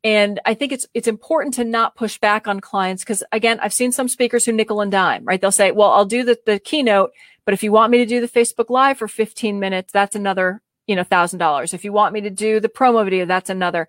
And 0.05 0.39
I 0.45 0.53
think 0.53 0.71
it's 0.71 0.87
it's 0.93 1.09
important 1.09 1.55
to 1.55 1.65
not 1.65 1.97
push 1.97 2.19
back 2.19 2.47
on 2.47 2.61
clients 2.61 3.03
because 3.03 3.25
again, 3.33 3.59
I've 3.61 3.73
seen 3.73 3.91
some 3.91 4.07
speakers 4.07 4.45
who 4.45 4.53
nickel 4.53 4.83
and 4.83 4.93
dime, 4.93 5.25
right? 5.25 5.41
They'll 5.41 5.51
say, 5.51 5.71
"Well, 5.71 5.91
I'll 5.91 6.05
do 6.05 6.23
the 6.23 6.39
the 6.45 6.59
keynote, 6.59 7.13
but 7.47 7.55
if 7.55 7.63
you 7.63 7.73
want 7.73 7.91
me 7.91 7.99
to 7.99 8.07
do 8.07 8.21
the 8.21 8.29
Facebook 8.29 8.69
Live 8.69 8.99
for 8.99 9.09
15 9.09 9.59
minutes, 9.59 9.93
that's 9.93 10.15
another, 10.15 10.61
you 10.87 10.95
know, 10.95 11.05
thousand 11.05 11.39
dollars. 11.39 11.73
If 11.73 11.85
you 11.85 11.93
want 11.93 12.13
me 12.13 12.21
to 12.21 12.31
do 12.31 12.61
the 12.61 12.69
promo 12.69 13.03
video, 13.03 13.25
that's 13.25 13.49
another." 13.49 13.89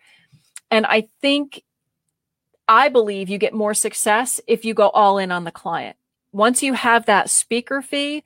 And 0.72 0.86
I 0.86 1.10
think, 1.22 1.64
I 2.68 2.90
believe 2.90 3.30
you 3.30 3.38
get 3.38 3.54
more 3.54 3.74
success 3.74 4.40
if 4.48 4.64
you 4.66 4.74
go 4.74 4.90
all 4.90 5.18
in 5.18 5.32
on 5.32 5.44
the 5.44 5.52
client. 5.52 5.98
Once 6.32 6.64
you 6.64 6.74
have 6.74 7.06
that 7.06 7.30
speaker 7.30 7.82
fee, 7.82 8.24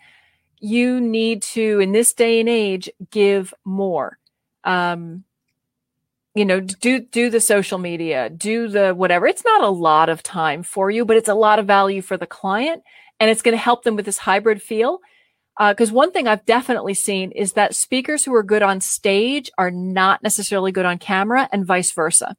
you 0.60 1.02
need 1.02 1.42
to, 1.42 1.80
in 1.80 1.92
this 1.92 2.14
day 2.14 2.40
and 2.40 2.50
age, 2.50 2.90
give 3.12 3.54
more. 3.66 4.20
Um, 4.64 5.26
you 6.40 6.46
know 6.46 6.60
do 6.62 6.94
do 7.02 7.30
the 7.30 7.42
social 7.42 7.78
media 7.78 8.30
do 8.30 8.70
the 8.70 8.94
whatever. 9.02 9.28
It's 9.28 9.44
not 9.44 9.62
a 9.62 9.70
lot 9.90 10.08
of 10.08 10.24
time 10.24 10.64
for 10.64 10.90
you 10.90 11.04
but 11.06 11.18
it's 11.18 11.28
a 11.36 11.42
lot 11.48 11.60
of 11.60 11.66
value 11.68 12.02
for 12.02 12.16
the 12.18 12.26
client 12.40 12.82
and 13.20 13.30
it's 13.30 13.42
going 13.42 13.58
to 13.60 13.66
help 13.70 13.84
them 13.84 13.96
with 13.98 14.06
this 14.06 14.20
hybrid 14.20 14.62
feel. 14.62 15.00
Because 15.60 15.92
one 15.92 16.12
thing 16.14 16.26
i've 16.30 16.46
definitely 16.46 16.94
seen 16.94 17.32
is 17.44 17.50
that 17.54 17.76
speakers 17.76 18.24
who 18.24 18.34
are 18.34 18.44
good 18.54 18.64
on 18.72 18.80
stage 18.80 19.52
are 19.58 19.72
not 19.72 20.24
necessarily 20.24 20.72
good 20.72 20.86
on 20.86 20.98
camera 20.98 21.50
and 21.52 21.66
vice 21.66 21.92
versa. 21.92 22.30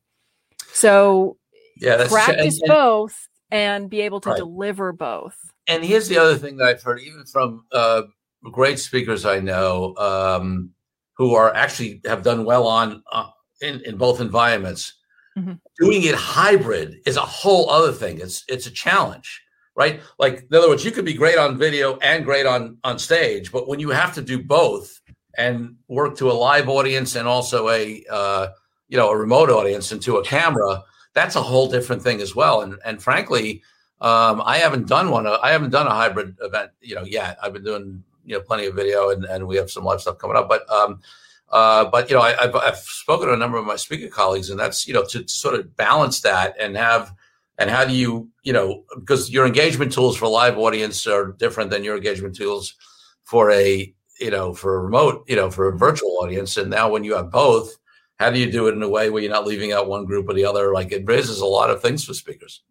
So 0.73 1.37
Yeah, 1.77 2.07
practice 2.09 2.59
and- 2.63 2.71
and- 2.71 2.79
both 2.81 3.15
and 3.51 3.91
be 3.91 4.01
able 4.09 4.21
to 4.23 4.31
Right. 4.31 4.39
deliver 4.39 4.93
both. 4.93 5.37
And 5.67 5.85
here's 5.85 6.09
the 6.09 6.17
other 6.17 6.37
thing 6.39 6.57
that 6.59 6.69
I've 6.69 6.83
heard, 6.83 7.01
even 7.01 7.25
from 7.27 7.65
uh, 7.73 8.03
great 8.51 8.79
speakers 8.79 9.27
I 9.27 9.41
know, 9.41 9.95
um, 9.99 10.71
who 11.19 11.35
are 11.35 11.55
actually 11.55 12.01
have 12.07 12.23
done 12.23 12.45
well 12.47 12.67
on 12.67 13.03
uh, 13.13 13.29
in 13.61 13.81
in 13.81 13.97
both 13.97 14.21
environments. 14.21 14.95
Mhm. 15.39 15.61
Doing 15.79 16.03
it 16.03 16.15
hybrid 16.15 17.01
is 17.07 17.17
a 17.17 17.21
whole 17.21 17.71
other 17.71 17.93
thing. 17.93 18.21
It's 18.21 18.45
it's 18.49 18.67
a 18.67 18.71
challenge, 18.71 19.43
right? 19.77 20.01
Like 20.19 20.47
in 20.51 20.57
other 20.57 20.69
words, 20.69 20.85
you 20.85 20.91
could 20.91 21.05
be 21.05 21.15
great 21.15 21.39
on 21.39 21.59
video 21.59 21.99
and 21.99 22.25
great 22.25 22.47
on 22.47 22.79
on 22.85 22.99
stage, 22.99 23.53
but 23.53 23.69
when 23.69 23.81
you 23.81 23.91
have 23.91 24.15
to 24.15 24.23
do 24.23 24.43
both 24.43 25.01
and 25.39 25.77
work 25.89 26.17
to 26.17 26.31
a 26.31 26.33
live 26.33 26.69
audience 26.69 27.15
and 27.15 27.29
also 27.29 27.69
a 27.69 28.05
uh, 28.11 28.49
you 28.89 28.97
know 28.97 29.11
a 29.11 29.17
remote 29.17 29.51
audience 29.51 29.93
and 29.93 30.03
to 30.03 30.17
a 30.17 30.25
camera, 30.25 30.83
that's 31.15 31.37
a 31.37 31.43
whole 31.43 31.69
different 31.69 32.03
thing 32.03 32.21
as 32.21 32.35
well. 32.35 32.63
And 32.63 32.77
and 32.85 33.01
frankly, 33.03 33.63
um, 34.01 34.43
I 34.45 34.59
haven't 34.59 34.89
done 34.89 35.11
one. 35.11 35.27
I 35.27 35.51
haven't 35.51 35.71
done 35.71 35.87
a 35.87 35.91
hybrid 35.91 36.37
event, 36.41 36.71
you 36.81 36.95
know, 36.95 37.05
yet. 37.05 37.39
I've 37.43 37.53
been 37.53 37.65
doing, 37.65 38.03
you 38.25 38.35
know, 38.35 38.41
plenty 38.41 38.67
of 38.67 38.75
video, 38.75 39.11
and, 39.11 39.25
and 39.25 39.47
we 39.47 39.57
have 39.57 39.71
some 39.71 39.85
live 39.85 40.01
stuff 40.01 40.19
coming 40.19 40.37
up. 40.37 40.49
But, 40.49 40.71
um, 40.73 41.01
uh, 41.51 41.85
but 41.87 42.09
you 42.09 42.17
know, 42.17 42.23
I, 42.23 42.45
I've, 42.45 42.55
I've 42.55 42.77
spoken 42.79 43.29
to 43.29 43.35
a 43.35 43.37
number 43.37 43.59
of 43.59 43.67
my 43.67 43.77
speaker 43.77 44.09
colleagues, 44.09 44.51
and 44.51 44.59
that's 44.59 44.87
you 44.87 44.95
know 44.95 45.05
to, 45.07 45.27
sort 45.29 45.55
of 45.55 45.77
balance 45.77 46.21
that 46.21 46.55
and 46.61 46.77
have, 46.77 47.13
and 47.59 47.69
how 47.71 47.85
do 47.85 47.93
you, 47.93 48.29
you 48.43 48.53
know, 48.53 48.85
because 48.99 49.31
your 49.31 49.47
engagement 49.47 49.93
tools 49.93 50.17
for 50.17 50.29
live 50.29 50.59
audience 50.59 51.07
are 51.07 51.33
different 51.33 51.71
than 51.71 51.85
your 51.85 51.97
engagement 51.97 52.37
tools 52.37 52.75
for 53.23 53.51
a, 53.51 53.93
you 54.21 54.31
know, 54.31 54.55
for 54.55 54.77
a 54.77 54.81
remote, 54.81 55.25
you 55.29 55.37
know, 55.37 55.51
for 55.51 55.69
a 55.69 55.77
virtual 55.77 56.19
audience. 56.23 56.57
And 56.57 56.71
now 56.71 56.91
when 56.91 57.05
you 57.05 57.15
have 57.15 57.31
both, 57.31 57.77
how 58.19 58.31
do 58.31 58.39
you 58.39 58.51
do 58.51 58.69
it 58.69 58.75
in 58.75 58.83
a 58.83 58.89
way 58.89 59.11
where 59.11 59.23
you're 59.23 59.33
not 59.33 59.47
leaving 59.47 59.73
out 59.73 59.89
one 59.89 60.05
group 60.05 60.29
or 60.29 60.35
the 60.35 60.45
other? 60.45 60.73
Like 60.73 60.93
it 60.93 61.05
raises 61.07 61.41
a 61.41 61.47
lot 61.47 61.71
of 61.71 61.81
things 61.83 62.05
for 62.05 62.15
speakers. 62.15 62.63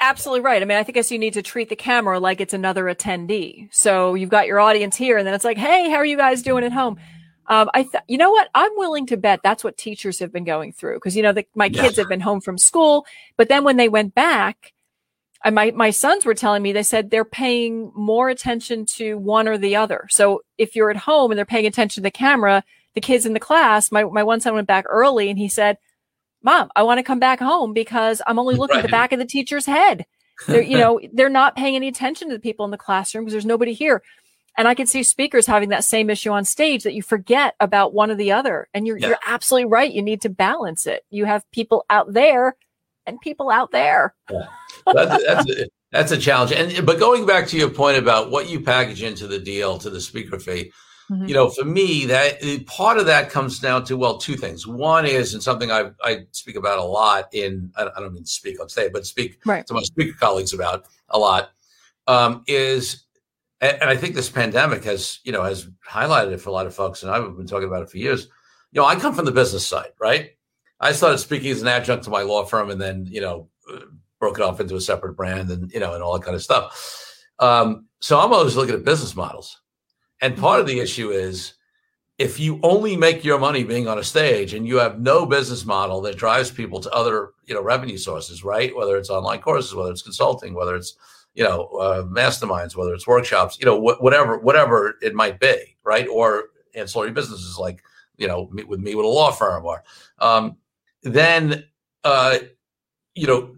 absolutely 0.00 0.42
right. 0.42 0.62
I 0.62 0.64
mean, 0.64 0.78
I 0.78 0.82
think 0.82 0.94
guess 0.94 1.10
you 1.10 1.18
need 1.18 1.34
to 1.34 1.42
treat 1.42 1.68
the 1.68 1.76
camera 1.76 2.20
like 2.20 2.40
it's 2.40 2.54
another 2.54 2.84
attendee. 2.84 3.68
So 3.72 4.14
you've 4.14 4.30
got 4.30 4.46
your 4.46 4.60
audience 4.60 4.96
here, 4.96 5.18
and 5.18 5.26
then 5.26 5.34
it's 5.34 5.44
like, 5.44 5.58
hey, 5.58 5.90
how 5.90 5.96
are 5.96 6.04
you 6.04 6.16
guys 6.16 6.42
doing 6.42 6.64
at 6.64 6.72
home? 6.72 6.98
Um, 7.48 7.70
I, 7.74 7.82
th- 7.82 8.04
you 8.08 8.18
know 8.18 8.30
what? 8.30 8.48
I'm 8.54 8.72
willing 8.76 9.06
to 9.06 9.16
bet 9.16 9.40
that's 9.42 9.64
what 9.64 9.76
teachers 9.78 10.18
have 10.20 10.32
been 10.32 10.44
going 10.44 10.72
through 10.72 10.96
because 10.96 11.16
you 11.16 11.22
know 11.22 11.32
the, 11.32 11.46
my 11.54 11.68
Yes. 11.68 11.80
kids 11.80 11.98
have 11.98 12.08
been 12.08 12.20
home 12.20 12.40
from 12.40 12.58
school, 12.58 13.06
but 13.36 13.48
then 13.48 13.64
when 13.64 13.76
they 13.78 13.88
went 13.88 14.14
back, 14.14 14.72
I, 15.44 15.50
my 15.50 15.70
my 15.72 15.90
sons 15.90 16.26
were 16.26 16.34
telling 16.34 16.62
me 16.62 16.72
they 16.72 16.82
said 16.82 17.10
they're 17.10 17.24
paying 17.24 17.92
more 17.94 18.28
attention 18.28 18.86
to 18.96 19.16
one 19.18 19.48
or 19.48 19.58
the 19.58 19.76
other. 19.76 20.06
So 20.10 20.42
if 20.58 20.76
you're 20.76 20.90
at 20.90 20.96
home 20.98 21.30
and 21.30 21.38
they're 21.38 21.46
paying 21.46 21.66
attention 21.66 22.02
to 22.02 22.06
the 22.06 22.10
camera, 22.12 22.64
the 22.94 23.00
kids 23.00 23.26
in 23.26 23.34
the 23.34 23.40
class, 23.40 23.92
my 23.92 24.04
my 24.04 24.22
one 24.24 24.40
son 24.40 24.54
went 24.54 24.68
back 24.68 24.84
early 24.88 25.30
and 25.30 25.38
he 25.38 25.48
said, 25.48 25.78
"Mom, 26.42 26.70
I 26.76 26.82
want 26.84 26.98
to 26.98 27.04
come 27.04 27.20
back 27.20 27.40
home 27.40 27.72
because 27.74 28.22
I'm 28.26 28.38
only 28.38 28.56
looking 28.56 28.80
at 28.80 28.82
the 28.82 28.88
back 28.90 29.12
of 29.12 29.18
the 29.18 29.26
teacher's 29.26 29.66
head." 29.66 30.06
They're, 30.50 30.62
you 30.62 30.76
know, 30.78 31.00
they're 31.12 31.28
not 31.28 31.56
paying 31.56 31.76
any 31.76 31.88
attention 31.88 32.28
to 32.28 32.34
the 32.34 32.40
people 32.40 32.64
in 32.64 32.70
the 32.72 32.78
classroom 32.78 33.24
because 33.24 33.32
there's 33.34 33.46
nobody 33.46 33.74
here. 33.74 34.02
And 34.58 34.66
I 34.66 34.74
can 34.74 34.86
see 34.86 35.04
speakers 35.04 35.46
having 35.46 35.68
that 35.68 35.84
same 35.84 36.10
issue 36.10 36.30
on 36.30 36.44
stage 36.44 36.82
that 36.82 36.92
you 36.92 37.00
forget 37.00 37.54
about 37.60 37.94
one 37.94 38.10
or 38.10 38.16
the 38.16 38.32
other. 38.32 38.68
And 38.74 38.86
you're 38.86 38.98
Yeah. 38.98 39.08
you're 39.08 39.18
absolutely 39.24 39.70
right. 39.70 39.90
You 39.90 40.02
need 40.02 40.20
to 40.22 40.28
balance 40.28 40.86
it. 40.86 41.04
You 41.10 41.26
have 41.26 41.48
people 41.52 41.86
out 41.88 42.12
there 42.12 42.56
and 43.06 43.20
people 43.20 43.50
out 43.50 43.70
there. 43.70 44.16
that's, 44.28 45.24
that's, 45.24 45.50
a, 45.50 45.68
that's 45.92 46.12
a 46.12 46.18
challenge. 46.18 46.50
And 46.50 46.84
but 46.84 46.98
going 46.98 47.24
back 47.24 47.46
to 47.48 47.56
your 47.56 47.70
point 47.70 47.98
about 47.98 48.32
what 48.32 48.50
you 48.50 48.60
package 48.60 49.02
into 49.04 49.28
the 49.28 49.38
deal 49.38 49.78
to 49.78 49.90
the 49.90 50.00
speaker 50.00 50.40
fee, 50.40 50.72
mm-hmm. 51.08 51.26
you 51.26 51.34
know, 51.34 51.48
for 51.50 51.64
me, 51.64 52.04
that 52.06 52.66
part 52.66 52.98
of 52.98 53.06
that 53.06 53.30
comes 53.30 53.60
down 53.60 53.84
to 53.84 53.96
well, 53.96 54.18
two 54.18 54.36
things. 54.36 54.66
One 54.66 55.06
is, 55.06 55.34
and 55.34 55.42
something 55.42 55.70
I 55.70 55.92
I 56.02 56.26
speak 56.32 56.56
about 56.56 56.80
a 56.80 56.84
lot 56.84 57.28
in 57.32 57.70
I 57.76 57.84
don't 57.84 58.12
mean 58.12 58.24
to 58.24 58.28
speak 58.30 58.60
on 58.60 58.68
stage, 58.68 58.92
but 58.92 59.06
speak 59.06 59.40
right. 59.46 59.64
to 59.68 59.74
my 59.74 59.82
speaker 59.82 60.16
colleagues 60.18 60.52
about 60.52 60.86
a 61.10 61.18
lot 61.18 61.52
um, 62.08 62.42
is 62.46 63.04
and, 63.60 63.82
I 63.82 63.96
think 63.96 64.14
this 64.14 64.30
pandemic 64.30 64.84
has, 64.84 65.20
you 65.24 65.32
know, 65.32 65.42
has 65.42 65.68
highlighted 65.88 66.32
it 66.32 66.40
for 66.40 66.50
a 66.50 66.52
lot 66.52 66.66
of 66.66 66.74
folks, 66.74 67.02
and 67.02 67.10
I've 67.10 67.36
been 67.36 67.46
talking 67.46 67.68
about 67.68 67.82
it 67.82 67.90
for 67.90 67.98
years. 67.98 68.28
You 68.72 68.80
know, 68.80 68.86
I 68.86 68.96
come 68.96 69.14
from 69.14 69.24
the 69.24 69.32
business 69.32 69.66
side, 69.66 69.92
right? 70.00 70.30
I 70.80 70.92
started 70.92 71.18
speaking 71.18 71.50
as 71.50 71.62
an 71.62 71.68
adjunct 71.68 72.04
to 72.04 72.10
my 72.10 72.22
law 72.22 72.44
firm, 72.44 72.70
and 72.70 72.80
then 72.80 73.06
you 73.10 73.20
know, 73.20 73.48
broke 74.20 74.38
it 74.38 74.44
off 74.44 74.60
into 74.60 74.76
a 74.76 74.80
separate 74.80 75.14
brand, 75.14 75.50
and 75.50 75.72
you 75.72 75.80
know, 75.80 75.94
and 75.94 76.02
all 76.02 76.14
that 76.14 76.24
kind 76.24 76.36
of 76.36 76.42
stuff. 76.42 77.24
Um, 77.38 77.86
so 78.00 78.20
I'm 78.20 78.32
always 78.32 78.56
looking 78.56 78.74
at 78.74 78.84
business 78.84 79.16
models, 79.16 79.60
and 80.20 80.36
part 80.36 80.60
of 80.60 80.66
the 80.66 80.78
issue 80.78 81.10
is 81.10 81.54
if 82.18 82.40
you 82.40 82.58
only 82.64 82.96
make 82.96 83.24
your 83.24 83.38
money 83.38 83.62
being 83.62 83.86
on 83.86 83.98
a 83.98 84.04
stage 84.04 84.52
and 84.52 84.66
you 84.66 84.76
have 84.76 85.00
no 85.00 85.24
business 85.24 85.64
model 85.64 86.00
that 86.00 86.16
drives 86.16 86.50
people 86.50 86.80
to 86.80 86.90
other 86.92 87.30
you 87.46 87.54
know 87.54 87.62
revenue 87.62 87.96
sources 87.96 88.42
right 88.42 88.74
whether 88.76 88.96
it's 88.96 89.08
online 89.08 89.40
courses 89.40 89.74
whether 89.74 89.92
it's 89.92 90.02
consulting 90.02 90.52
whether 90.52 90.74
it's 90.74 90.96
you 91.38 91.44
know 91.44 91.66
uh, 91.80 92.02
masterminds 92.02 92.74
whether 92.74 92.92
it's 92.92 93.06
workshops 93.06 93.56
you 93.60 93.64
know 93.64 93.78
wh- 93.80 94.02
whatever 94.02 94.38
whatever 94.38 94.96
it 95.00 95.14
might 95.14 95.38
be 95.38 95.76
right 95.84 96.08
or 96.08 96.50
ancillary 96.74 97.12
businesses 97.12 97.56
like 97.56 97.80
you 98.16 98.26
know 98.26 98.48
meet 98.50 98.66
with 98.66 98.80
me 98.80 98.96
with 98.96 99.06
a 99.06 99.08
law 99.08 99.30
firm 99.30 99.64
or 99.64 99.84
um, 100.18 100.56
then 101.04 101.64
uh, 102.02 102.38
you 103.14 103.26
know 103.26 103.54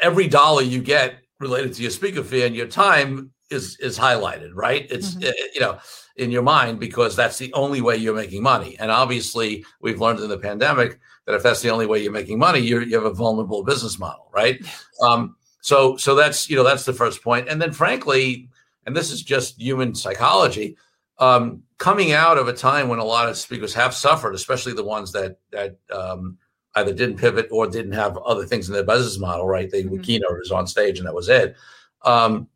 every 0.00 0.26
dollar 0.26 0.62
you 0.62 0.80
get 0.80 1.16
related 1.40 1.74
to 1.74 1.82
your 1.82 1.90
speaker 1.90 2.24
fee 2.24 2.44
and 2.44 2.56
your 2.56 2.66
time 2.66 3.30
is 3.50 3.76
is 3.80 3.98
highlighted, 3.98 4.52
right? 4.54 4.86
It's 4.90 5.14
mm-hmm. 5.14 5.28
uh, 5.28 5.46
you 5.52 5.60
know 5.60 5.78
in 6.16 6.30
your 6.30 6.42
mind 6.42 6.78
because 6.78 7.16
that's 7.16 7.36
the 7.36 7.52
only 7.52 7.80
way 7.80 7.96
you're 7.96 8.14
making 8.14 8.42
money. 8.42 8.76
And 8.78 8.90
obviously, 8.90 9.64
we've 9.80 10.00
learned 10.00 10.20
in 10.20 10.28
the 10.28 10.38
pandemic 10.38 11.00
that 11.26 11.34
if 11.34 11.42
that's 11.42 11.60
the 11.60 11.70
only 11.70 11.86
way 11.86 12.02
you're 12.02 12.12
making 12.12 12.38
money, 12.38 12.60
you 12.60 12.80
you 12.80 12.94
have 12.94 13.04
a 13.04 13.12
vulnerable 13.12 13.64
business 13.64 13.98
model, 13.98 14.30
right? 14.32 14.60
Um, 15.02 15.36
so 15.60 15.96
so 15.96 16.14
that's 16.14 16.48
you 16.48 16.56
know 16.56 16.64
that's 16.64 16.84
the 16.84 16.92
first 16.92 17.22
point. 17.22 17.48
And 17.48 17.60
then 17.60 17.72
frankly, 17.72 18.48
and 18.86 18.96
this 18.96 19.10
is 19.10 19.22
just 19.22 19.60
human 19.60 19.94
psychology. 19.94 20.76
Um, 21.18 21.62
coming 21.76 22.12
out 22.12 22.38
of 22.38 22.48
a 22.48 22.52
time 22.52 22.88
when 22.88 22.98
a 22.98 23.04
lot 23.04 23.28
of 23.28 23.36
speakers 23.36 23.74
have 23.74 23.94
suffered, 23.94 24.34
especially 24.34 24.72
the 24.72 24.84
ones 24.84 25.12
that 25.12 25.38
that 25.50 25.78
um, 25.92 26.38
either 26.76 26.92
didn't 26.92 27.18
pivot 27.18 27.48
or 27.50 27.66
didn't 27.66 27.92
have 27.92 28.16
other 28.18 28.46
things 28.46 28.68
in 28.68 28.74
their 28.74 28.84
business 28.84 29.18
model, 29.18 29.46
right? 29.46 29.70
They 29.70 29.82
mm-hmm. 29.82 29.96
were 29.96 30.02
keynotes 30.02 30.50
on 30.50 30.66
stage 30.66 30.98
and 30.98 31.06
that 31.06 31.14
was 31.14 31.28
it. 31.28 31.56
Um, 32.02 32.48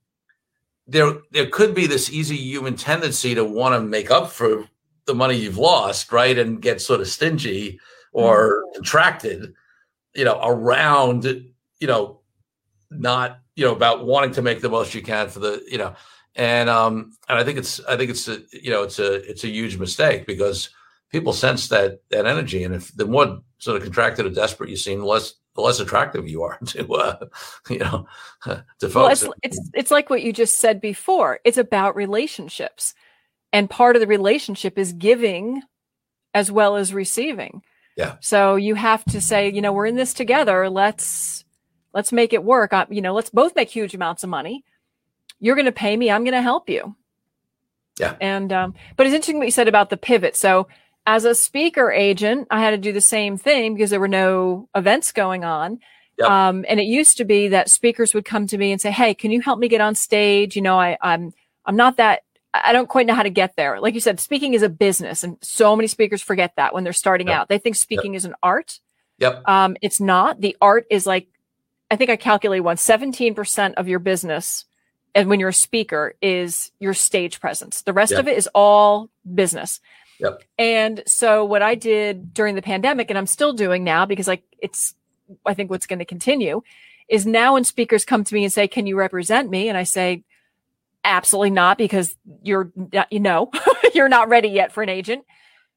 there, 0.86 1.14
there 1.32 1.46
could 1.46 1.74
be 1.74 1.86
this 1.86 2.12
easy 2.12 2.36
human 2.36 2.76
tendency 2.76 3.34
to 3.34 3.44
want 3.44 3.74
to 3.74 3.80
make 3.80 4.10
up 4.10 4.30
for 4.30 4.68
the 5.06 5.14
money 5.14 5.36
you've 5.36 5.58
lost, 5.58 6.12
right? 6.12 6.38
And 6.38 6.62
get 6.62 6.80
sort 6.80 7.00
of 7.00 7.08
stingy 7.08 7.80
or 8.12 8.62
mm-hmm. 8.62 8.74
contracted, 8.76 9.54
you 10.14 10.24
know, 10.24 10.40
around, 10.42 11.24
you 11.24 11.86
know, 11.86 12.20
not, 12.98 13.40
you 13.56 13.64
know, 13.64 13.74
about 13.74 14.06
wanting 14.06 14.32
to 14.32 14.42
make 14.42 14.60
the 14.60 14.68
most 14.68 14.94
you 14.94 15.02
can 15.02 15.28
for 15.28 15.40
the, 15.40 15.64
you 15.68 15.78
know, 15.78 15.94
and 16.34 16.68
um, 16.68 17.16
and 17.28 17.38
I 17.38 17.44
think 17.44 17.58
it's, 17.58 17.80
I 17.84 17.96
think 17.96 18.10
it's, 18.10 18.26
a, 18.28 18.40
you 18.52 18.70
know, 18.70 18.82
it's 18.82 18.98
a, 18.98 19.14
it's 19.28 19.44
a 19.44 19.48
huge 19.48 19.78
mistake 19.78 20.26
because 20.26 20.70
people 21.14 21.32
sense 21.32 21.68
that 21.68 22.00
that 22.10 22.26
energy, 22.26 22.64
and 22.64 22.74
if 22.74 22.94
the 22.96 23.06
more 23.06 23.38
sort 23.58 23.76
of 23.76 23.84
contracted 23.84 24.26
or 24.26 24.30
desperate 24.30 24.68
you 24.68 24.76
seem, 24.76 24.98
the 24.98 25.06
less 25.06 25.34
the 25.54 25.60
less 25.60 25.78
attractive 25.78 26.28
you 26.28 26.42
are 26.42 26.58
to 26.66 26.92
uh, 26.92 27.26
you 27.70 27.78
know 27.78 28.06
to 28.80 28.88
folks. 28.88 29.22
Well, 29.22 29.34
it's, 29.42 29.58
it's 29.58 29.70
it's 29.74 29.90
like 29.92 30.10
what 30.10 30.22
you 30.22 30.32
just 30.32 30.58
said 30.58 30.80
before. 30.80 31.38
It's 31.44 31.58
about 31.58 31.94
relationships, 31.94 32.94
and 33.52 33.70
part 33.70 33.94
of 33.94 34.00
the 34.00 34.08
relationship 34.08 34.76
is 34.76 34.92
giving 34.92 35.62
as 36.34 36.50
well 36.50 36.74
as 36.74 36.92
receiving. 36.92 37.62
Yeah. 37.96 38.16
So 38.20 38.56
you 38.56 38.74
have 38.74 39.04
to 39.04 39.20
say, 39.20 39.50
you 39.50 39.62
know, 39.62 39.72
we're 39.72 39.86
in 39.86 39.94
this 39.94 40.14
together. 40.14 40.68
Let's 40.68 41.43
let's 41.94 42.12
make 42.12 42.32
it 42.32 42.44
work. 42.44 42.72
I, 42.72 42.86
you 42.90 43.00
know, 43.00 43.14
let's 43.14 43.30
both 43.30 43.56
make 43.56 43.70
huge 43.70 43.94
amounts 43.94 44.22
of 44.24 44.30
money. 44.30 44.64
You're 45.40 45.54
going 45.54 45.64
to 45.66 45.72
pay 45.72 45.96
me. 45.96 46.10
I'm 46.10 46.24
going 46.24 46.34
to 46.34 46.42
help 46.42 46.68
you. 46.68 46.96
Yeah. 47.98 48.16
And 48.20 48.52
um, 48.52 48.74
but 48.96 49.06
it's 49.06 49.14
interesting 49.14 49.38
what 49.38 49.46
you 49.46 49.52
said 49.52 49.68
about 49.68 49.88
the 49.88 49.96
pivot. 49.96 50.36
So 50.36 50.66
as 51.06 51.24
a 51.24 51.34
speaker 51.34 51.92
agent, 51.92 52.48
I 52.50 52.60
had 52.60 52.70
to 52.70 52.78
do 52.78 52.92
the 52.92 53.00
same 53.00 53.36
thing 53.36 53.74
because 53.74 53.90
there 53.90 54.00
were 54.00 54.08
no 54.08 54.68
events 54.74 55.12
going 55.12 55.44
on. 55.44 55.78
Yep. 56.18 56.28
Um, 56.28 56.64
and 56.68 56.80
it 56.80 56.84
used 56.84 57.16
to 57.18 57.24
be 57.24 57.48
that 57.48 57.70
speakers 57.70 58.14
would 58.14 58.24
come 58.24 58.46
to 58.46 58.58
me 58.58 58.72
and 58.72 58.80
say, 58.80 58.90
Hey, 58.90 59.14
can 59.14 59.30
you 59.30 59.40
help 59.40 59.58
me 59.58 59.68
get 59.68 59.80
on 59.80 59.94
stage? 59.94 60.56
You 60.56 60.62
know, 60.62 60.78
I, 60.78 60.96
I'm, 61.00 61.32
I'm 61.66 61.76
not 61.76 61.96
that, 61.96 62.22
I 62.52 62.72
don't 62.72 62.88
quite 62.88 63.06
know 63.06 63.14
how 63.14 63.24
to 63.24 63.30
get 63.30 63.56
there. 63.56 63.80
Like 63.80 63.94
you 63.94 64.00
said, 64.00 64.20
speaking 64.20 64.54
is 64.54 64.62
a 64.62 64.68
business 64.68 65.24
and 65.24 65.36
so 65.42 65.74
many 65.74 65.88
speakers 65.88 66.22
forget 66.22 66.52
that 66.56 66.72
when 66.72 66.84
they're 66.84 66.92
starting 66.92 67.26
yep. 67.26 67.36
out. 67.36 67.48
They 67.48 67.58
think 67.58 67.74
speaking 67.74 68.14
yep. 68.14 68.18
is 68.18 68.24
an 68.26 68.34
art. 68.42 68.78
Yep. 69.18 69.42
Um, 69.48 69.76
it's 69.82 70.00
not. 70.00 70.40
The 70.40 70.56
art 70.60 70.86
is 70.88 71.04
like, 71.04 71.28
I 71.90 71.96
think 71.96 72.10
I 72.10 72.16
calculate 72.16 72.64
once 72.64 72.84
17% 72.86 73.74
of 73.74 73.88
your 73.88 73.98
business 73.98 74.64
and 75.14 75.28
when 75.28 75.38
you're 75.38 75.50
a 75.50 75.54
speaker 75.54 76.14
is 76.20 76.72
your 76.80 76.94
stage 76.94 77.40
presence. 77.40 77.82
The 77.82 77.92
rest 77.92 78.12
of 78.12 78.26
it 78.26 78.36
is 78.36 78.48
all 78.54 79.10
business. 79.34 79.80
Yep. 80.18 80.42
And 80.58 81.02
so 81.06 81.44
what 81.44 81.62
I 81.62 81.74
did 81.74 82.34
during 82.34 82.54
the 82.54 82.62
pandemic, 82.62 83.10
and 83.10 83.18
I'm 83.18 83.26
still 83.26 83.52
doing 83.52 83.84
now 83.84 84.06
because 84.06 84.26
like 84.26 84.42
it's, 84.58 84.94
I 85.46 85.54
think 85.54 85.70
what's 85.70 85.86
going 85.86 86.00
to 86.00 86.04
continue 86.04 86.62
is 87.08 87.26
now 87.26 87.54
when 87.54 87.64
speakers 87.64 88.04
come 88.04 88.24
to 88.24 88.34
me 88.34 88.44
and 88.44 88.52
say, 88.52 88.66
can 88.66 88.86
you 88.86 88.96
represent 88.96 89.50
me? 89.50 89.68
And 89.68 89.78
I 89.78 89.84
say, 89.84 90.24
absolutely 91.04 91.50
not 91.50 91.78
because 91.78 92.16
you're, 92.42 92.72
you 93.10 93.20
know, 93.20 93.50
you're 93.94 94.08
not 94.08 94.28
ready 94.28 94.48
yet 94.48 94.72
for 94.72 94.82
an 94.82 94.88
agent, 94.88 95.24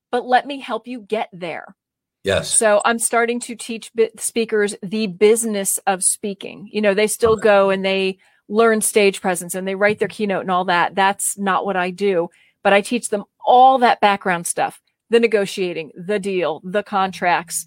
but 0.09 0.25
let 0.25 0.47
me 0.47 0.59
help 0.59 0.87
you 0.87 1.01
get 1.01 1.29
there. 1.33 1.75
Yes. 2.23 2.53
So 2.53 2.82
I'm 2.84 2.99
starting 2.99 3.39
to 3.41 3.56
teach 3.56 3.91
speakers 4.17 4.75
the 4.84 5.08
business 5.08 5.77
of 5.88 6.03
speaking. 6.03 6.69
You 6.71 6.82
know, 6.82 6.93
they 6.93 7.08
still 7.08 7.34
okay. 7.34 7.43
go 7.43 7.69
and 7.69 7.86
they 7.86 8.17
learn 8.49 8.82
stage 8.82 9.21
presence 9.21 9.56
and 9.56 9.67
they 9.67 9.75
write 9.75 9.99
their 9.99 10.08
keynote 10.08 10.41
and 10.41 10.51
all 10.51 10.65
that. 10.65 10.95
That's 10.95 11.38
not 11.38 11.65
what 11.65 11.77
I 11.77 11.91
do 11.91 12.30
but 12.67 12.73
I 12.73 12.82
teach 12.82 13.08
them 13.08 13.23
all 13.45 13.77
that 13.77 14.01
background 14.01 14.45
stuff, 14.45 14.82
the 15.10 15.21
negotiating, 15.21 15.93
the 15.95 16.19
deal, 16.19 16.62
the 16.65 16.84
contracts, 16.84 17.65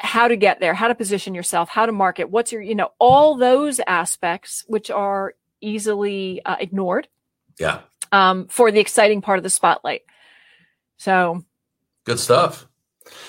how 0.00 0.26
to 0.26 0.34
get 0.34 0.58
there, 0.58 0.74
how 0.74 0.88
to 0.88 0.96
position 0.96 1.32
yourself, 1.32 1.68
how 1.68 1.86
to 1.86 1.92
market, 1.92 2.28
what's 2.28 2.50
your, 2.50 2.60
you 2.60 2.74
know, 2.74 2.90
all 2.98 3.36
those 3.36 3.80
aspects, 3.86 4.64
which 4.66 4.90
are 4.90 5.34
easily 5.60 6.42
uh, 6.44 6.56
ignored. 6.58 7.06
Yeah. 7.56 7.82
Um, 8.10 8.48
for 8.48 8.72
the 8.72 8.80
exciting 8.80 9.22
part 9.22 9.38
of 9.38 9.44
the 9.44 9.50
spotlight. 9.50 10.02
So 10.96 11.44
good 12.02 12.18
stuff. 12.18 12.66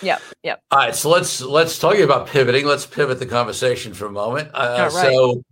Yep. 0.02 0.22
Yep. 0.44 0.62
All 0.72 0.80
right. 0.80 0.96
So 0.96 1.10
let's, 1.10 1.42
let's 1.42 1.78
talk 1.80 1.98
about 1.98 2.28
pivoting. 2.28 2.66
Let's 2.66 2.86
pivot 2.86 3.20
the 3.20 3.26
conversation 3.26 3.94
for 3.94 4.06
a 4.06 4.12
moment. 4.12 4.50
Uh, 4.54 4.90
right. 4.92 4.92
So, 4.92 5.44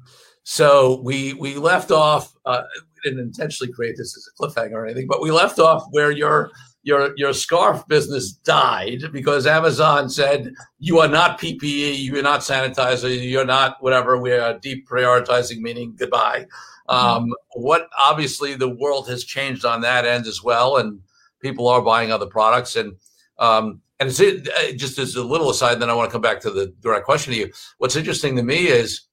so 0.44 1.02
we, 1.02 1.34
we 1.34 1.56
left 1.56 1.92
off, 1.92 2.34
uh, 2.46 2.62
we 2.76 3.10
didn't 3.10 3.26
intentionally 3.26 3.72
create 3.72 3.96
this 3.98 4.16
as 4.18 4.28
a 4.28 4.42
cliffhanger 4.42 4.74
or 4.74 4.86
anything, 4.86 5.08
but 5.08 5.22
we 5.22 5.32
left 5.32 5.60
off 5.60 5.86
where 5.92 6.12
your 6.12 6.52
your 6.88 7.12
your 7.18 7.34
scarf 7.34 7.86
business 7.90 8.32
died 8.32 9.04
because 9.12 9.46
Amazon 9.46 10.10
said 10.10 10.54
you 10.80 11.00
are 11.00 11.08
not 11.10 11.40
PPE, 11.40 12.02
you're 12.02 12.24
not 12.24 12.40
sanitizer, 12.40 13.30
you're 13.30 13.46
not 13.46 13.76
whatever. 13.84 14.18
We 14.18 14.32
are 14.32 14.58
deep 14.58 14.88
prioritizing, 14.88 15.60
meaning 15.60 15.96
goodbye. 15.98 16.46
Mm-hmm. 16.90 16.96
Um, 16.96 17.34
what 17.56 17.90
obviously 18.00 18.56
the 18.56 18.70
world 18.70 19.10
has 19.10 19.26
changed 19.26 19.66
on 19.66 19.82
that 19.82 20.06
end 20.06 20.28
as 20.28 20.42
well, 20.42 20.78
and 20.78 21.02
people 21.42 21.68
are 21.68 21.82
buying 21.82 22.12
other 22.12 22.28
products 22.28 22.76
and. 22.76 22.96
Um, 23.40 23.82
and 24.00 24.10
it's 24.10 24.20
it, 24.20 24.48
uh, 24.48 24.72
just 24.74 24.98
as 25.00 25.16
a 25.16 25.24
little 25.24 25.50
aside, 25.50 25.80
then 25.80 25.90
I 25.90 25.94
want 25.94 26.10
to 26.10 26.12
come 26.12 26.22
back 26.22 26.40
to 26.42 26.52
the 26.52 26.68
direct 26.82 27.06
question 27.06 27.34
to 27.34 27.40
you. 27.40 27.52
What's 27.78 27.96
interesting 27.96 28.36
to 28.36 28.44
me 28.44 28.68
is 28.68 29.08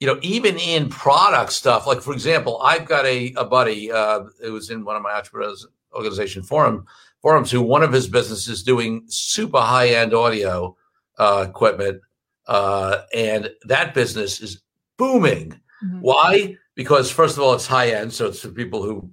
you 0.00 0.06
know, 0.06 0.18
even 0.22 0.56
in 0.58 0.88
product 0.88 1.52
stuff, 1.52 1.86
like 1.86 2.00
for 2.00 2.14
example, 2.14 2.58
I've 2.62 2.86
got 2.86 3.04
a, 3.04 3.34
a 3.36 3.44
buddy 3.44 3.92
uh, 3.92 4.22
who 4.42 4.54
was 4.54 4.70
in 4.70 4.82
one 4.82 4.96
of 4.96 5.02
my 5.02 5.12
entrepreneurs 5.12 5.66
organization 5.92 6.42
forum 6.42 6.86
forums 7.20 7.50
who 7.50 7.60
one 7.60 7.82
of 7.82 7.92
his 7.92 8.08
businesses 8.08 8.62
doing 8.62 9.02
super 9.06 9.60
high 9.60 9.88
end 9.88 10.14
audio 10.14 10.76
uh, 11.18 11.46
equipment, 11.48 12.00
uh, 12.46 13.02
and 13.14 13.50
that 13.64 13.94
business 13.94 14.40
is 14.40 14.62
booming. 14.96 15.60
Mm-hmm. 15.84 16.00
Why? 16.00 16.56
Because 16.74 17.10
first 17.10 17.36
of 17.36 17.42
all, 17.42 17.52
it's 17.52 17.66
high 17.66 17.90
end, 17.90 18.12
so 18.12 18.28
it's 18.28 18.40
for 18.40 18.48
people 18.48 18.82
who 18.82 19.10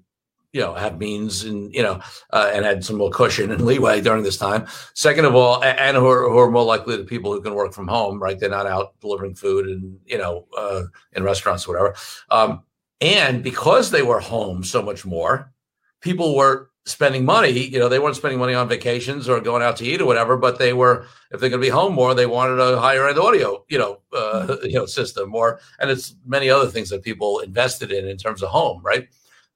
you 0.53 0.61
know 0.61 0.73
have 0.73 0.97
means 0.97 1.43
and 1.43 1.73
you 1.73 1.83
know 1.83 1.99
uh, 2.31 2.51
and 2.53 2.65
had 2.65 2.83
some 2.83 2.97
more 2.97 3.09
cushion 3.09 3.51
and 3.51 3.61
leeway 3.65 4.01
during 4.01 4.23
this 4.23 4.37
time. 4.37 4.65
Second 4.93 5.25
of 5.25 5.35
all 5.35 5.63
and 5.63 5.97
who 5.97 6.07
are, 6.07 6.29
who 6.29 6.37
are 6.37 6.51
more 6.51 6.63
likely 6.63 6.97
the 6.97 7.03
people 7.03 7.31
who 7.31 7.41
can 7.41 7.53
work 7.53 7.73
from 7.73 7.87
home 7.87 8.21
right? 8.21 8.39
They're 8.39 8.49
not 8.49 8.67
out 8.67 8.99
delivering 9.01 9.35
food 9.35 9.67
and 9.67 9.99
you 10.05 10.17
know 10.17 10.47
uh, 10.57 10.83
in 11.13 11.23
restaurants 11.23 11.67
or 11.67 11.73
whatever. 11.73 11.95
Um, 12.29 12.63
and 13.01 13.43
because 13.43 13.91
they 13.91 14.01
were 14.01 14.19
home 14.19 14.63
so 14.63 14.81
much 14.81 15.05
more 15.05 15.53
people 16.01 16.35
were 16.35 16.69
spending 16.85 17.25
money 17.25 17.51
you 17.51 17.77
know 17.77 17.89
they 17.89 17.99
weren't 17.99 18.15
spending 18.15 18.39
money 18.39 18.53
on 18.53 18.69
vacations 18.69 19.27
or 19.27 19.41
going 19.41 19.61
out 19.61 19.75
to 19.75 19.85
eat 19.85 19.99
or 20.01 20.05
whatever 20.05 20.37
but 20.37 20.57
they 20.57 20.71
were 20.71 21.05
if 21.31 21.39
they're 21.39 21.49
going 21.49 21.61
to 21.61 21.65
be 21.65 21.69
home 21.69 21.93
more 21.93 22.15
they 22.15 22.25
wanted 22.25 22.59
a 22.59 22.79
higher 22.79 23.07
end 23.07 23.19
audio 23.19 23.63
you 23.67 23.77
know 23.77 23.99
uh, 24.13 24.55
you 24.63 24.73
know 24.73 24.85
system 24.85 25.35
or 25.35 25.59
and 25.79 25.91
it's 25.91 26.15
many 26.25 26.49
other 26.49 26.67
things 26.67 26.89
that 26.89 27.03
people 27.03 27.39
invested 27.39 27.91
in 27.91 28.07
in 28.07 28.17
terms 28.17 28.41
of 28.41 28.49
home 28.49 28.81
right? 28.83 29.09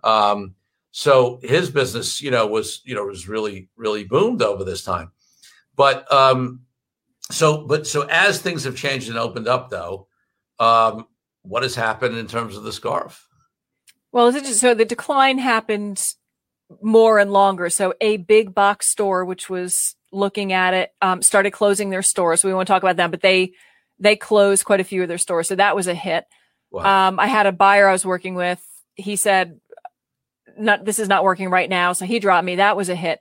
Um, 0.04 0.56
So 0.92 1.40
his 1.42 1.70
business, 1.70 2.22
you 2.22 2.32
know, 2.32 2.48
was 2.48 2.82
you 2.86 2.96
know 2.96 3.06
was 3.06 3.28
really 3.28 3.70
really 3.76 4.04
boomed 4.04 4.42
over 4.42 4.64
this 4.64 4.84
time. 4.84 5.12
But 5.76 6.12
um, 6.12 6.62
so 7.32 7.66
but 7.66 7.88
so 7.88 8.08
as 8.10 8.42
things 8.42 8.66
have 8.66 8.76
changed 8.76 9.10
and 9.10 9.18
opened 9.18 9.48
up, 9.48 9.70
though, 9.70 10.08
um, 10.60 11.08
what 11.44 11.64
has 11.64 11.76
happened 11.76 12.18
in 12.18 12.28
terms 12.28 12.58
of 12.58 12.64
the 12.64 12.74
scarf? 12.74 13.28
Well, 14.12 14.32
so 14.44 14.74
the 14.74 14.86
decline 14.86 15.38
happened 15.38 16.14
more 16.82 17.20
and 17.20 17.32
longer. 17.32 17.70
So 17.70 17.94
a 18.02 18.18
big 18.18 18.54
box 18.54 18.88
store, 18.88 19.26
which 19.26 19.50
was 19.50 19.96
looking 20.12 20.52
at 20.54 20.74
it, 20.74 20.92
um, 21.02 21.22
started 21.22 21.52
closing 21.52 21.90
their 21.90 22.02
stores. 22.02 22.44
We 22.44 22.54
won't 22.54 22.68
talk 22.68 22.84
about 22.84 22.98
them, 22.98 23.12
but 23.12 23.22
they 23.22 23.54
they 24.00 24.16
closed 24.16 24.66
quite 24.66 24.80
a 24.80 24.86
few 24.86 25.02
of 25.02 25.08
their 25.08 25.18
stores. 25.18 25.48
So 25.48 25.56
that 25.56 25.76
was 25.76 25.88
a 25.88 25.94
hit. 25.94 26.26
Wow. 26.72 27.10
Um, 27.10 27.20
I 27.20 27.28
had 27.28 27.46
a 27.46 27.52
buyer 27.52 27.88
I 27.88 27.92
was 27.92 28.06
working 28.06 28.36
with. 28.36 28.62
He 28.96 29.16
said, 29.16 29.60
"Not 30.58 30.86
this 30.86 31.00
is 31.00 31.08
not 31.08 31.24
working 31.24 31.50
right 31.50 31.70
now," 31.70 31.94
so 31.94 32.06
he 32.06 32.20
dropped 32.20 32.46
me. 32.46 32.56
That 32.56 32.78
was 32.78 32.90
a 32.90 32.96
hit. 32.96 33.20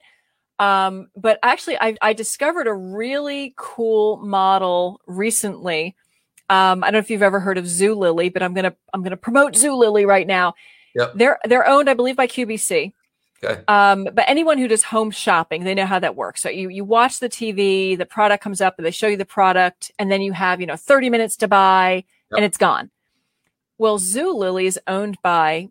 Um, 0.59 1.09
but 1.17 1.39
actually, 1.43 1.79
I, 1.81 1.97
I 2.03 2.13
discovered 2.13 2.67
a 2.67 2.75
really 2.75 3.55
cool 3.57 4.19
model 4.19 5.01
recently. 5.07 5.97
Um, 6.51 6.85
I 6.85 6.89
don't 6.89 6.95
know 6.95 6.99
if 6.99 7.11
you've 7.11 7.23
ever 7.23 7.41
heard 7.41 7.57
of 7.57 7.65
Zulily, 7.65 8.33
but 8.33 8.43
I'm 8.43 8.55
gonna 8.55 8.75
I'm 8.93 9.03
gonna 9.03 9.17
promote 9.17 9.55
Zulily 9.55 10.07
right 10.07 10.27
now. 10.27 10.55
Yep. 10.95 11.13
They're 11.15 11.39
they're 11.45 11.67
owned, 11.67 11.89
I 11.89 11.95
believe, 11.95 12.17
by 12.17 12.27
QVC. 12.27 12.93
Okay. 13.43 13.63
Um, 13.69 14.05
but 14.13 14.25
anyone 14.29 14.59
who 14.59 14.69
does 14.69 14.83
home 14.83 15.11
shopping, 15.11 15.65
they 15.65 15.75
know 15.75 15.87
how 15.87 15.99
that 15.99 16.15
works. 16.15 16.43
So 16.43 16.51
you 16.51 16.69
you 16.69 16.85
watch 16.85 17.21
the 17.21 17.29
TV, 17.29 17.97
the 17.97 18.05
product 18.05 18.43
comes 18.45 18.61
up, 18.61 18.75
and 18.77 18.85
they 18.85 18.91
show 18.91 19.07
you 19.07 19.17
the 19.17 19.25
product, 19.25 19.91
and 19.99 20.13
then 20.13 20.21
you 20.21 20.33
have 20.33 20.61
you 20.61 20.67
know 20.67 20.77
30 20.77 21.09
minutes 21.09 21.37
to 21.37 21.49
buy, 21.49 22.05
yep. 22.31 22.37
and 22.37 22.45
it's 22.45 22.59
gone. 22.59 22.91
Well, 23.79 23.99
Zulily 23.99 24.65
is 24.65 24.79
owned 24.87 25.17
by, 25.23 25.71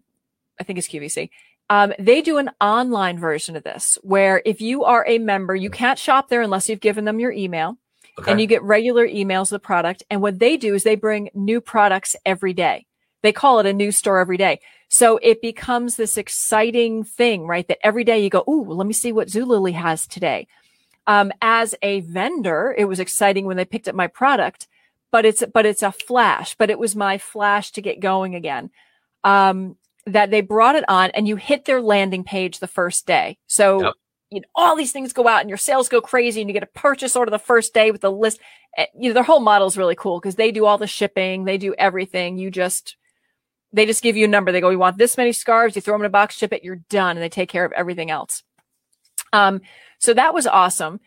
I 0.59 0.63
think 0.63 0.79
it's 0.79 0.87
QVC. 0.87 1.29
Um, 1.69 1.93
they 1.99 2.21
do 2.21 2.37
an 2.37 2.49
online 2.59 3.19
version 3.19 3.55
of 3.55 3.63
this 3.63 3.97
where 4.01 4.41
if 4.43 4.59
you 4.59 4.83
are 4.85 5.05
a 5.07 5.19
member, 5.19 5.55
you 5.55 5.69
can't 5.69 5.99
shop 5.99 6.29
there 6.29 6.41
unless 6.41 6.67
you've 6.67 6.79
given 6.79 7.05
them 7.05 7.19
your 7.19 7.31
email. 7.31 7.77
Okay. 8.17 8.31
And 8.31 8.41
you 8.41 8.47
get 8.47 8.63
regular 8.63 9.07
emails 9.07 9.43
of 9.43 9.49
the 9.49 9.59
product. 9.59 10.03
And 10.09 10.21
what 10.21 10.39
they 10.39 10.57
do 10.57 10.73
is 10.73 10.83
they 10.83 10.95
bring 10.95 11.29
new 11.33 11.61
products 11.61 12.15
every 12.25 12.53
day. 12.53 12.85
They 13.21 13.31
call 13.31 13.59
it 13.59 13.65
a 13.65 13.73
new 13.73 13.91
store 13.91 14.19
every 14.19 14.37
day. 14.37 14.59
So 14.89 15.17
it 15.21 15.41
becomes 15.41 15.95
this 15.95 16.17
exciting 16.17 17.03
thing, 17.03 17.45
right? 17.45 17.67
That 17.67 17.77
every 17.83 18.03
day 18.03 18.21
you 18.21 18.29
go, 18.29 18.43
Ooh, 18.47 18.65
let 18.67 18.87
me 18.87 18.93
see 18.93 19.11
what 19.11 19.27
Zulily 19.27 19.73
has 19.73 20.07
today. 20.07 20.47
Um, 21.07 21.31
as 21.41 21.75
a 21.81 22.01
vendor, 22.01 22.73
it 22.77 22.85
was 22.85 22.99
exciting 22.99 23.45
when 23.45 23.57
they 23.57 23.65
picked 23.65 23.87
up 23.87 23.95
my 23.95 24.07
product, 24.07 24.67
but 25.11 25.25
it's, 25.25 25.43
but 25.53 25.65
it's 25.65 25.83
a 25.83 25.91
flash, 25.91 26.55
but 26.55 26.69
it 26.69 26.79
was 26.79 26.95
my 26.95 27.17
flash 27.17 27.71
to 27.71 27.81
get 27.81 27.99
going 27.99 28.35
again. 28.35 28.69
Um, 29.23 29.75
that 30.13 30.31
they 30.31 30.41
brought 30.41 30.75
it 30.75 30.85
on 30.87 31.11
and 31.11 31.27
you 31.27 31.35
hit 31.35 31.65
their 31.65 31.81
landing 31.81 32.23
page 32.23 32.59
the 32.59 32.67
first 32.67 33.05
day. 33.05 33.37
So 33.47 33.83
yep. 33.83 33.93
you 34.29 34.41
know, 34.41 34.47
all 34.55 34.75
these 34.75 34.91
things 34.91 35.13
go 35.13 35.27
out 35.27 35.41
and 35.41 35.49
your 35.49 35.57
sales 35.57 35.89
go 35.89 36.01
crazy 36.01 36.41
and 36.41 36.49
you 36.49 36.53
get 36.53 36.63
a 36.63 36.67
purchase 36.67 37.15
order 37.15 37.31
the 37.31 37.39
first 37.39 37.73
day 37.73 37.91
with 37.91 38.01
the 38.01 38.11
list. 38.11 38.39
Eh, 38.77 38.85
you 38.97 39.09
know, 39.09 39.13
their 39.13 39.23
whole 39.23 39.39
model 39.39 39.67
is 39.67 39.77
really 39.77 39.95
cool 39.95 40.19
because 40.19 40.35
they 40.35 40.51
do 40.51 40.65
all 40.65 40.77
the 40.77 40.87
shipping. 40.87 41.45
They 41.45 41.57
do 41.57 41.73
everything. 41.77 42.37
You 42.37 42.51
just, 42.51 42.97
they 43.71 43.85
just 43.85 44.03
give 44.03 44.17
you 44.17 44.25
a 44.25 44.29
number. 44.29 44.51
They 44.51 44.61
go, 44.61 44.69
we 44.69 44.75
want 44.75 44.97
this 44.97 45.17
many 45.17 45.31
scarves. 45.31 45.75
You 45.75 45.81
throw 45.81 45.93
them 45.93 46.01
in 46.01 46.07
a 46.07 46.09
box, 46.09 46.35
ship 46.35 46.53
it, 46.53 46.63
you're 46.63 46.83
done. 46.89 47.17
And 47.17 47.23
they 47.23 47.29
take 47.29 47.49
care 47.49 47.65
of 47.65 47.71
everything 47.73 48.11
else. 48.11 48.43
Um, 49.33 49.61
so 49.99 50.13
that 50.13 50.33
was 50.33 50.47
awesome. 50.47 50.99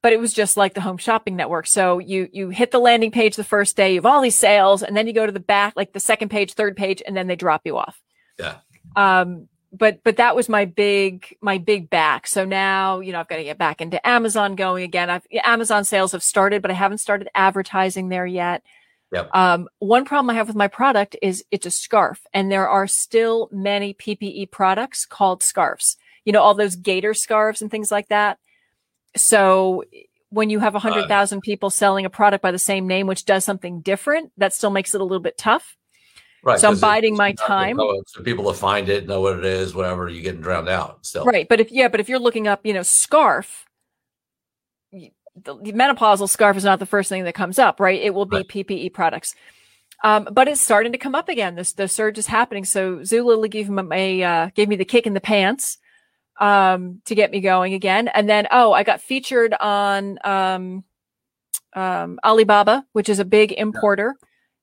But 0.00 0.12
it 0.12 0.20
was 0.20 0.32
just 0.32 0.56
like 0.56 0.74
the 0.74 0.80
home 0.80 0.96
shopping 0.96 1.34
network. 1.34 1.66
So 1.66 1.98
you, 1.98 2.28
you 2.32 2.50
hit 2.50 2.70
the 2.70 2.78
landing 2.78 3.10
page 3.10 3.34
the 3.34 3.42
first 3.42 3.76
day, 3.76 3.94
you 3.94 3.96
have 3.96 4.06
all 4.06 4.22
these 4.22 4.38
sales, 4.38 4.84
and 4.84 4.96
then 4.96 5.08
you 5.08 5.12
go 5.12 5.26
to 5.26 5.32
the 5.32 5.40
back, 5.40 5.74
like 5.74 5.92
the 5.92 5.98
second 5.98 6.28
page, 6.28 6.52
third 6.52 6.76
page, 6.76 7.02
and 7.04 7.16
then 7.16 7.26
they 7.26 7.34
drop 7.34 7.62
you 7.64 7.76
off. 7.76 8.00
Yeah. 8.38 8.56
Um, 8.96 9.48
but 9.72 10.02
but 10.02 10.16
that 10.16 10.34
was 10.34 10.48
my 10.48 10.64
big 10.64 11.36
my 11.40 11.58
big 11.58 11.90
back. 11.90 12.26
So 12.26 12.44
now 12.44 13.00
you 13.00 13.12
know 13.12 13.20
I've 13.20 13.28
got 13.28 13.36
to 13.36 13.44
get 13.44 13.58
back 13.58 13.80
into 13.80 14.06
Amazon 14.06 14.56
going 14.56 14.84
again. 14.84 15.10
I've 15.10 15.26
Amazon 15.44 15.84
sales 15.84 16.12
have 16.12 16.22
started, 16.22 16.62
but 16.62 16.70
I 16.70 16.74
haven't 16.74 16.98
started 16.98 17.28
advertising 17.34 18.08
there 18.08 18.26
yet. 18.26 18.62
Yep. 19.12 19.34
Um, 19.34 19.68
one 19.78 20.04
problem 20.04 20.30
I 20.30 20.34
have 20.34 20.48
with 20.48 20.56
my 20.56 20.68
product 20.68 21.16
is 21.22 21.44
it's 21.50 21.66
a 21.66 21.70
scarf, 21.70 22.26
and 22.32 22.50
there 22.50 22.68
are 22.68 22.86
still 22.86 23.48
many 23.52 23.94
PPE 23.94 24.50
products 24.50 25.06
called 25.06 25.42
scarves. 25.42 25.96
You 26.24 26.32
know, 26.32 26.42
all 26.42 26.54
those 26.54 26.76
gator 26.76 27.14
scarves 27.14 27.62
and 27.62 27.70
things 27.70 27.90
like 27.90 28.08
that. 28.08 28.38
So 29.16 29.84
when 30.30 30.50
you 30.50 30.58
have 30.58 30.74
a 30.74 30.78
hundred 30.78 31.08
thousand 31.08 31.38
uh, 31.38 31.42
people 31.42 31.70
selling 31.70 32.04
a 32.04 32.10
product 32.10 32.42
by 32.42 32.50
the 32.50 32.58
same 32.58 32.86
name, 32.86 33.06
which 33.06 33.24
does 33.24 33.44
something 33.44 33.80
different, 33.80 34.32
that 34.36 34.52
still 34.52 34.70
makes 34.70 34.94
it 34.94 35.00
a 35.00 35.04
little 35.04 35.22
bit 35.22 35.38
tough. 35.38 35.77
Right. 36.42 36.60
So 36.60 36.68
I'm 36.68 36.78
biding 36.78 37.16
my 37.16 37.32
time. 37.32 37.76
For 37.76 38.22
people 38.22 38.44
to 38.52 38.58
find 38.58 38.88
it, 38.88 39.08
know 39.08 39.20
what 39.20 39.38
it 39.38 39.44
is, 39.44 39.74
whatever, 39.74 40.08
you're 40.08 40.22
getting 40.22 40.40
drowned 40.40 40.68
out 40.68 41.04
still. 41.04 41.24
Right. 41.24 41.48
But 41.48 41.60
if, 41.60 41.72
yeah, 41.72 41.88
but 41.88 42.00
if 42.00 42.08
you're 42.08 42.18
looking 42.18 42.46
up, 42.46 42.64
you 42.64 42.72
know, 42.72 42.82
scarf, 42.82 43.66
the 44.92 45.72
menopausal 45.72 46.28
scarf 46.28 46.56
is 46.56 46.64
not 46.64 46.78
the 46.78 46.86
first 46.86 47.08
thing 47.08 47.24
that 47.24 47.34
comes 47.34 47.58
up, 47.58 47.80
right? 47.80 48.00
It 48.00 48.14
will 48.14 48.26
be 48.26 48.38
right. 48.38 48.48
PPE 48.48 48.92
products. 48.92 49.34
Um, 50.04 50.28
but 50.30 50.46
it's 50.46 50.60
starting 50.60 50.92
to 50.92 50.98
come 50.98 51.14
up 51.14 51.28
again. 51.28 51.56
This 51.56 51.72
the 51.72 51.88
surge 51.88 52.18
is 52.18 52.26
happening. 52.26 52.64
So 52.64 52.98
Zulily 52.98 53.50
gave 53.50 53.68
him 53.68 53.92
a 53.92 54.22
uh, 54.22 54.50
gave 54.54 54.68
me 54.68 54.76
the 54.76 54.84
kick 54.84 55.06
in 55.06 55.14
the 55.14 55.20
pants 55.20 55.78
um, 56.40 57.00
to 57.06 57.14
get 57.14 57.32
me 57.32 57.40
going 57.40 57.74
again. 57.74 58.08
And 58.08 58.28
then 58.28 58.46
oh, 58.52 58.72
I 58.72 58.84
got 58.84 59.00
featured 59.00 59.54
on 59.54 60.18
um, 60.24 60.84
um, 61.74 62.20
Alibaba, 62.24 62.86
which 62.92 63.08
is 63.08 63.18
a 63.18 63.24
big 63.24 63.52
importer. 63.52 64.14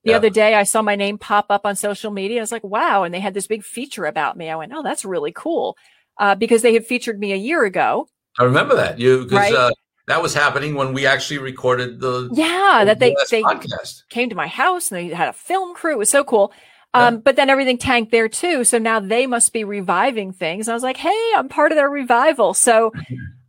The 0.06 0.12
yeah. 0.12 0.18
other 0.18 0.30
day, 0.30 0.54
I 0.54 0.62
saw 0.62 0.82
my 0.82 0.94
name 0.94 1.18
pop 1.18 1.46
up 1.50 1.66
on 1.66 1.74
social 1.74 2.12
media. 2.12 2.38
I 2.38 2.40
was 2.40 2.52
like, 2.52 2.62
wow. 2.62 3.02
And 3.02 3.12
they 3.12 3.18
had 3.18 3.34
this 3.34 3.48
big 3.48 3.64
feature 3.64 4.04
about 4.06 4.36
me. 4.36 4.48
I 4.48 4.54
went, 4.54 4.70
oh, 4.72 4.84
that's 4.84 5.04
really 5.04 5.32
cool. 5.32 5.76
Uh, 6.16 6.36
because 6.36 6.62
they 6.62 6.72
had 6.74 6.86
featured 6.86 7.18
me 7.18 7.32
a 7.32 7.36
year 7.36 7.64
ago. 7.64 8.08
I 8.38 8.44
remember 8.44 8.76
that. 8.76 9.00
You, 9.00 9.24
because 9.24 9.50
right? 9.50 9.52
uh, 9.52 9.72
that 10.06 10.22
was 10.22 10.32
happening 10.32 10.76
when 10.76 10.92
we 10.92 11.06
actually 11.06 11.38
recorded 11.38 11.98
the 11.98 12.30
yeah 12.32 12.84
the 12.84 12.86
that 12.86 13.00
they 13.00 13.16
they 13.32 13.42
podcast. 13.42 14.04
came 14.08 14.30
to 14.30 14.36
my 14.36 14.46
house 14.46 14.92
and 14.92 14.98
they 15.10 15.12
had 15.12 15.28
a 15.28 15.32
film 15.32 15.74
crew. 15.74 15.94
It 15.94 15.98
was 15.98 16.10
so 16.10 16.22
cool. 16.22 16.52
Um, 16.94 17.14
yeah. 17.14 17.20
But 17.24 17.34
then 17.34 17.50
everything 17.50 17.76
tanked 17.76 18.12
there 18.12 18.28
too. 18.28 18.62
So 18.62 18.78
now 18.78 19.00
they 19.00 19.26
must 19.26 19.52
be 19.52 19.64
reviving 19.64 20.32
things. 20.32 20.68
And 20.68 20.72
I 20.72 20.76
was 20.76 20.84
like, 20.84 20.98
hey, 20.98 21.32
I'm 21.34 21.48
part 21.48 21.72
of 21.72 21.76
their 21.76 21.90
revival. 21.90 22.54
So 22.54 22.92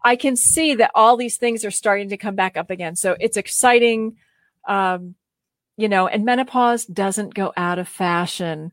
I 0.03 0.15
can 0.15 0.35
see 0.35 0.73
that 0.73 0.89
all 0.95 1.17
these 1.17 1.37
things 1.37 1.63
are 1.63 1.71
starting 1.71 2.09
to 2.09 2.17
come 2.17 2.33
back 2.35 2.57
up 2.57 2.71
again. 2.71 2.95
So 2.95 3.15
it's 3.19 3.37
exciting. 3.37 4.17
Um, 4.67 5.13
you 5.77 5.87
know, 5.87 6.07
and 6.07 6.25
menopause 6.25 6.85
doesn't 6.85 7.33
go 7.35 7.53
out 7.55 7.79
of 7.79 7.87
fashion. 7.87 8.71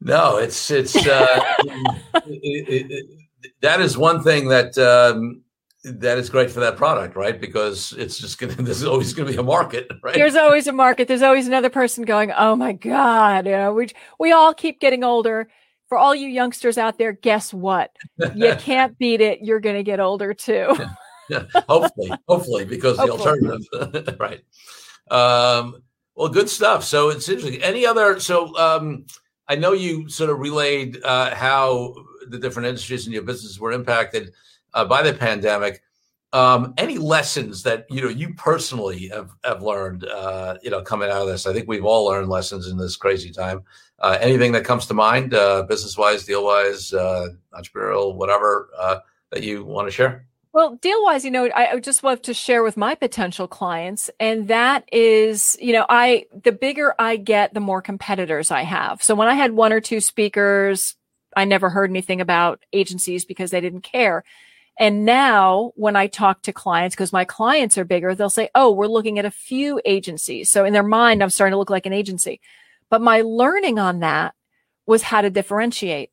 No, 0.00 0.38
it's 0.38 0.70
it's 0.70 0.96
uh, 0.96 1.54
it, 2.24 2.68
it, 2.68 2.86
it, 2.90 3.06
that 3.60 3.80
is 3.80 3.98
one 3.98 4.22
thing 4.22 4.48
that 4.48 4.78
um, 4.78 5.42
that 5.84 6.18
is 6.18 6.30
great 6.30 6.50
for 6.50 6.60
that 6.60 6.76
product, 6.76 7.16
right? 7.16 7.38
Because 7.38 7.92
it's 7.98 8.18
just 8.18 8.38
gonna 8.38 8.54
there's 8.58 8.84
always 8.84 9.12
gonna 9.12 9.30
be 9.30 9.36
a 9.36 9.42
market, 9.42 9.90
right? 10.02 10.14
There's 10.14 10.36
always 10.36 10.66
a 10.66 10.72
market. 10.72 11.08
There's 11.08 11.22
always 11.22 11.46
another 11.46 11.70
person 11.70 12.04
going, 12.04 12.32
"Oh 12.36 12.56
my 12.56 12.72
god!" 12.72 13.46
You 13.46 13.52
know, 13.52 13.74
we 13.74 13.88
we 14.18 14.32
all 14.32 14.54
keep 14.54 14.80
getting 14.80 15.04
older. 15.04 15.48
For 15.88 15.98
all 15.98 16.14
you 16.14 16.28
youngsters 16.28 16.78
out 16.78 16.98
there, 16.98 17.10
guess 17.10 17.52
what? 17.52 17.90
You 18.36 18.54
can't 18.60 18.96
beat 18.96 19.20
it. 19.20 19.40
You're 19.42 19.58
gonna 19.58 19.82
get 19.82 19.98
older 19.98 20.32
too. 20.32 20.78
yeah. 21.28 21.46
Hopefully, 21.68 22.12
hopefully, 22.28 22.64
because 22.64 22.96
hopefully. 22.96 23.40
the 23.40 23.50
alternative, 23.50 24.20
right? 24.20 24.40
Um, 25.10 25.82
well, 26.14 26.28
good 26.28 26.48
stuff. 26.48 26.84
So 26.84 27.08
it's 27.08 27.28
interesting. 27.28 27.62
Any 27.62 27.86
other? 27.86 28.20
So 28.20 28.56
um, 28.56 29.06
I 29.48 29.56
know 29.56 29.72
you 29.72 30.08
sort 30.08 30.30
of 30.30 30.38
relayed 30.38 31.02
uh, 31.02 31.34
how 31.34 31.94
the 32.28 32.38
different 32.38 32.68
industries 32.68 33.06
in 33.06 33.12
your 33.12 33.22
business 33.22 33.58
were 33.58 33.72
impacted 33.72 34.32
uh, 34.74 34.84
by 34.84 35.02
the 35.02 35.12
pandemic. 35.12 35.82
Um, 36.32 36.74
any 36.78 36.96
lessons 36.96 37.64
that 37.64 37.86
you 37.90 38.00
know 38.00 38.08
you 38.08 38.34
personally 38.34 39.08
have, 39.08 39.30
have 39.42 39.62
learned, 39.62 40.04
uh, 40.04 40.58
you 40.62 40.70
know, 40.70 40.80
coming 40.80 41.10
out 41.10 41.22
of 41.22 41.28
this? 41.28 41.46
I 41.46 41.52
think 41.52 41.66
we've 41.66 41.84
all 41.84 42.06
learned 42.06 42.28
lessons 42.28 42.68
in 42.68 42.76
this 42.76 42.96
crazy 42.96 43.32
time. 43.32 43.64
Uh, 43.98 44.16
anything 44.20 44.52
that 44.52 44.64
comes 44.64 44.86
to 44.86 44.94
mind, 44.94 45.34
uh, 45.34 45.64
business 45.64 45.98
wise, 45.98 46.24
deal 46.24 46.44
wise, 46.44 46.92
uh, 46.92 47.28
entrepreneurial, 47.52 48.14
whatever 48.14 48.70
uh, 48.78 48.98
that 49.30 49.42
you 49.42 49.64
want 49.64 49.88
to 49.88 49.92
share? 49.92 50.26
Well, 50.52 50.76
deal 50.82 51.02
wise, 51.04 51.24
you 51.24 51.30
know, 51.30 51.46
I, 51.46 51.72
I 51.72 51.78
just 51.78 52.02
love 52.02 52.22
to 52.22 52.34
share 52.34 52.64
with 52.64 52.76
my 52.76 52.96
potential 52.96 53.46
clients. 53.46 54.10
And 54.18 54.48
that 54.48 54.88
is, 54.92 55.56
you 55.60 55.72
know, 55.72 55.86
I, 55.88 56.26
the 56.42 56.50
bigger 56.50 56.92
I 56.98 57.16
get, 57.16 57.54
the 57.54 57.60
more 57.60 57.80
competitors 57.80 58.50
I 58.50 58.62
have. 58.62 59.00
So 59.00 59.14
when 59.14 59.28
I 59.28 59.34
had 59.34 59.52
one 59.52 59.72
or 59.72 59.80
two 59.80 60.00
speakers, 60.00 60.96
I 61.36 61.44
never 61.44 61.70
heard 61.70 61.90
anything 61.90 62.20
about 62.20 62.64
agencies 62.72 63.24
because 63.24 63.52
they 63.52 63.60
didn't 63.60 63.82
care. 63.82 64.24
And 64.76 65.04
now 65.04 65.72
when 65.76 65.94
I 65.94 66.08
talk 66.08 66.42
to 66.42 66.52
clients, 66.52 66.96
because 66.96 67.12
my 67.12 67.24
clients 67.24 67.78
are 67.78 67.84
bigger, 67.84 68.14
they'll 68.14 68.30
say, 68.30 68.48
Oh, 68.54 68.72
we're 68.72 68.88
looking 68.88 69.20
at 69.20 69.24
a 69.24 69.30
few 69.30 69.80
agencies. 69.84 70.50
So 70.50 70.64
in 70.64 70.72
their 70.72 70.82
mind, 70.82 71.22
I'm 71.22 71.30
starting 71.30 71.52
to 71.52 71.58
look 71.58 71.70
like 71.70 71.86
an 71.86 71.92
agency. 71.92 72.40
But 72.88 73.02
my 73.02 73.20
learning 73.20 73.78
on 73.78 74.00
that 74.00 74.34
was 74.86 75.02
how 75.02 75.20
to 75.20 75.30
differentiate 75.30 76.10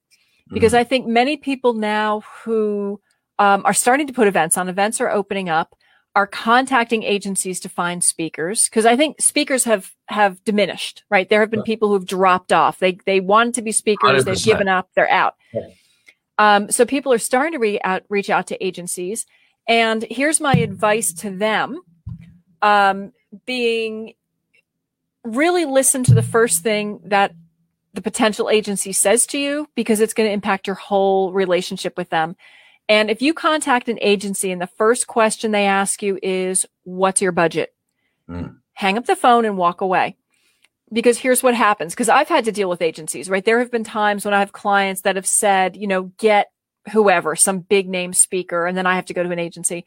because 0.51 0.73
mm-hmm. 0.73 0.81
I 0.81 0.83
think 0.83 1.07
many 1.07 1.37
people 1.37 1.73
now 1.73 2.21
who 2.43 3.01
um, 3.39 3.63
are 3.65 3.73
starting 3.73 4.07
to 4.07 4.13
put 4.13 4.27
events 4.27 4.57
on. 4.57 4.69
Events 4.69 5.01
are 5.01 5.09
opening 5.09 5.49
up. 5.49 5.75
Are 6.15 6.25
contacting 6.25 7.03
agencies 7.03 7.59
to 7.59 7.69
find 7.69 8.03
speakers 8.03 8.67
because 8.67 8.87
I 8.87 8.95
think 8.95 9.21
speakers 9.21 9.65
have 9.65 9.91
have 10.07 10.43
diminished. 10.43 11.03
Right, 11.11 11.29
there 11.29 11.41
have 11.41 11.51
been 11.51 11.61
people 11.61 11.89
who've 11.89 12.07
dropped 12.07 12.51
off. 12.51 12.79
They 12.79 12.97
they 13.05 13.19
wanted 13.19 13.53
to 13.55 13.61
be 13.61 13.71
speakers. 13.71 14.25
they 14.25 14.31
have 14.31 14.43
given 14.43 14.67
up. 14.67 14.89
They're 14.95 15.11
out. 15.11 15.35
Um, 16.39 16.71
so 16.71 16.85
people 16.85 17.13
are 17.13 17.19
starting 17.19 17.53
to 17.53 17.59
re- 17.59 17.79
out, 17.83 18.03
reach 18.09 18.29
out 18.29 18.47
to 18.47 18.65
agencies. 18.65 19.25
And 19.67 20.05
here's 20.09 20.39
my 20.39 20.53
advice 20.53 21.13
to 21.13 21.29
them 21.29 21.81
um, 22.61 23.11
being 23.45 24.13
really 25.23 25.65
listen 25.65 26.03
to 26.05 26.13
the 26.13 26.23
first 26.23 26.63
thing 26.63 27.01
that 27.05 27.33
the 27.93 28.01
potential 28.01 28.49
agency 28.49 28.93
says 28.93 29.25
to 29.27 29.37
you 29.37 29.67
because 29.75 29.99
it's 29.99 30.13
going 30.13 30.29
to 30.29 30.33
impact 30.33 30.67
your 30.67 30.75
whole 30.75 31.33
relationship 31.33 31.97
with 31.97 32.09
them. 32.09 32.35
And 32.89 33.09
if 33.09 33.21
you 33.21 33.33
contact 33.33 33.89
an 33.89 33.99
agency 34.01 34.51
and 34.51 34.61
the 34.61 34.67
first 34.67 35.07
question 35.07 35.51
they 35.51 35.65
ask 35.65 36.01
you 36.01 36.19
is, 36.23 36.65
what's 36.83 37.21
your 37.21 37.33
budget? 37.33 37.73
Mm. 38.29 38.57
Hang 38.73 38.97
up 38.97 39.05
the 39.05 39.15
phone 39.15 39.45
and 39.45 39.57
walk 39.57 39.81
away. 39.81 40.15
Because 40.93 41.17
here's 41.17 41.43
what 41.43 41.53
happens. 41.53 41.93
Because 41.93 42.07
I've 42.07 42.29
had 42.29 42.45
to 42.45 42.51
deal 42.51 42.69
with 42.69 42.81
agencies, 42.81 43.29
right? 43.29 43.43
There 43.43 43.59
have 43.59 43.71
been 43.71 43.83
times 43.83 44.23
when 44.23 44.33
I 44.33 44.39
have 44.39 44.53
clients 44.53 45.01
that 45.01 45.17
have 45.17 45.27
said, 45.27 45.75
you 45.75 45.87
know, 45.87 46.03
get 46.17 46.49
whoever, 46.91 47.35
some 47.35 47.59
big 47.59 47.89
name 47.89 48.13
speaker, 48.13 48.65
and 48.65 48.77
then 48.77 48.85
I 48.85 48.95
have 48.95 49.05
to 49.07 49.13
go 49.13 49.21
to 49.21 49.31
an 49.31 49.39
agency. 49.39 49.85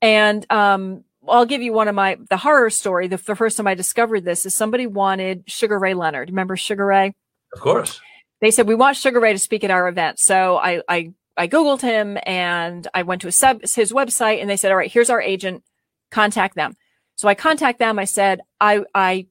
And 0.00 0.46
um, 0.50 1.04
I'll 1.28 1.44
give 1.44 1.62
you 1.62 1.72
one 1.72 1.88
of 1.88 1.94
my 1.94 2.16
the 2.30 2.36
horror 2.36 2.70
story. 2.70 3.08
The, 3.08 3.16
the, 3.18 3.36
first 3.36 3.56
time 3.56 3.66
I 3.66 3.74
discovered 3.74 4.24
this 4.24 4.46
is 4.46 4.54
somebody 4.54 4.86
wanted 4.86 5.44
Sugar 5.46 5.78
Ray 5.78 5.94
Leonard. 5.94 6.30
Remember 6.30 6.56
Sugar 6.56 6.86
Ray? 6.86 7.14
Of 7.52 7.60
course. 7.60 8.00
They 8.40 8.50
said 8.50 8.66
we 8.66 8.74
want 8.74 8.96
Sugar 8.96 9.20
Ray 9.20 9.32
to 9.32 9.38
speak 9.38 9.64
at 9.64 9.70
our 9.70 9.88
event. 9.88 10.18
So 10.18 10.56
I 10.56 10.82
I 10.88 11.12
I 11.36 11.48
Googled 11.48 11.80
him 11.80 12.18
and 12.24 12.86
I 12.94 13.02
went 13.02 13.22
to 13.22 13.28
his, 13.28 13.36
sub, 13.36 13.62
his 13.62 13.92
website 13.92 14.40
and 14.40 14.48
they 14.48 14.56
said, 14.56 14.70
all 14.70 14.76
right, 14.76 14.90
here's 14.90 15.10
our 15.10 15.20
agent. 15.20 15.64
Contact 16.10 16.54
them. 16.54 16.76
So 17.16 17.28
I 17.28 17.34
contact 17.34 17.78
them. 17.78 17.98
I 17.98 18.04
said, 18.04 18.40
I, 18.60 18.82
I 18.94 19.26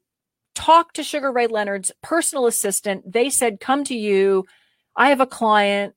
talked 0.55 0.97
to 0.97 1.03
Sugar 1.03 1.31
Ray 1.31 1.47
Leonard's 1.47 1.91
personal 2.01 2.45
assistant. 2.45 3.11
They 3.11 3.29
said, 3.29 3.59
come 3.59 3.83
to 3.85 3.95
you. 3.95 4.45
I 4.95 5.09
have 5.09 5.21
a 5.21 5.25
client. 5.25 5.95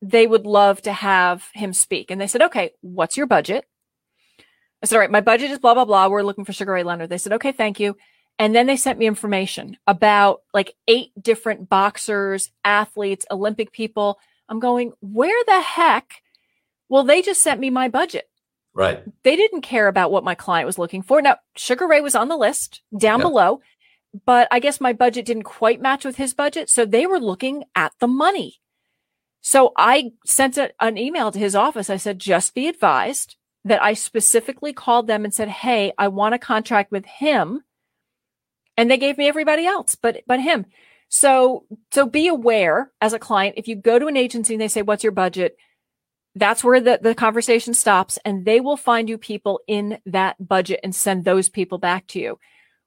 They 0.00 0.26
would 0.26 0.46
love 0.46 0.82
to 0.82 0.92
have 0.92 1.48
him 1.54 1.72
speak. 1.72 2.10
And 2.10 2.20
they 2.20 2.26
said, 2.26 2.42
okay, 2.42 2.72
what's 2.80 3.16
your 3.16 3.26
budget? 3.26 3.64
I 4.82 4.86
said, 4.86 4.96
all 4.96 5.00
right, 5.00 5.10
my 5.10 5.20
budget 5.20 5.50
is 5.50 5.58
blah, 5.58 5.74
blah, 5.74 5.84
blah. 5.84 6.08
We're 6.08 6.22
looking 6.22 6.44
for 6.44 6.52
Sugar 6.52 6.72
Ray 6.72 6.82
Leonard. 6.82 7.08
They 7.08 7.18
said, 7.18 7.34
okay, 7.34 7.52
thank 7.52 7.78
you. 7.78 7.96
And 8.38 8.54
then 8.54 8.66
they 8.66 8.76
sent 8.76 8.98
me 8.98 9.06
information 9.06 9.76
about 9.86 10.40
like 10.52 10.74
eight 10.88 11.12
different 11.20 11.68
boxers, 11.68 12.50
athletes, 12.64 13.26
Olympic 13.30 13.72
people 13.72 14.18
I'm 14.52 14.60
going, 14.60 14.92
where 15.00 15.42
the 15.46 15.62
heck? 15.62 16.22
Well, 16.90 17.04
they 17.04 17.22
just 17.22 17.40
sent 17.40 17.58
me 17.58 17.70
my 17.70 17.88
budget. 17.88 18.28
Right. 18.74 19.02
They 19.22 19.34
didn't 19.34 19.62
care 19.62 19.88
about 19.88 20.12
what 20.12 20.24
my 20.24 20.34
client 20.34 20.66
was 20.66 20.78
looking 20.78 21.02
for. 21.02 21.22
Now, 21.22 21.38
Sugar 21.56 21.86
Ray 21.86 22.02
was 22.02 22.14
on 22.14 22.28
the 22.28 22.36
list 22.36 22.82
down 22.96 23.20
yep. 23.20 23.28
below, 23.28 23.60
but 24.26 24.48
I 24.50 24.60
guess 24.60 24.78
my 24.78 24.92
budget 24.92 25.24
didn't 25.24 25.44
quite 25.44 25.80
match 25.80 26.04
with 26.04 26.16
his 26.16 26.34
budget. 26.34 26.68
So 26.68 26.84
they 26.84 27.06
were 27.06 27.18
looking 27.18 27.64
at 27.74 27.94
the 27.98 28.06
money. 28.06 28.60
So 29.40 29.72
I 29.74 30.12
sent 30.26 30.58
a, 30.58 30.70
an 30.80 30.98
email 30.98 31.32
to 31.32 31.38
his 31.38 31.54
office. 31.54 31.88
I 31.88 31.96
said, 31.96 32.18
just 32.18 32.54
be 32.54 32.68
advised 32.68 33.36
that 33.64 33.82
I 33.82 33.94
specifically 33.94 34.74
called 34.74 35.06
them 35.06 35.24
and 35.24 35.32
said, 35.32 35.48
Hey, 35.48 35.94
I 35.96 36.08
want 36.08 36.34
a 36.34 36.38
contract 36.38 36.92
with 36.92 37.06
him. 37.06 37.62
And 38.76 38.90
they 38.90 38.98
gave 38.98 39.16
me 39.16 39.28
everybody 39.28 39.64
else, 39.64 39.94
but, 39.94 40.22
but 40.26 40.40
him. 40.40 40.66
So, 41.14 41.66
so 41.92 42.06
be 42.06 42.26
aware 42.26 42.90
as 43.02 43.12
a 43.12 43.18
client, 43.18 43.56
if 43.58 43.68
you 43.68 43.76
go 43.76 43.98
to 43.98 44.06
an 44.06 44.16
agency 44.16 44.54
and 44.54 44.60
they 44.62 44.68
say, 44.68 44.80
what's 44.80 45.04
your 45.04 45.12
budget? 45.12 45.56
That's 46.34 46.64
where 46.64 46.80
the, 46.80 47.00
the 47.02 47.14
conversation 47.14 47.74
stops 47.74 48.18
and 48.24 48.46
they 48.46 48.60
will 48.60 48.78
find 48.78 49.10
you 49.10 49.18
people 49.18 49.60
in 49.68 49.98
that 50.06 50.36
budget 50.48 50.80
and 50.82 50.94
send 50.94 51.26
those 51.26 51.50
people 51.50 51.76
back 51.76 52.06
to 52.08 52.18
you. 52.18 52.38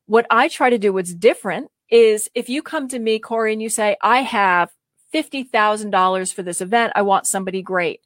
What 0.08 0.26
I 0.32 0.48
try 0.48 0.72
to 0.72 0.80
do 0.80 0.92
what's 0.92 1.14
different 1.14 1.70
is 1.92 2.28
if 2.34 2.50
you 2.50 2.64
come 2.64 2.88
to 2.88 2.98
me, 2.98 3.20
Corey, 3.20 3.54
and 3.54 3.62
you 3.62 3.70
say, 3.70 3.96
I 4.02 4.24
have 4.24 4.72
$50,000 5.14 6.34
for 6.34 6.42
this 6.42 6.62
event. 6.62 6.94
I 6.96 7.04
want 7.04 7.28
somebody 7.28 7.62
great. 7.62 8.00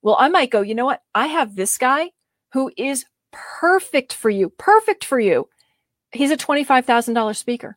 Well, 0.00 0.16
I 0.16 0.28
might 0.28 0.52
go, 0.52 0.60
you 0.60 0.76
know 0.76 0.86
what? 0.86 1.02
I 1.12 1.26
have 1.26 1.56
this 1.56 1.76
guy 1.76 2.12
who 2.52 2.70
is 2.76 3.04
perfect 3.32 4.12
for 4.12 4.30
you, 4.30 4.48
perfect 4.48 5.04
for 5.04 5.18
you. 5.18 5.48
He's 6.12 6.30
a 6.30 6.36
$25,000 6.36 7.34
speaker. 7.34 7.76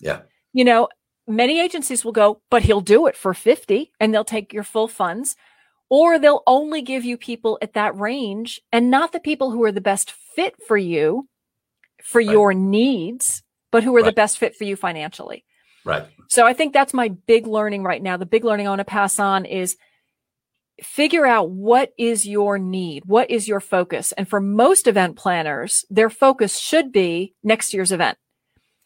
Yeah. 0.00 0.20
You 0.52 0.66
know, 0.66 0.88
many 1.30 1.60
agencies 1.60 2.04
will 2.04 2.12
go, 2.12 2.42
but 2.50 2.62
he'll 2.62 2.80
do 2.80 3.06
it 3.06 3.16
for 3.16 3.34
50 3.34 3.92
and 3.98 4.12
they'll 4.12 4.24
take 4.24 4.52
your 4.52 4.64
full 4.64 4.88
funds. 4.88 5.36
Or 5.88 6.18
they'll 6.18 6.42
only 6.46 6.82
give 6.82 7.04
you 7.04 7.16
people 7.16 7.58
at 7.60 7.72
that 7.74 7.96
range 7.96 8.60
and 8.70 8.90
not 8.90 9.12
the 9.12 9.18
people 9.18 9.50
who 9.50 9.64
are 9.64 9.72
the 9.72 9.80
best 9.80 10.12
fit 10.36 10.54
for 10.68 10.76
you, 10.76 11.28
for 12.02 12.20
right. 12.20 12.30
your 12.30 12.54
needs, 12.54 13.42
but 13.72 13.82
who 13.82 13.94
are 13.96 14.02
right. 14.02 14.04
the 14.04 14.12
best 14.12 14.38
fit 14.38 14.54
for 14.54 14.64
you 14.64 14.76
financially. 14.76 15.44
Right. 15.84 16.06
So 16.28 16.46
I 16.46 16.52
think 16.52 16.72
that's 16.72 16.94
my 16.94 17.08
big 17.08 17.46
learning 17.46 17.82
right 17.82 18.02
now. 18.02 18.16
The 18.16 18.26
big 18.26 18.44
learning 18.44 18.66
I 18.66 18.70
want 18.70 18.80
to 18.80 18.84
pass 18.84 19.18
on 19.18 19.44
is 19.44 19.76
figure 20.82 21.26
out 21.26 21.50
what 21.50 21.92
is 21.98 22.26
your 22.26 22.58
need? 22.58 23.04
What 23.04 23.30
is 23.30 23.48
your 23.48 23.60
focus? 23.60 24.12
And 24.12 24.28
for 24.28 24.40
most 24.40 24.86
event 24.86 25.16
planners, 25.16 25.84
their 25.90 26.10
focus 26.10 26.58
should 26.58 26.92
be 26.92 27.34
next 27.42 27.74
year's 27.74 27.92
event. 27.92 28.18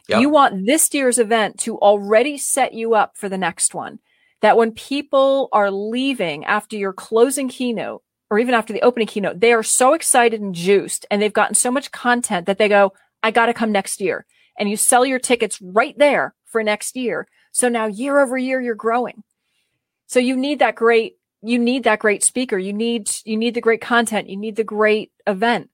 Yep. 0.09 0.21
You 0.21 0.29
want 0.29 0.67
this 0.67 0.93
year's 0.93 1.19
event 1.19 1.59
to 1.61 1.79
already 1.79 2.37
set 2.37 2.75
you 2.75 2.95
up 2.95 3.17
for 3.17 3.29
the 3.29 3.39
next 3.39 3.75
one. 3.75 4.01
That 4.43 4.57
when 4.59 4.73
people 4.73 5.49
are 5.53 5.71
leaving 5.71 6.45
after 6.45 6.77
your 6.77 6.93
closing 6.93 7.49
keynote 7.49 8.03
or 8.31 8.39
even 8.39 8.55
after 8.55 8.75
the 8.75 8.83
opening 8.83 9.07
keynote, 9.07 9.41
they 9.41 9.53
are 9.53 9.63
so 9.63 9.95
excited 9.95 10.41
and 10.43 10.55
juiced 10.55 11.07
and 11.11 11.23
they've 11.23 11.33
gotten 11.33 11.55
so 11.55 11.71
much 11.71 11.93
content 11.93 12.47
that 12.47 12.59
they 12.59 12.69
go, 12.69 12.93
I 13.23 13.31
got 13.31 13.47
to 13.47 13.55
come 13.55 13.73
next 13.73 14.01
year. 14.03 14.27
And 14.59 14.69
you 14.69 14.77
sell 14.77 15.07
your 15.07 15.19
tickets 15.19 15.61
right 15.63 15.97
there 15.97 16.35
for 16.45 16.63
next 16.63 16.95
year. 16.95 17.27
So 17.53 17.69
now 17.69 17.87
year 17.87 18.21
over 18.21 18.37
year, 18.37 18.61
you're 18.61 18.75
growing. 18.75 19.23
So 20.07 20.19
you 20.19 20.37
need 20.37 20.59
that 20.59 20.75
great, 20.75 21.17
you 21.41 21.59
need 21.59 21.85
that 21.85 21.99
great 21.99 22.23
speaker. 22.23 22.59
You 22.59 22.73
need, 22.75 23.09
you 23.25 23.37
need 23.39 23.55
the 23.55 23.61
great 23.63 23.81
content. 23.81 24.29
You 24.29 24.37
need 24.37 24.57
the 24.57 24.65
great 24.65 25.11
event. 25.27 25.71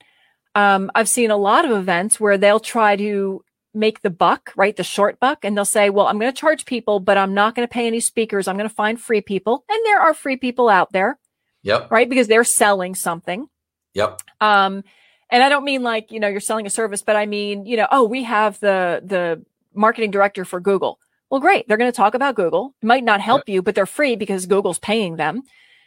Um, 0.54 0.90
I've 0.94 1.08
seen 1.08 1.30
a 1.30 1.36
lot 1.36 1.64
of 1.64 1.72
events 1.72 2.20
where 2.20 2.38
they'll 2.38 2.60
try 2.60 2.96
to 2.96 3.44
make 3.74 4.02
the 4.02 4.10
buck, 4.10 4.52
right? 4.56 4.76
The 4.76 4.84
short 4.84 5.20
buck. 5.20 5.44
And 5.44 5.56
they'll 5.56 5.64
say, 5.64 5.90
well, 5.90 6.06
I'm 6.06 6.18
going 6.18 6.32
to 6.32 6.38
charge 6.38 6.64
people, 6.64 7.00
but 7.00 7.16
I'm 7.16 7.34
not 7.34 7.54
going 7.54 7.66
to 7.66 7.72
pay 7.72 7.86
any 7.86 8.00
speakers. 8.00 8.48
I'm 8.48 8.56
going 8.56 8.68
to 8.68 8.74
find 8.74 9.00
free 9.00 9.20
people. 9.20 9.64
And 9.68 9.78
there 9.84 10.00
are 10.00 10.14
free 10.14 10.36
people 10.36 10.68
out 10.68 10.92
there. 10.92 11.18
Yep. 11.62 11.90
Right. 11.90 12.08
Because 12.08 12.26
they're 12.26 12.44
selling 12.44 12.94
something. 12.94 13.48
Yep. 13.94 14.20
Um, 14.40 14.82
and 15.30 15.42
I 15.42 15.48
don't 15.48 15.64
mean 15.64 15.82
like, 15.82 16.10
you 16.10 16.18
know, 16.18 16.28
you're 16.28 16.40
selling 16.40 16.66
a 16.66 16.70
service, 16.70 17.02
but 17.02 17.16
I 17.16 17.26
mean, 17.26 17.66
you 17.66 17.76
know, 17.76 17.86
oh, 17.92 18.04
we 18.04 18.24
have 18.24 18.58
the, 18.60 19.02
the 19.04 19.44
marketing 19.74 20.10
director 20.10 20.44
for 20.44 20.58
Google. 20.58 20.98
Well, 21.30 21.40
great. 21.40 21.68
They're 21.68 21.76
going 21.76 21.92
to 21.92 21.96
talk 21.96 22.14
about 22.14 22.34
Google. 22.34 22.74
It 22.82 22.86
might 22.86 23.04
not 23.04 23.20
help 23.20 23.42
yep. 23.46 23.54
you, 23.54 23.62
but 23.62 23.74
they're 23.74 23.86
free 23.86 24.16
because 24.16 24.46
Google's 24.46 24.80
paying 24.80 25.16
them. 25.16 25.42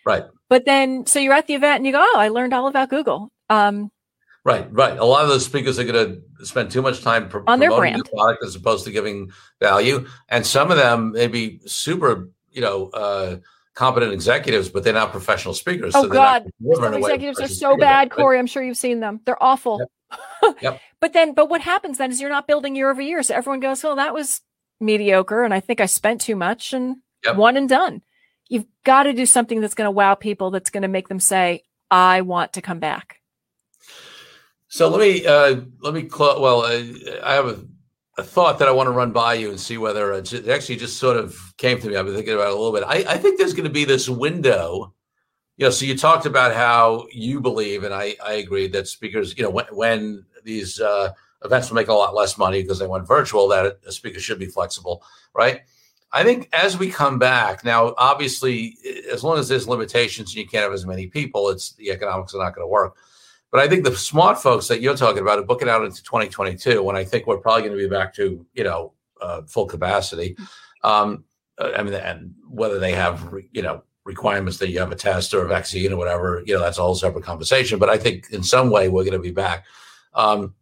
Right. 0.05 0.23
But 0.47 0.65
then, 0.65 1.05
so 1.05 1.19
you're 1.19 1.33
at 1.33 1.47
the 1.47 1.55
event 1.55 1.77
and 1.77 1.85
you 1.85 1.91
go, 1.91 2.01
oh, 2.01 2.17
I 2.17 2.29
learned 2.29 2.53
all 2.53 2.67
about 2.67 2.89
Google. 2.89 3.31
Um, 3.49 3.91
Right, 4.45 4.67
right. 4.73 4.97
A 4.97 5.05
lot 5.05 5.23
of 5.23 5.29
those 5.29 5.45
speakers 5.45 5.79
are 5.79 5.85
going 5.85 6.05
to 6.05 6.21
spend 6.43 6.71
too 6.71 6.81
much 6.81 7.01
time 7.01 7.29
pr- 7.29 7.39
on 7.47 7.59
their 7.59 7.69
promoting 7.69 7.93
brand 7.93 8.09
product 8.11 8.43
as 8.43 8.55
opposed 8.55 8.85
to 8.85 8.91
giving 8.91 9.31
value. 9.59 10.05
And 10.29 10.45
some 10.45 10.71
of 10.71 10.77
them 10.77 11.11
may 11.11 11.27
be 11.27 11.59
super, 11.65 12.29
you 12.51 12.61
know, 12.61 12.89
uh, 12.89 13.37
competent 13.73 14.13
executives, 14.13 14.69
but 14.69 14.83
they're 14.83 14.93
not 14.93 15.11
professional 15.11 15.53
speakers. 15.53 15.93
Oh 15.95 16.03
so 16.03 16.09
God, 16.09 16.51
some 16.73 16.93
executives 16.93 17.39
are 17.39 17.47
so 17.47 17.77
bad, 17.77 18.11
Corey. 18.11 18.39
I'm 18.39 18.47
sure 18.47 18.63
you've 18.63 18.77
seen 18.77 18.99
them. 18.99 19.21
They're 19.25 19.41
awful. 19.41 19.79
Yep. 19.79 20.57
yep. 20.61 20.81
but 20.99 21.13
then, 21.13 21.33
but 21.33 21.49
what 21.49 21.61
happens 21.61 21.97
then 21.97 22.11
is 22.11 22.21
you're 22.21 22.29
not 22.29 22.47
building 22.47 22.75
year 22.75 22.91
over 22.91 23.01
year. 23.01 23.23
So 23.23 23.33
everyone 23.33 23.59
goes, 23.59 23.83
"Well, 23.83 23.95
that 23.95 24.13
was 24.13 24.41
mediocre," 24.79 25.43
and 25.43 25.53
I 25.53 25.59
think 25.59 25.81
I 25.81 25.87
spent 25.87 26.21
too 26.21 26.35
much, 26.35 26.73
and 26.73 26.97
yep. 27.25 27.35
one 27.35 27.57
and 27.57 27.67
done. 27.67 28.03
You've 28.49 28.67
got 28.83 29.03
to 29.03 29.13
do 29.13 29.25
something 29.25 29.61
that's 29.61 29.73
going 29.73 29.87
to 29.87 29.91
wow 29.91 30.15
people. 30.15 30.51
That's 30.51 30.69
going 30.69 30.83
to 30.83 30.87
make 30.87 31.07
them 31.07 31.19
say, 31.19 31.63
"I 31.89 32.21
want 32.21 32.53
to 32.53 32.61
come 32.61 32.79
back." 32.79 33.22
So 34.73 34.89
let 34.89 35.01
me 35.01 35.23
uh, 35.23 35.57
let 35.81 35.93
me 35.93 36.01
close. 36.01 36.39
Well, 36.39 36.61
uh, 36.61 36.81
I 37.23 37.35
have 37.35 37.45
a, 37.45 37.63
a, 38.17 38.23
thought 38.23 38.57
that 38.57 38.67
I 38.67 38.71
want 38.71 38.87
to 38.87 38.91
run 38.91 39.11
by 39.11 39.35
you 39.35 39.51
and 39.51 39.59
see 39.59 39.77
whether 39.77 40.13
it 40.13 40.47
actually 40.49 40.77
just 40.77 40.97
sort 40.97 41.15
of 41.15 41.53
came 41.57 41.79
to 41.79 41.87
me. 41.87 41.95
I've 41.95 42.07
been 42.07 42.15
thinking 42.15 42.33
about 42.33 42.47
it 42.47 42.53
a 42.53 42.55
little 42.55 42.73
bit. 42.73 42.83
I, 42.83 43.13
I 43.13 43.17
think 43.19 43.37
there's 43.37 43.53
going 43.53 43.67
to 43.67 43.69
be 43.69 43.85
this 43.85 44.09
window. 44.09 44.91
You 45.57 45.67
know, 45.67 45.69
so 45.69 45.85
you 45.85 45.95
talked 45.95 46.25
about 46.25 46.55
how 46.55 47.05
you 47.11 47.39
believe, 47.39 47.83
and 47.83 47.93
I, 47.93 48.15
I 48.25 48.33
agree 48.33 48.67
that 48.69 48.87
speakers, 48.87 49.37
you 49.37 49.43
know, 49.43 49.51
when, 49.51 49.65
when 49.69 50.25
these 50.43 50.81
uh, 50.81 51.11
events 51.45 51.69
will 51.69 51.75
make 51.75 51.89
a 51.89 51.93
lot 51.93 52.15
less 52.15 52.39
money 52.39 52.63
because 52.63 52.79
they 52.79 52.87
went 52.87 53.07
virtual, 53.07 53.47
that 53.49 53.77
a 53.85 53.91
speaker 53.91 54.19
should 54.19 54.39
be 54.39 54.47
flexible, 54.47 55.03
right? 55.35 55.61
I 56.11 56.23
think 56.23 56.49
as 56.51 56.79
we 56.79 56.89
come 56.89 57.19
back 57.19 57.63
now, 57.63 57.93
obviously, 57.99 58.79
as 59.11 59.23
long 59.23 59.37
as 59.37 59.47
there's 59.47 59.67
limitations 59.67 60.31
and 60.31 60.37
you 60.37 60.47
can't 60.47 60.63
have 60.63 60.73
as 60.73 60.87
many 60.87 61.05
people, 61.05 61.49
it's 61.49 61.73
the 61.73 61.91
economics 61.91 62.33
are 62.33 62.43
not 62.43 62.55
going 62.55 62.65
to 62.65 62.71
work. 62.71 62.95
But 63.53 63.61
I 63.61 63.69
think 63.69 63.83
the 63.83 63.95
smart 63.95 64.41
folks 64.41 64.67
that 64.69 64.81
you're 64.81 64.97
talking 64.97 65.21
about 65.21 65.37
are 65.37 65.43
booking 65.43 65.69
out 65.69 65.85
into 65.85 66.01
2022 66.01 66.81
when 66.81 66.95
I 66.95 67.03
think 67.03 67.27
we're 67.27 67.37
probably 67.37 67.61
going 67.61 67.77
to 67.77 67.83
be 67.83 67.87
back 67.87 68.11
to 68.15 68.43
you 68.55 68.63
know 68.63 68.93
uh, 69.21 69.43
full 69.43 69.67
capacity. 69.67 70.35
Um, 70.83 71.23
uh, 71.59 71.69
I 71.77 71.83
mean, 71.83 71.93
and 71.93 72.33
whether 72.49 72.79
they 72.79 72.93
have 72.93 73.31
you 73.51 73.61
know 73.61 73.83
requirements 74.05 74.57
that 74.57 74.69
you 74.69 74.79
have 74.79 74.91
a 74.91 74.95
test 74.95 75.35
or 75.35 75.45
a 75.45 75.47
vaccine 75.47 75.93
or 75.93 75.97
whatever, 75.97 76.41
you 76.47 76.55
know, 76.55 76.59
that's 76.61 76.79
a 76.79 76.81
whole 76.81 76.95
separate 76.95 77.23
conversation. 77.23 77.77
But 77.77 77.89
I 77.89 77.97
think 77.99 78.31
in 78.31 78.41
some 78.41 78.71
way 78.71 78.89
we're 78.89 79.03
going 79.03 79.13
to 79.13 79.19
be 79.19 79.31
back. 79.31 79.65
Um, 80.15 80.55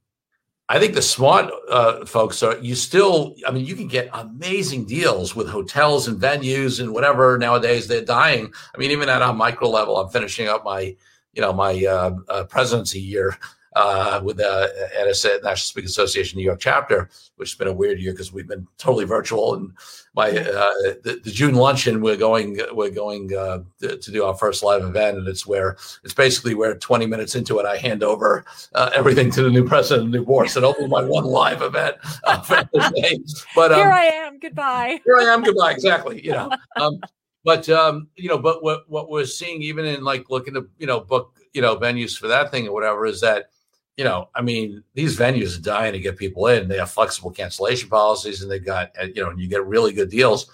I 0.68 0.78
think 0.78 0.94
the 0.94 1.02
smart 1.02 1.50
uh, 1.70 2.06
folks 2.06 2.44
are 2.44 2.58
you 2.58 2.76
still. 2.76 3.36
I 3.48 3.52
mean, 3.52 3.66
you 3.66 3.76
can 3.76 3.88
get 3.88 4.10
amazing 4.12 4.86
deals 4.86 5.34
with 5.34 5.48
hotels 5.48 6.10
and 6.10 6.22
venues 6.22 6.82
and 6.82 6.94
whatever 6.94 7.38
nowadays. 7.38 7.88
They're 7.88 8.04
dying. 8.04 8.52
I 8.76 8.78
mean, 8.78 8.92
even 8.92 9.08
at 9.08 9.22
a 9.22 9.32
micro 9.32 9.70
level, 9.70 9.96
I'm 9.96 10.10
finishing 10.10 10.50
up 10.50 10.66
my, 10.66 10.98
you 11.34 11.42
know, 11.42 11.54
my 11.54 11.86
uh, 11.86 12.16
uh, 12.30 12.44
presidency 12.46 13.00
year 13.00 13.38
uh, 13.76 14.20
with 14.24 14.38
the 14.38 14.90
NSA, 15.00 15.44
National 15.44 15.56
Speaking 15.56 15.88
Association 15.88 16.38
New 16.38 16.44
York 16.44 16.60
chapter, 16.60 17.10
which 17.38 17.52
has 17.52 17.58
been 17.58 17.70
a 17.70 17.74
weird 17.74 18.00
year 18.00 18.12
because 18.12 18.34
we've 18.34 18.48
been 18.48 18.68
totally 18.78 19.06
virtual. 19.06 19.54
And 19.54 19.72
my 20.14 20.30
uh, 20.30 20.74
the, 21.04 21.22
the, 21.24 21.32
June 21.32 21.56
luncheon, 21.56 22.02
we're 22.02 22.18
going 22.18 22.60
we're 22.74 22.90
going 22.90 23.34
uh, 23.34 23.60
to, 23.80 23.98
to, 23.98 24.12
do 24.12 24.26
our 24.26 24.36
first 24.36 24.62
live 24.62 24.84
event, 24.84 25.18
and 25.20 25.28
it's 25.28 25.48
where 25.48 25.78
it's 26.04 26.14
basically 26.14 26.54
where 26.54 26.76
20 26.76 27.06
minutes 27.06 27.36
into 27.36 27.60
it, 27.60 27.66
I 27.66 27.78
hand 27.78 28.04
over 28.04 28.44
uh, 28.76 28.92
everything 28.94 29.32
to 29.32 29.44
the 29.44 29.50
new 29.50 29.66
president 29.66 30.08
of 30.08 30.12
the 30.12 30.18
new 30.18 30.26
board. 30.26 30.50
So 30.50 30.60
it'll 30.60 30.74
be 30.74 30.88
my 30.88 31.04
one 31.04 31.26
live 31.26 31.62
event 31.62 31.96
uh. 32.26 32.42
But 33.56 33.72
um, 33.72 33.80
here 33.80 33.92
I 33.92 34.04
am. 34.04 34.40
Goodbye. 34.40 35.00
Here 35.06 35.18
I 35.18 35.34
am. 35.34 35.44
Goodbye. 35.44 35.72
Exactly. 35.72 36.24
You 36.24 36.32
know. 36.32 36.52
Um, 36.78 37.02
but 37.44 37.68
um, 37.70 38.08
you 38.16 38.30
know, 38.30 38.38
but 38.38 38.64
what 38.64 38.90
what 38.90 39.10
we're 39.10 39.26
seeing, 39.26 39.62
even 39.62 39.86
in 39.86 40.04
like 40.04 40.30
looking 40.30 40.54
to 40.54 40.68
you 40.78 40.88
know 40.88 41.00
book 41.00 41.34
you 41.54 41.62
know 41.62 41.76
venues 41.76 42.18
for 42.18 42.28
that 42.28 42.52
thing 42.52 42.68
or 42.68 42.74
whatever, 42.74 43.06
is 43.06 43.22
that 43.22 43.50
you 43.98 44.04
know, 44.04 44.30
I 44.34 44.42
mean, 44.42 44.84
these 44.94 45.18
venues 45.18 45.58
are 45.58 45.62
dying 45.62 45.94
to 45.94 46.00
get 46.00 46.18
people 46.18 46.48
in. 46.48 46.68
They 46.68 46.78
have 46.78 46.92
flexible 46.92 47.32
cancellation 47.32 47.90
policies, 47.90 48.42
and 48.42 48.52
they've 48.52 48.66
got 48.66 48.92
uh, 49.00 49.08
you 49.14 49.22
know, 49.22 49.30
and 49.30 49.40
you 49.40 49.48
get 49.48 49.66
really 49.66 49.94
good 49.94 50.10
deals. 50.10 50.50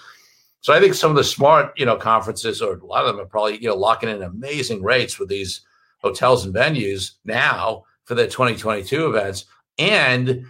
So 0.61 0.73
I 0.73 0.79
think 0.79 0.95
some 0.95 1.11
of 1.11 1.17
the 1.17 1.23
smart, 1.23 1.71
you 1.77 1.85
know, 1.85 1.95
conferences 1.95 2.61
or 2.61 2.73
a 2.73 2.85
lot 2.85 3.05
of 3.05 3.15
them 3.15 3.23
are 3.23 3.29
probably 3.29 3.61
you 3.61 3.69
know 3.69 3.75
locking 3.75 4.09
in 4.09 4.23
amazing 4.23 4.81
rates 4.81 5.19
with 5.19 5.29
these 5.29 5.61
hotels 5.99 6.45
and 6.45 6.53
venues 6.53 7.13
now 7.25 7.83
for 8.05 8.15
their 8.15 8.27
2022 8.27 9.07
events. 9.07 9.45
And 9.77 10.45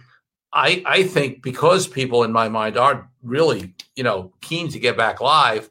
I 0.52 0.82
I 0.86 1.02
think 1.02 1.42
because 1.42 1.86
people 1.86 2.24
in 2.24 2.32
my 2.32 2.48
mind 2.48 2.76
are 2.76 3.10
really 3.22 3.74
you 3.96 4.04
know 4.04 4.32
keen 4.40 4.68
to 4.70 4.78
get 4.78 4.96
back 4.96 5.20
live 5.20 5.70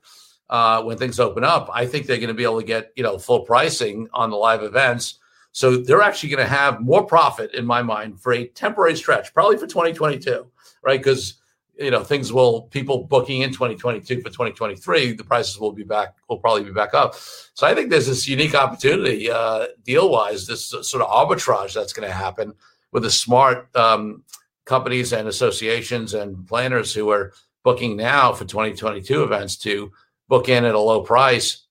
uh, 0.49 0.81
when 0.83 0.97
things 0.97 1.19
open 1.19 1.43
up, 1.43 1.69
I 1.73 1.85
think 1.85 2.05
they're 2.05 2.17
going 2.17 2.27
to 2.29 2.33
be 2.33 2.43
able 2.43 2.59
to 2.59 2.65
get 2.65 2.91
you 2.95 3.03
know 3.03 3.17
full 3.17 3.41
pricing 3.41 4.07
on 4.13 4.29
the 4.29 4.37
live 4.37 4.63
events 4.63 5.19
so 5.57 5.75
they're 5.75 6.03
actually 6.03 6.29
going 6.29 6.45
to 6.45 6.53
have 6.53 6.81
more 6.81 7.03
profit 7.03 7.55
in 7.55 7.65
my 7.65 7.81
mind 7.81 8.21
for 8.21 8.31
a 8.31 8.45
temporary 8.45 8.95
stretch, 8.95 9.33
probably 9.33 9.57
for 9.57 9.65
2022, 9.65 10.45
right? 10.83 10.99
Because 10.99 11.41
you 11.79 11.89
know 11.89 12.03
things 12.03 12.31
will 12.31 12.61
people 12.63 13.05
booking 13.05 13.41
in 13.41 13.49
2022 13.51 14.21
for 14.21 14.29
2023 14.29 15.13
the 15.13 15.23
prices 15.23 15.59
will 15.59 15.71
be 15.71 15.83
back 15.83 16.15
will 16.27 16.39
probably 16.39 16.63
be 16.63 16.71
back 16.71 16.95
up 16.95 17.13
so 17.53 17.67
i 17.67 17.75
think 17.75 17.91
there's 17.91 18.07
this 18.07 18.27
unique 18.27 18.55
opportunity 18.55 19.29
uh, 19.29 19.67
deal 19.83 20.09
wise 20.09 20.47
this 20.47 20.65
sort 20.65 21.03
of 21.03 21.07
arbitrage 21.07 21.75
that's 21.75 21.93
going 21.93 22.07
to 22.07 22.11
happen 22.11 22.51
with 22.91 23.03
the 23.03 23.11
smart 23.11 23.67
um, 23.75 24.23
companies 24.65 25.13
and 25.13 25.27
associations 25.27 26.15
and 26.15 26.47
planners 26.47 26.95
who 26.95 27.11
are 27.11 27.31
booking 27.63 27.95
now 27.95 28.33
for 28.33 28.45
2022 28.45 29.21
events 29.21 29.55
to 29.55 29.91
book 30.27 30.49
in 30.49 30.65
at 30.65 30.75
a 30.75 30.79
low 30.79 31.01
price 31.01 31.67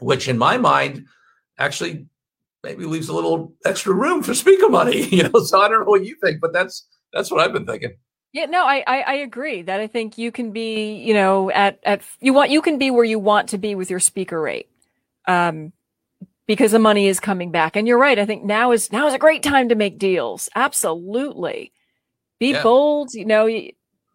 which 0.00 0.28
in 0.28 0.38
my 0.38 0.56
mind 0.56 1.06
actually 1.58 2.06
maybe 2.62 2.84
leaves 2.84 3.08
a 3.08 3.14
little 3.14 3.54
extra 3.64 3.94
room 3.94 4.22
for 4.22 4.34
speaker 4.34 4.68
money. 4.68 5.02
You 5.10 5.28
know, 5.28 5.40
so 5.40 5.60
I 5.60 5.68
don't 5.68 5.80
know 5.80 5.90
what 5.90 6.04
you 6.04 6.16
think, 6.22 6.40
but 6.40 6.52
that's 6.52 6.86
that's 7.12 7.30
what 7.30 7.40
I've 7.40 7.52
been 7.52 7.66
thinking. 7.66 7.92
Yeah, 8.32 8.44
no, 8.44 8.64
I, 8.64 8.84
I, 8.86 9.00
I 9.00 9.12
agree 9.14 9.62
that 9.62 9.80
I 9.80 9.88
think 9.88 10.16
you 10.16 10.30
can 10.30 10.52
be, 10.52 10.94
you 10.94 11.14
know, 11.14 11.50
at 11.50 11.80
at 11.82 12.02
you 12.20 12.32
want 12.32 12.50
you 12.50 12.62
can 12.62 12.78
be 12.78 12.90
where 12.90 13.04
you 13.04 13.18
want 13.18 13.48
to 13.50 13.58
be 13.58 13.74
with 13.74 13.90
your 13.90 14.00
speaker 14.00 14.40
rate, 14.40 14.68
um, 15.26 15.72
because 16.46 16.72
the 16.72 16.78
money 16.78 17.06
is 17.06 17.18
coming 17.18 17.50
back. 17.50 17.74
And 17.74 17.88
you're 17.88 17.98
right. 17.98 18.18
I 18.18 18.26
think 18.26 18.44
now 18.44 18.72
is 18.72 18.92
now 18.92 19.06
is 19.08 19.14
a 19.14 19.18
great 19.18 19.42
time 19.42 19.68
to 19.68 19.74
make 19.74 19.98
deals. 19.98 20.48
Absolutely, 20.54 21.72
be 22.38 22.52
yeah. 22.52 22.62
bold. 22.62 23.12
You 23.14 23.24
know, 23.24 23.46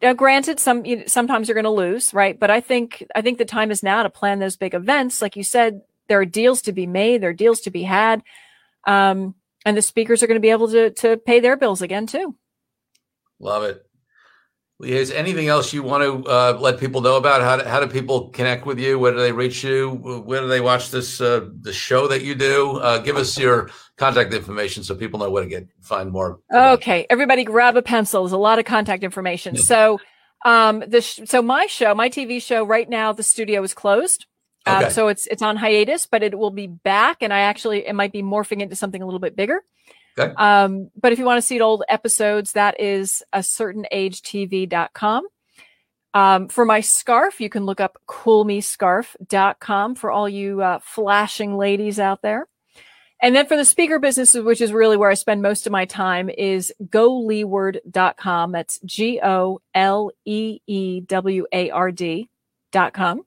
uh, 0.01 0.13
granted, 0.13 0.59
some 0.59 0.85
you, 0.85 1.03
sometimes 1.07 1.47
you're 1.47 1.55
going 1.55 1.63
to 1.63 1.69
lose, 1.69 2.13
right? 2.13 2.39
But 2.39 2.51
I 2.51 2.61
think 2.61 3.05
I 3.15 3.21
think 3.21 3.37
the 3.37 3.45
time 3.45 3.71
is 3.71 3.83
now 3.83 4.03
to 4.03 4.09
plan 4.09 4.39
those 4.39 4.57
big 4.57 4.73
events, 4.73 5.21
like 5.21 5.35
you 5.35 5.43
said 5.43 5.81
there 6.07 6.19
are 6.19 6.25
deals 6.25 6.61
to 6.63 6.71
be 6.71 6.85
made, 6.85 7.21
there 7.21 7.31
are 7.31 7.33
deals 7.33 7.61
to 7.61 7.71
be 7.71 7.83
had. 7.83 8.21
Um, 8.85 9.35
and 9.65 9.75
the 9.75 9.81
speakers 9.81 10.21
are 10.21 10.27
going 10.27 10.35
to 10.35 10.41
be 10.41 10.51
able 10.51 10.69
to, 10.69 10.91
to 10.91 11.17
pay 11.17 11.39
their 11.39 11.57
bills 11.57 11.81
again 11.81 12.05
too. 12.05 12.35
Love 13.39 13.63
it. 13.63 13.85
Is 14.83 15.09
anything 15.09 15.47
else 15.47 15.71
you 15.71 15.83
want 15.83 16.03
to 16.03 16.29
uh, 16.29 16.57
let 16.59 16.79
people 16.79 16.99
know 16.99 17.15
about? 17.15 17.41
How 17.41 17.55
do, 17.55 17.63
how 17.63 17.79
do 17.79 17.87
people 17.87 18.27
connect 18.29 18.65
with 18.65 18.77
you? 18.77 18.99
Where 18.99 19.13
do 19.13 19.19
they 19.19 19.31
reach 19.31 19.63
you? 19.63 19.91
Where 20.25 20.41
do 20.41 20.47
they 20.47 20.59
watch 20.59 20.91
this 20.91 21.21
uh, 21.21 21.47
the 21.61 21.71
show 21.71 22.09
that 22.09 22.23
you 22.23 22.35
do? 22.35 22.77
Uh, 22.79 22.97
give 22.97 23.15
us 23.15 23.37
your 23.37 23.69
contact 23.95 24.33
information 24.33 24.83
so 24.83 24.93
people 24.93 25.17
know 25.17 25.29
where 25.29 25.43
to 25.43 25.49
get 25.49 25.69
find 25.79 26.11
more. 26.11 26.41
Okay, 26.53 27.07
everybody, 27.09 27.45
grab 27.45 27.77
a 27.77 27.81
pencil. 27.81 28.23
There's 28.23 28.33
a 28.33 28.37
lot 28.37 28.59
of 28.59 28.65
contact 28.65 29.03
information. 29.03 29.55
so, 29.55 30.01
um, 30.43 30.83
the 30.85 30.99
sh- 30.99 31.21
so 31.23 31.41
my 31.41 31.67
show, 31.67 31.95
my 31.95 32.09
TV 32.09 32.41
show, 32.41 32.65
right 32.65 32.89
now 32.89 33.13
the 33.13 33.23
studio 33.23 33.63
is 33.63 33.73
closed. 33.73 34.25
Um, 34.65 34.75
okay. 34.75 34.85
Um, 34.87 34.91
so 34.91 35.07
it's 35.07 35.25
it's 35.27 35.41
on 35.41 35.55
hiatus, 35.55 36.05
but 36.05 36.21
it 36.21 36.37
will 36.37 36.51
be 36.51 36.67
back, 36.67 37.21
and 37.21 37.33
I 37.33 37.39
actually 37.39 37.87
it 37.87 37.93
might 37.95 38.11
be 38.11 38.21
morphing 38.21 38.61
into 38.61 38.75
something 38.75 39.01
a 39.01 39.05
little 39.05 39.21
bit 39.21 39.37
bigger. 39.37 39.63
Um, 40.17 40.89
but 40.99 41.11
if 41.11 41.19
you 41.19 41.25
want 41.25 41.37
to 41.37 41.45
see 41.45 41.59
old 41.61 41.83
episodes, 41.89 42.53
that 42.53 42.79
is 42.79 43.23
a 43.33 43.43
certain 43.43 43.85
age 43.91 44.21
TV.com. 44.21 45.27
Um, 46.13 46.47
for 46.47 46.63
my 46.63 46.79
scarf, 46.79 47.41
you 47.41 47.49
can 47.49 47.65
look 47.65 47.81
up 47.81 47.97
coolmescarf.com 48.07 49.95
for 49.95 50.11
all 50.11 50.29
you 50.29 50.61
uh, 50.61 50.79
flashing 50.81 51.57
ladies 51.57 51.99
out 51.99 52.21
there. 52.21 52.47
And 53.21 53.35
then 53.35 53.47
for 53.47 53.57
the 53.57 53.65
speaker 53.65 53.99
businesses, 53.99 54.43
which 54.43 54.61
is 54.61 54.71
really 54.71 54.97
where 54.97 55.09
I 55.09 55.15
spend 55.15 55.41
most 55.41 55.65
of 55.65 55.71
my 55.71 55.85
time, 55.85 56.29
is 56.29 56.73
goleeward.com. 56.83 58.51
That's 58.51 58.79
G 58.85 59.19
O 59.21 59.59
L 59.73 60.11
E 60.25 60.59
E 60.67 61.01
W 61.01 61.47
A 61.51 61.69
R 61.69 61.91
D.com. 61.91 63.25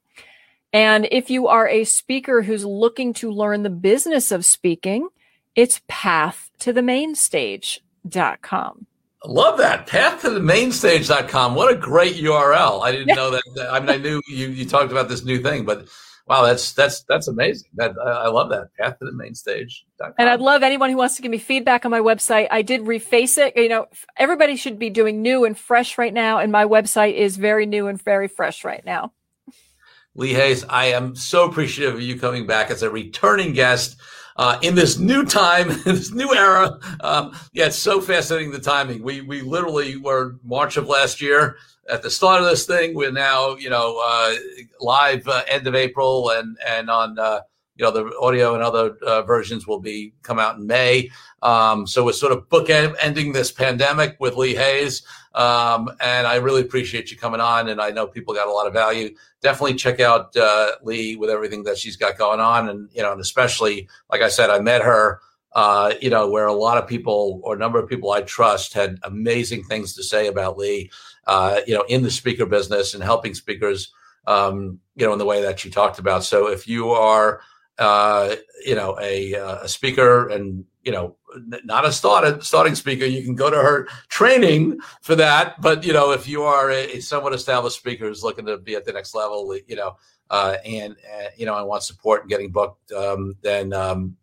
And 0.73 1.09
if 1.11 1.31
you 1.31 1.49
are 1.49 1.69
a 1.69 1.85
speaker 1.85 2.43
who's 2.43 2.65
looking 2.65 3.15
to 3.15 3.31
learn 3.31 3.63
the 3.63 3.71
business 3.71 4.31
of 4.31 4.45
speaking, 4.45 5.09
it's 5.55 5.81
path 5.89 6.51
to 6.61 6.73
the 6.73 6.83
main 6.83 7.15
stage.com. 7.15 8.87
Love 9.25 9.59
that. 9.59 9.87
Path 9.87 10.23
to 10.23 10.31
the 10.31 10.41
main 10.41 10.71
stage.com. 10.71 11.55
What 11.55 11.73
a 11.73 11.77
great 11.77 12.17
URL. 12.17 12.83
I 12.83 12.93
didn't 12.93 13.17
know 13.17 13.31
that. 13.31 13.43
I 13.71 13.81
mean, 13.81 13.91
I 13.91 13.97
knew 13.97 14.23
you, 14.29 14.49
you 14.49 14.65
talked 14.65 14.93
about 14.93 15.09
this 15.09 15.25
new 15.25 15.43
thing, 15.43 15.65
but 15.65 15.89
wow, 16.29 16.45
that's, 16.45 16.73
that's, 16.73 17.03
that's 17.03 17.27
amazing. 17.27 17.69
That 17.75 17.99
I 17.99 18.29
love 18.29 18.49
that 18.51 18.69
path 18.79 18.99
to 19.01 19.05
the 19.05 19.13
main 19.13 19.35
stage. 19.35 19.85
And 20.19 20.29
I'd 20.29 20.41
love 20.41 20.63
anyone 20.63 20.91
who 20.91 20.97
wants 20.97 21.17
to 21.17 21.23
give 21.23 21.33
me 21.33 21.39
feedback 21.39 21.85
on 21.85 21.91
my 21.91 21.99
website. 21.99 22.47
I 22.51 22.63
did 22.63 22.83
reface 22.83 23.39
it. 23.39 23.57
You 23.57 23.69
know, 23.69 23.87
everybody 24.17 24.55
should 24.55 24.79
be 24.79 24.91
doing 24.91 25.21
new 25.21 25.45
and 25.45 25.59
fresh 25.59 25.99
right 25.99 26.15
now. 26.15 26.39
And 26.39 26.53
my 26.53 26.65
website 26.65 27.15
is 27.15 27.37
very 27.37 27.67
new 27.67 27.89
and 27.89 28.01
very 28.01 28.29
fresh 28.29 28.63
right 28.63 28.85
now. 28.85 29.13
Lee 30.15 30.33
Hays, 30.33 30.65
I 30.65 30.87
am 30.87 31.17
so 31.17 31.45
appreciative 31.45 31.95
of 31.95 32.03
you 32.03 32.19
coming 32.19 32.47
back 32.47 32.71
as 32.71 32.83
a 32.83 32.91
returning 32.91 33.53
guest 33.53 34.01
uh, 34.39 34.59
in 34.63 34.75
this 34.75 34.99
new 34.99 35.25
time, 35.25 35.71
in 35.87 35.95
this 35.97 36.13
new 36.13 36.35
era. 36.35 36.79
Um, 37.01 37.37
yeah, 37.53 37.67
it's 37.67 37.77
so 37.77 38.01
fascinating 38.01 38.51
the 38.51 38.61
timing. 38.61 39.03
We 39.03 39.21
we 39.21 39.43
literally 39.43 39.97
were 39.97 40.37
March 40.45 40.77
of 40.77 40.89
last 40.89 41.21
year 41.21 41.57
at 41.91 42.03
the 42.03 42.11
start 42.11 42.41
of 42.41 42.49
this 42.49 42.67
thing. 42.67 42.95
We're 42.95 43.13
now, 43.13 43.57
you 43.57 43.71
know, 43.71 44.01
uh, 44.05 44.35
live 44.81 45.27
uh, 45.27 45.43
end 45.49 45.67
of 45.67 45.75
April, 45.75 46.31
and 46.31 46.57
and 46.67 46.89
on 46.89 47.19
uh, 47.19 47.41
you 47.79 47.85
know 47.85 47.91
the 47.93 48.17
audio 48.21 48.55
and 48.55 48.63
other 48.63 48.97
uh, 49.07 49.23
versions 49.23 49.67
will 49.67 49.81
be 49.81 50.13
come 50.23 50.39
out 50.39 50.59
in 50.59 50.67
May. 50.67 51.11
Um, 51.43 51.87
so 51.87 52.05
we're 52.05 52.13
sort 52.13 52.33
of 52.33 52.49
bookending 52.49 52.97
ending 53.01 53.33
this 53.33 53.53
pandemic 53.53 54.17
with 54.19 54.37
Lee 54.37 54.55
Hayes. 54.55 55.03
Um, 55.35 55.89
and 56.01 56.27
I 56.27 56.37
really 56.37 56.63
appreciate 56.63 57.13
you 57.13 57.17
coming 57.17 57.41
on. 57.41 57.69
And 57.69 57.81
I 57.81 57.91
know 57.91 58.09
people 58.09 58.35
got 58.35 58.49
a 58.49 58.53
lot 58.53 58.67
of 58.67 58.73
value. 58.73 59.15
Definitely 59.41 59.75
check 59.75 60.01
out 60.01 60.37
uh, 60.37 60.73
Lee 60.83 61.15
with 61.15 61.31
everything 61.31 61.63
that 61.65 61.79
she's 61.79 61.97
got 61.97 62.19
going 62.19 62.41
on. 62.41 62.69
And, 62.69 62.89
you 62.93 63.03
know, 63.03 63.13
and 63.13 63.21
especially, 63.21 63.89
like 64.11 64.21
I 64.21 64.29
said, 64.29 64.51
I 64.51 64.59
met 64.59 64.83
her, 64.83 65.21
uh, 65.55 65.95
you 66.01 66.11
know, 66.11 66.29
where 66.29 66.47
a 66.47 66.53
lot 66.53 66.77
of 66.77 66.89
people 66.89 67.41
or 67.45 67.55
a 67.55 67.59
number 67.59 67.79
of 67.79 67.89
people 67.89 68.11
I 68.11 68.23
trust 68.23 68.75
had 68.75 68.99
amazing 69.05 69.63
things 69.63 69.95
to 69.95 70.03
say 70.03 70.27
about 70.27 70.59
Lee, 70.59 70.91
uh, 71.29 71.61
you 71.69 71.75
know, 71.75 71.85
in 71.89 72.03
the 72.03 72.11
speaker 72.11 72.47
business 72.47 72.95
and 72.95 73.03
helping 73.03 73.35
speakers, 73.35 73.93
um, 74.27 74.81
you 74.97 75.07
know, 75.07 75.13
in 75.13 75.21
the 75.21 75.25
way 75.25 75.41
that 75.43 75.61
she 75.61 75.71
talked 75.71 76.01
about. 76.01 76.25
So 76.25 76.49
if 76.49 76.67
you 76.67 76.91
are, 76.91 77.41
uh, 77.79 78.35
you 78.65 78.75
know, 78.75 78.99
a, 79.01 79.35
uh, 79.35 79.59
a 79.63 79.69
speaker 79.69 80.29
and, 80.29 80.65
you 80.83 80.93
know, 80.93 81.17
not 81.65 81.85
a 81.85 81.93
started 81.93 82.43
starting 82.43 82.75
speaker, 82.75 83.05
you 83.05 83.23
can 83.23 83.35
go 83.35 83.51
to 83.51 83.57
her 83.57 83.87
training 84.09 84.79
for 85.03 85.15
that. 85.15 85.61
But, 85.61 85.85
you 85.85 85.93
know, 85.93 86.13
if 86.13 86.27
you 86.27 86.43
are 86.43 86.71
a, 86.71 86.97
a 86.97 87.01
somewhat 87.01 87.35
established 87.35 87.77
speaker 87.77 88.07
who's 88.07 88.25
looking 88.25 88.47
to 88.47 88.59
be 88.59 88.75
at 88.75 88.85
the 88.85 88.93
next 88.93 89.15
level, 89.15 89.57
you 89.67 89.77
know, 89.77 89.97
uh, 90.31 90.57
and, 90.65 90.97
uh, 91.15 91.29
you 91.37 91.47
know, 91.47 91.57
and 91.57 91.67
want 91.67 91.83
support 91.83 92.23
and 92.23 92.31
getting 92.31 92.51
booked, 92.51 92.91
um, 92.93 93.35
then, 93.43 93.73
um, 93.73 94.17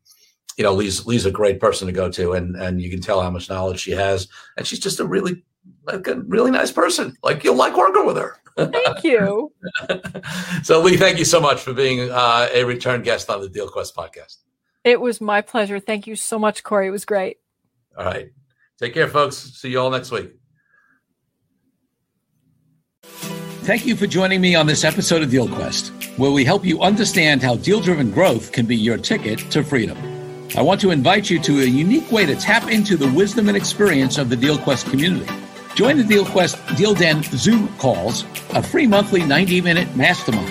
you 0.57 0.63
know, 0.63 0.73
Lee's, 0.73 1.05
Lee's 1.05 1.25
a 1.25 1.31
great 1.31 1.59
person 1.59 1.85
to 1.85 1.93
go 1.93 2.09
to 2.09 2.33
and, 2.33 2.55
and 2.55 2.81
you 2.81 2.89
can 2.89 3.01
tell 3.01 3.21
how 3.21 3.29
much 3.29 3.49
knowledge 3.49 3.79
she 3.79 3.91
has. 3.91 4.27
And 4.57 4.65
she's 4.65 4.79
just 4.79 4.99
a 4.99 5.05
really, 5.05 5.43
like 5.85 6.07
a 6.07 6.15
really 6.21 6.51
nice 6.51 6.71
person. 6.71 7.15
Like 7.23 7.43
you'll 7.43 7.55
like 7.55 7.77
working 7.77 8.05
with 8.05 8.17
her. 8.17 8.37
Thank 8.57 9.03
you. 9.03 9.51
so, 10.63 10.81
Lee, 10.81 10.97
thank 10.97 11.19
you 11.19 11.25
so 11.25 11.39
much 11.41 11.61
for 11.61 11.73
being 11.73 12.09
uh, 12.09 12.47
a 12.53 12.63
return 12.63 13.01
guest 13.01 13.29
on 13.29 13.41
the 13.41 13.49
Deal 13.49 13.67
Quest 13.67 13.95
podcast. 13.95 14.37
It 14.83 15.01
was 15.01 15.19
my 15.19 15.41
pleasure. 15.41 15.79
Thank 15.79 16.07
you 16.07 16.15
so 16.15 16.39
much, 16.39 16.63
Corey. 16.63 16.87
It 16.87 16.91
was 16.91 17.05
great. 17.05 17.37
All 17.97 18.05
right. 18.05 18.29
Take 18.79 18.93
care, 18.93 19.07
folks. 19.07 19.37
See 19.37 19.69
you 19.69 19.79
all 19.79 19.89
next 19.89 20.11
week. 20.11 20.31
Thank 23.65 23.85
you 23.85 23.95
for 23.95 24.05
joining 24.05 24.41
me 24.41 24.53
on 24.53 24.67
this 24.67 24.83
episode 24.83 25.23
of 25.23 25.31
Deal 25.31 25.47
Quest, 25.47 25.87
where 26.17 26.31
we 26.31 26.45
help 26.45 26.63
you 26.63 26.81
understand 26.81 27.41
how 27.41 27.55
deal 27.55 27.79
driven 27.79 28.11
growth 28.11 28.51
can 28.51 28.67
be 28.67 28.75
your 28.75 28.97
ticket 28.97 29.39
to 29.51 29.63
freedom. 29.63 29.97
I 30.55 30.61
want 30.61 30.79
to 30.81 30.91
invite 30.91 31.29
you 31.29 31.39
to 31.39 31.61
a 31.61 31.65
unique 31.65 32.11
way 32.11 32.25
to 32.27 32.35
tap 32.35 32.69
into 32.69 32.95
the 32.95 33.11
wisdom 33.11 33.47
and 33.47 33.57
experience 33.57 34.19
of 34.19 34.29
the 34.29 34.35
DealQuest 34.35 34.89
community. 34.91 35.44
Join 35.75 35.97
the 35.97 36.03
DealQuest 36.03 36.77
Deal 36.77 36.93
Den 36.93 37.21
Zoom 37.21 37.67
calls, 37.77 38.23
a 38.51 38.63
free 38.63 38.87
monthly 38.87 39.25
90 39.25 39.59
minute 39.59 39.93
mastermind. 39.93 40.49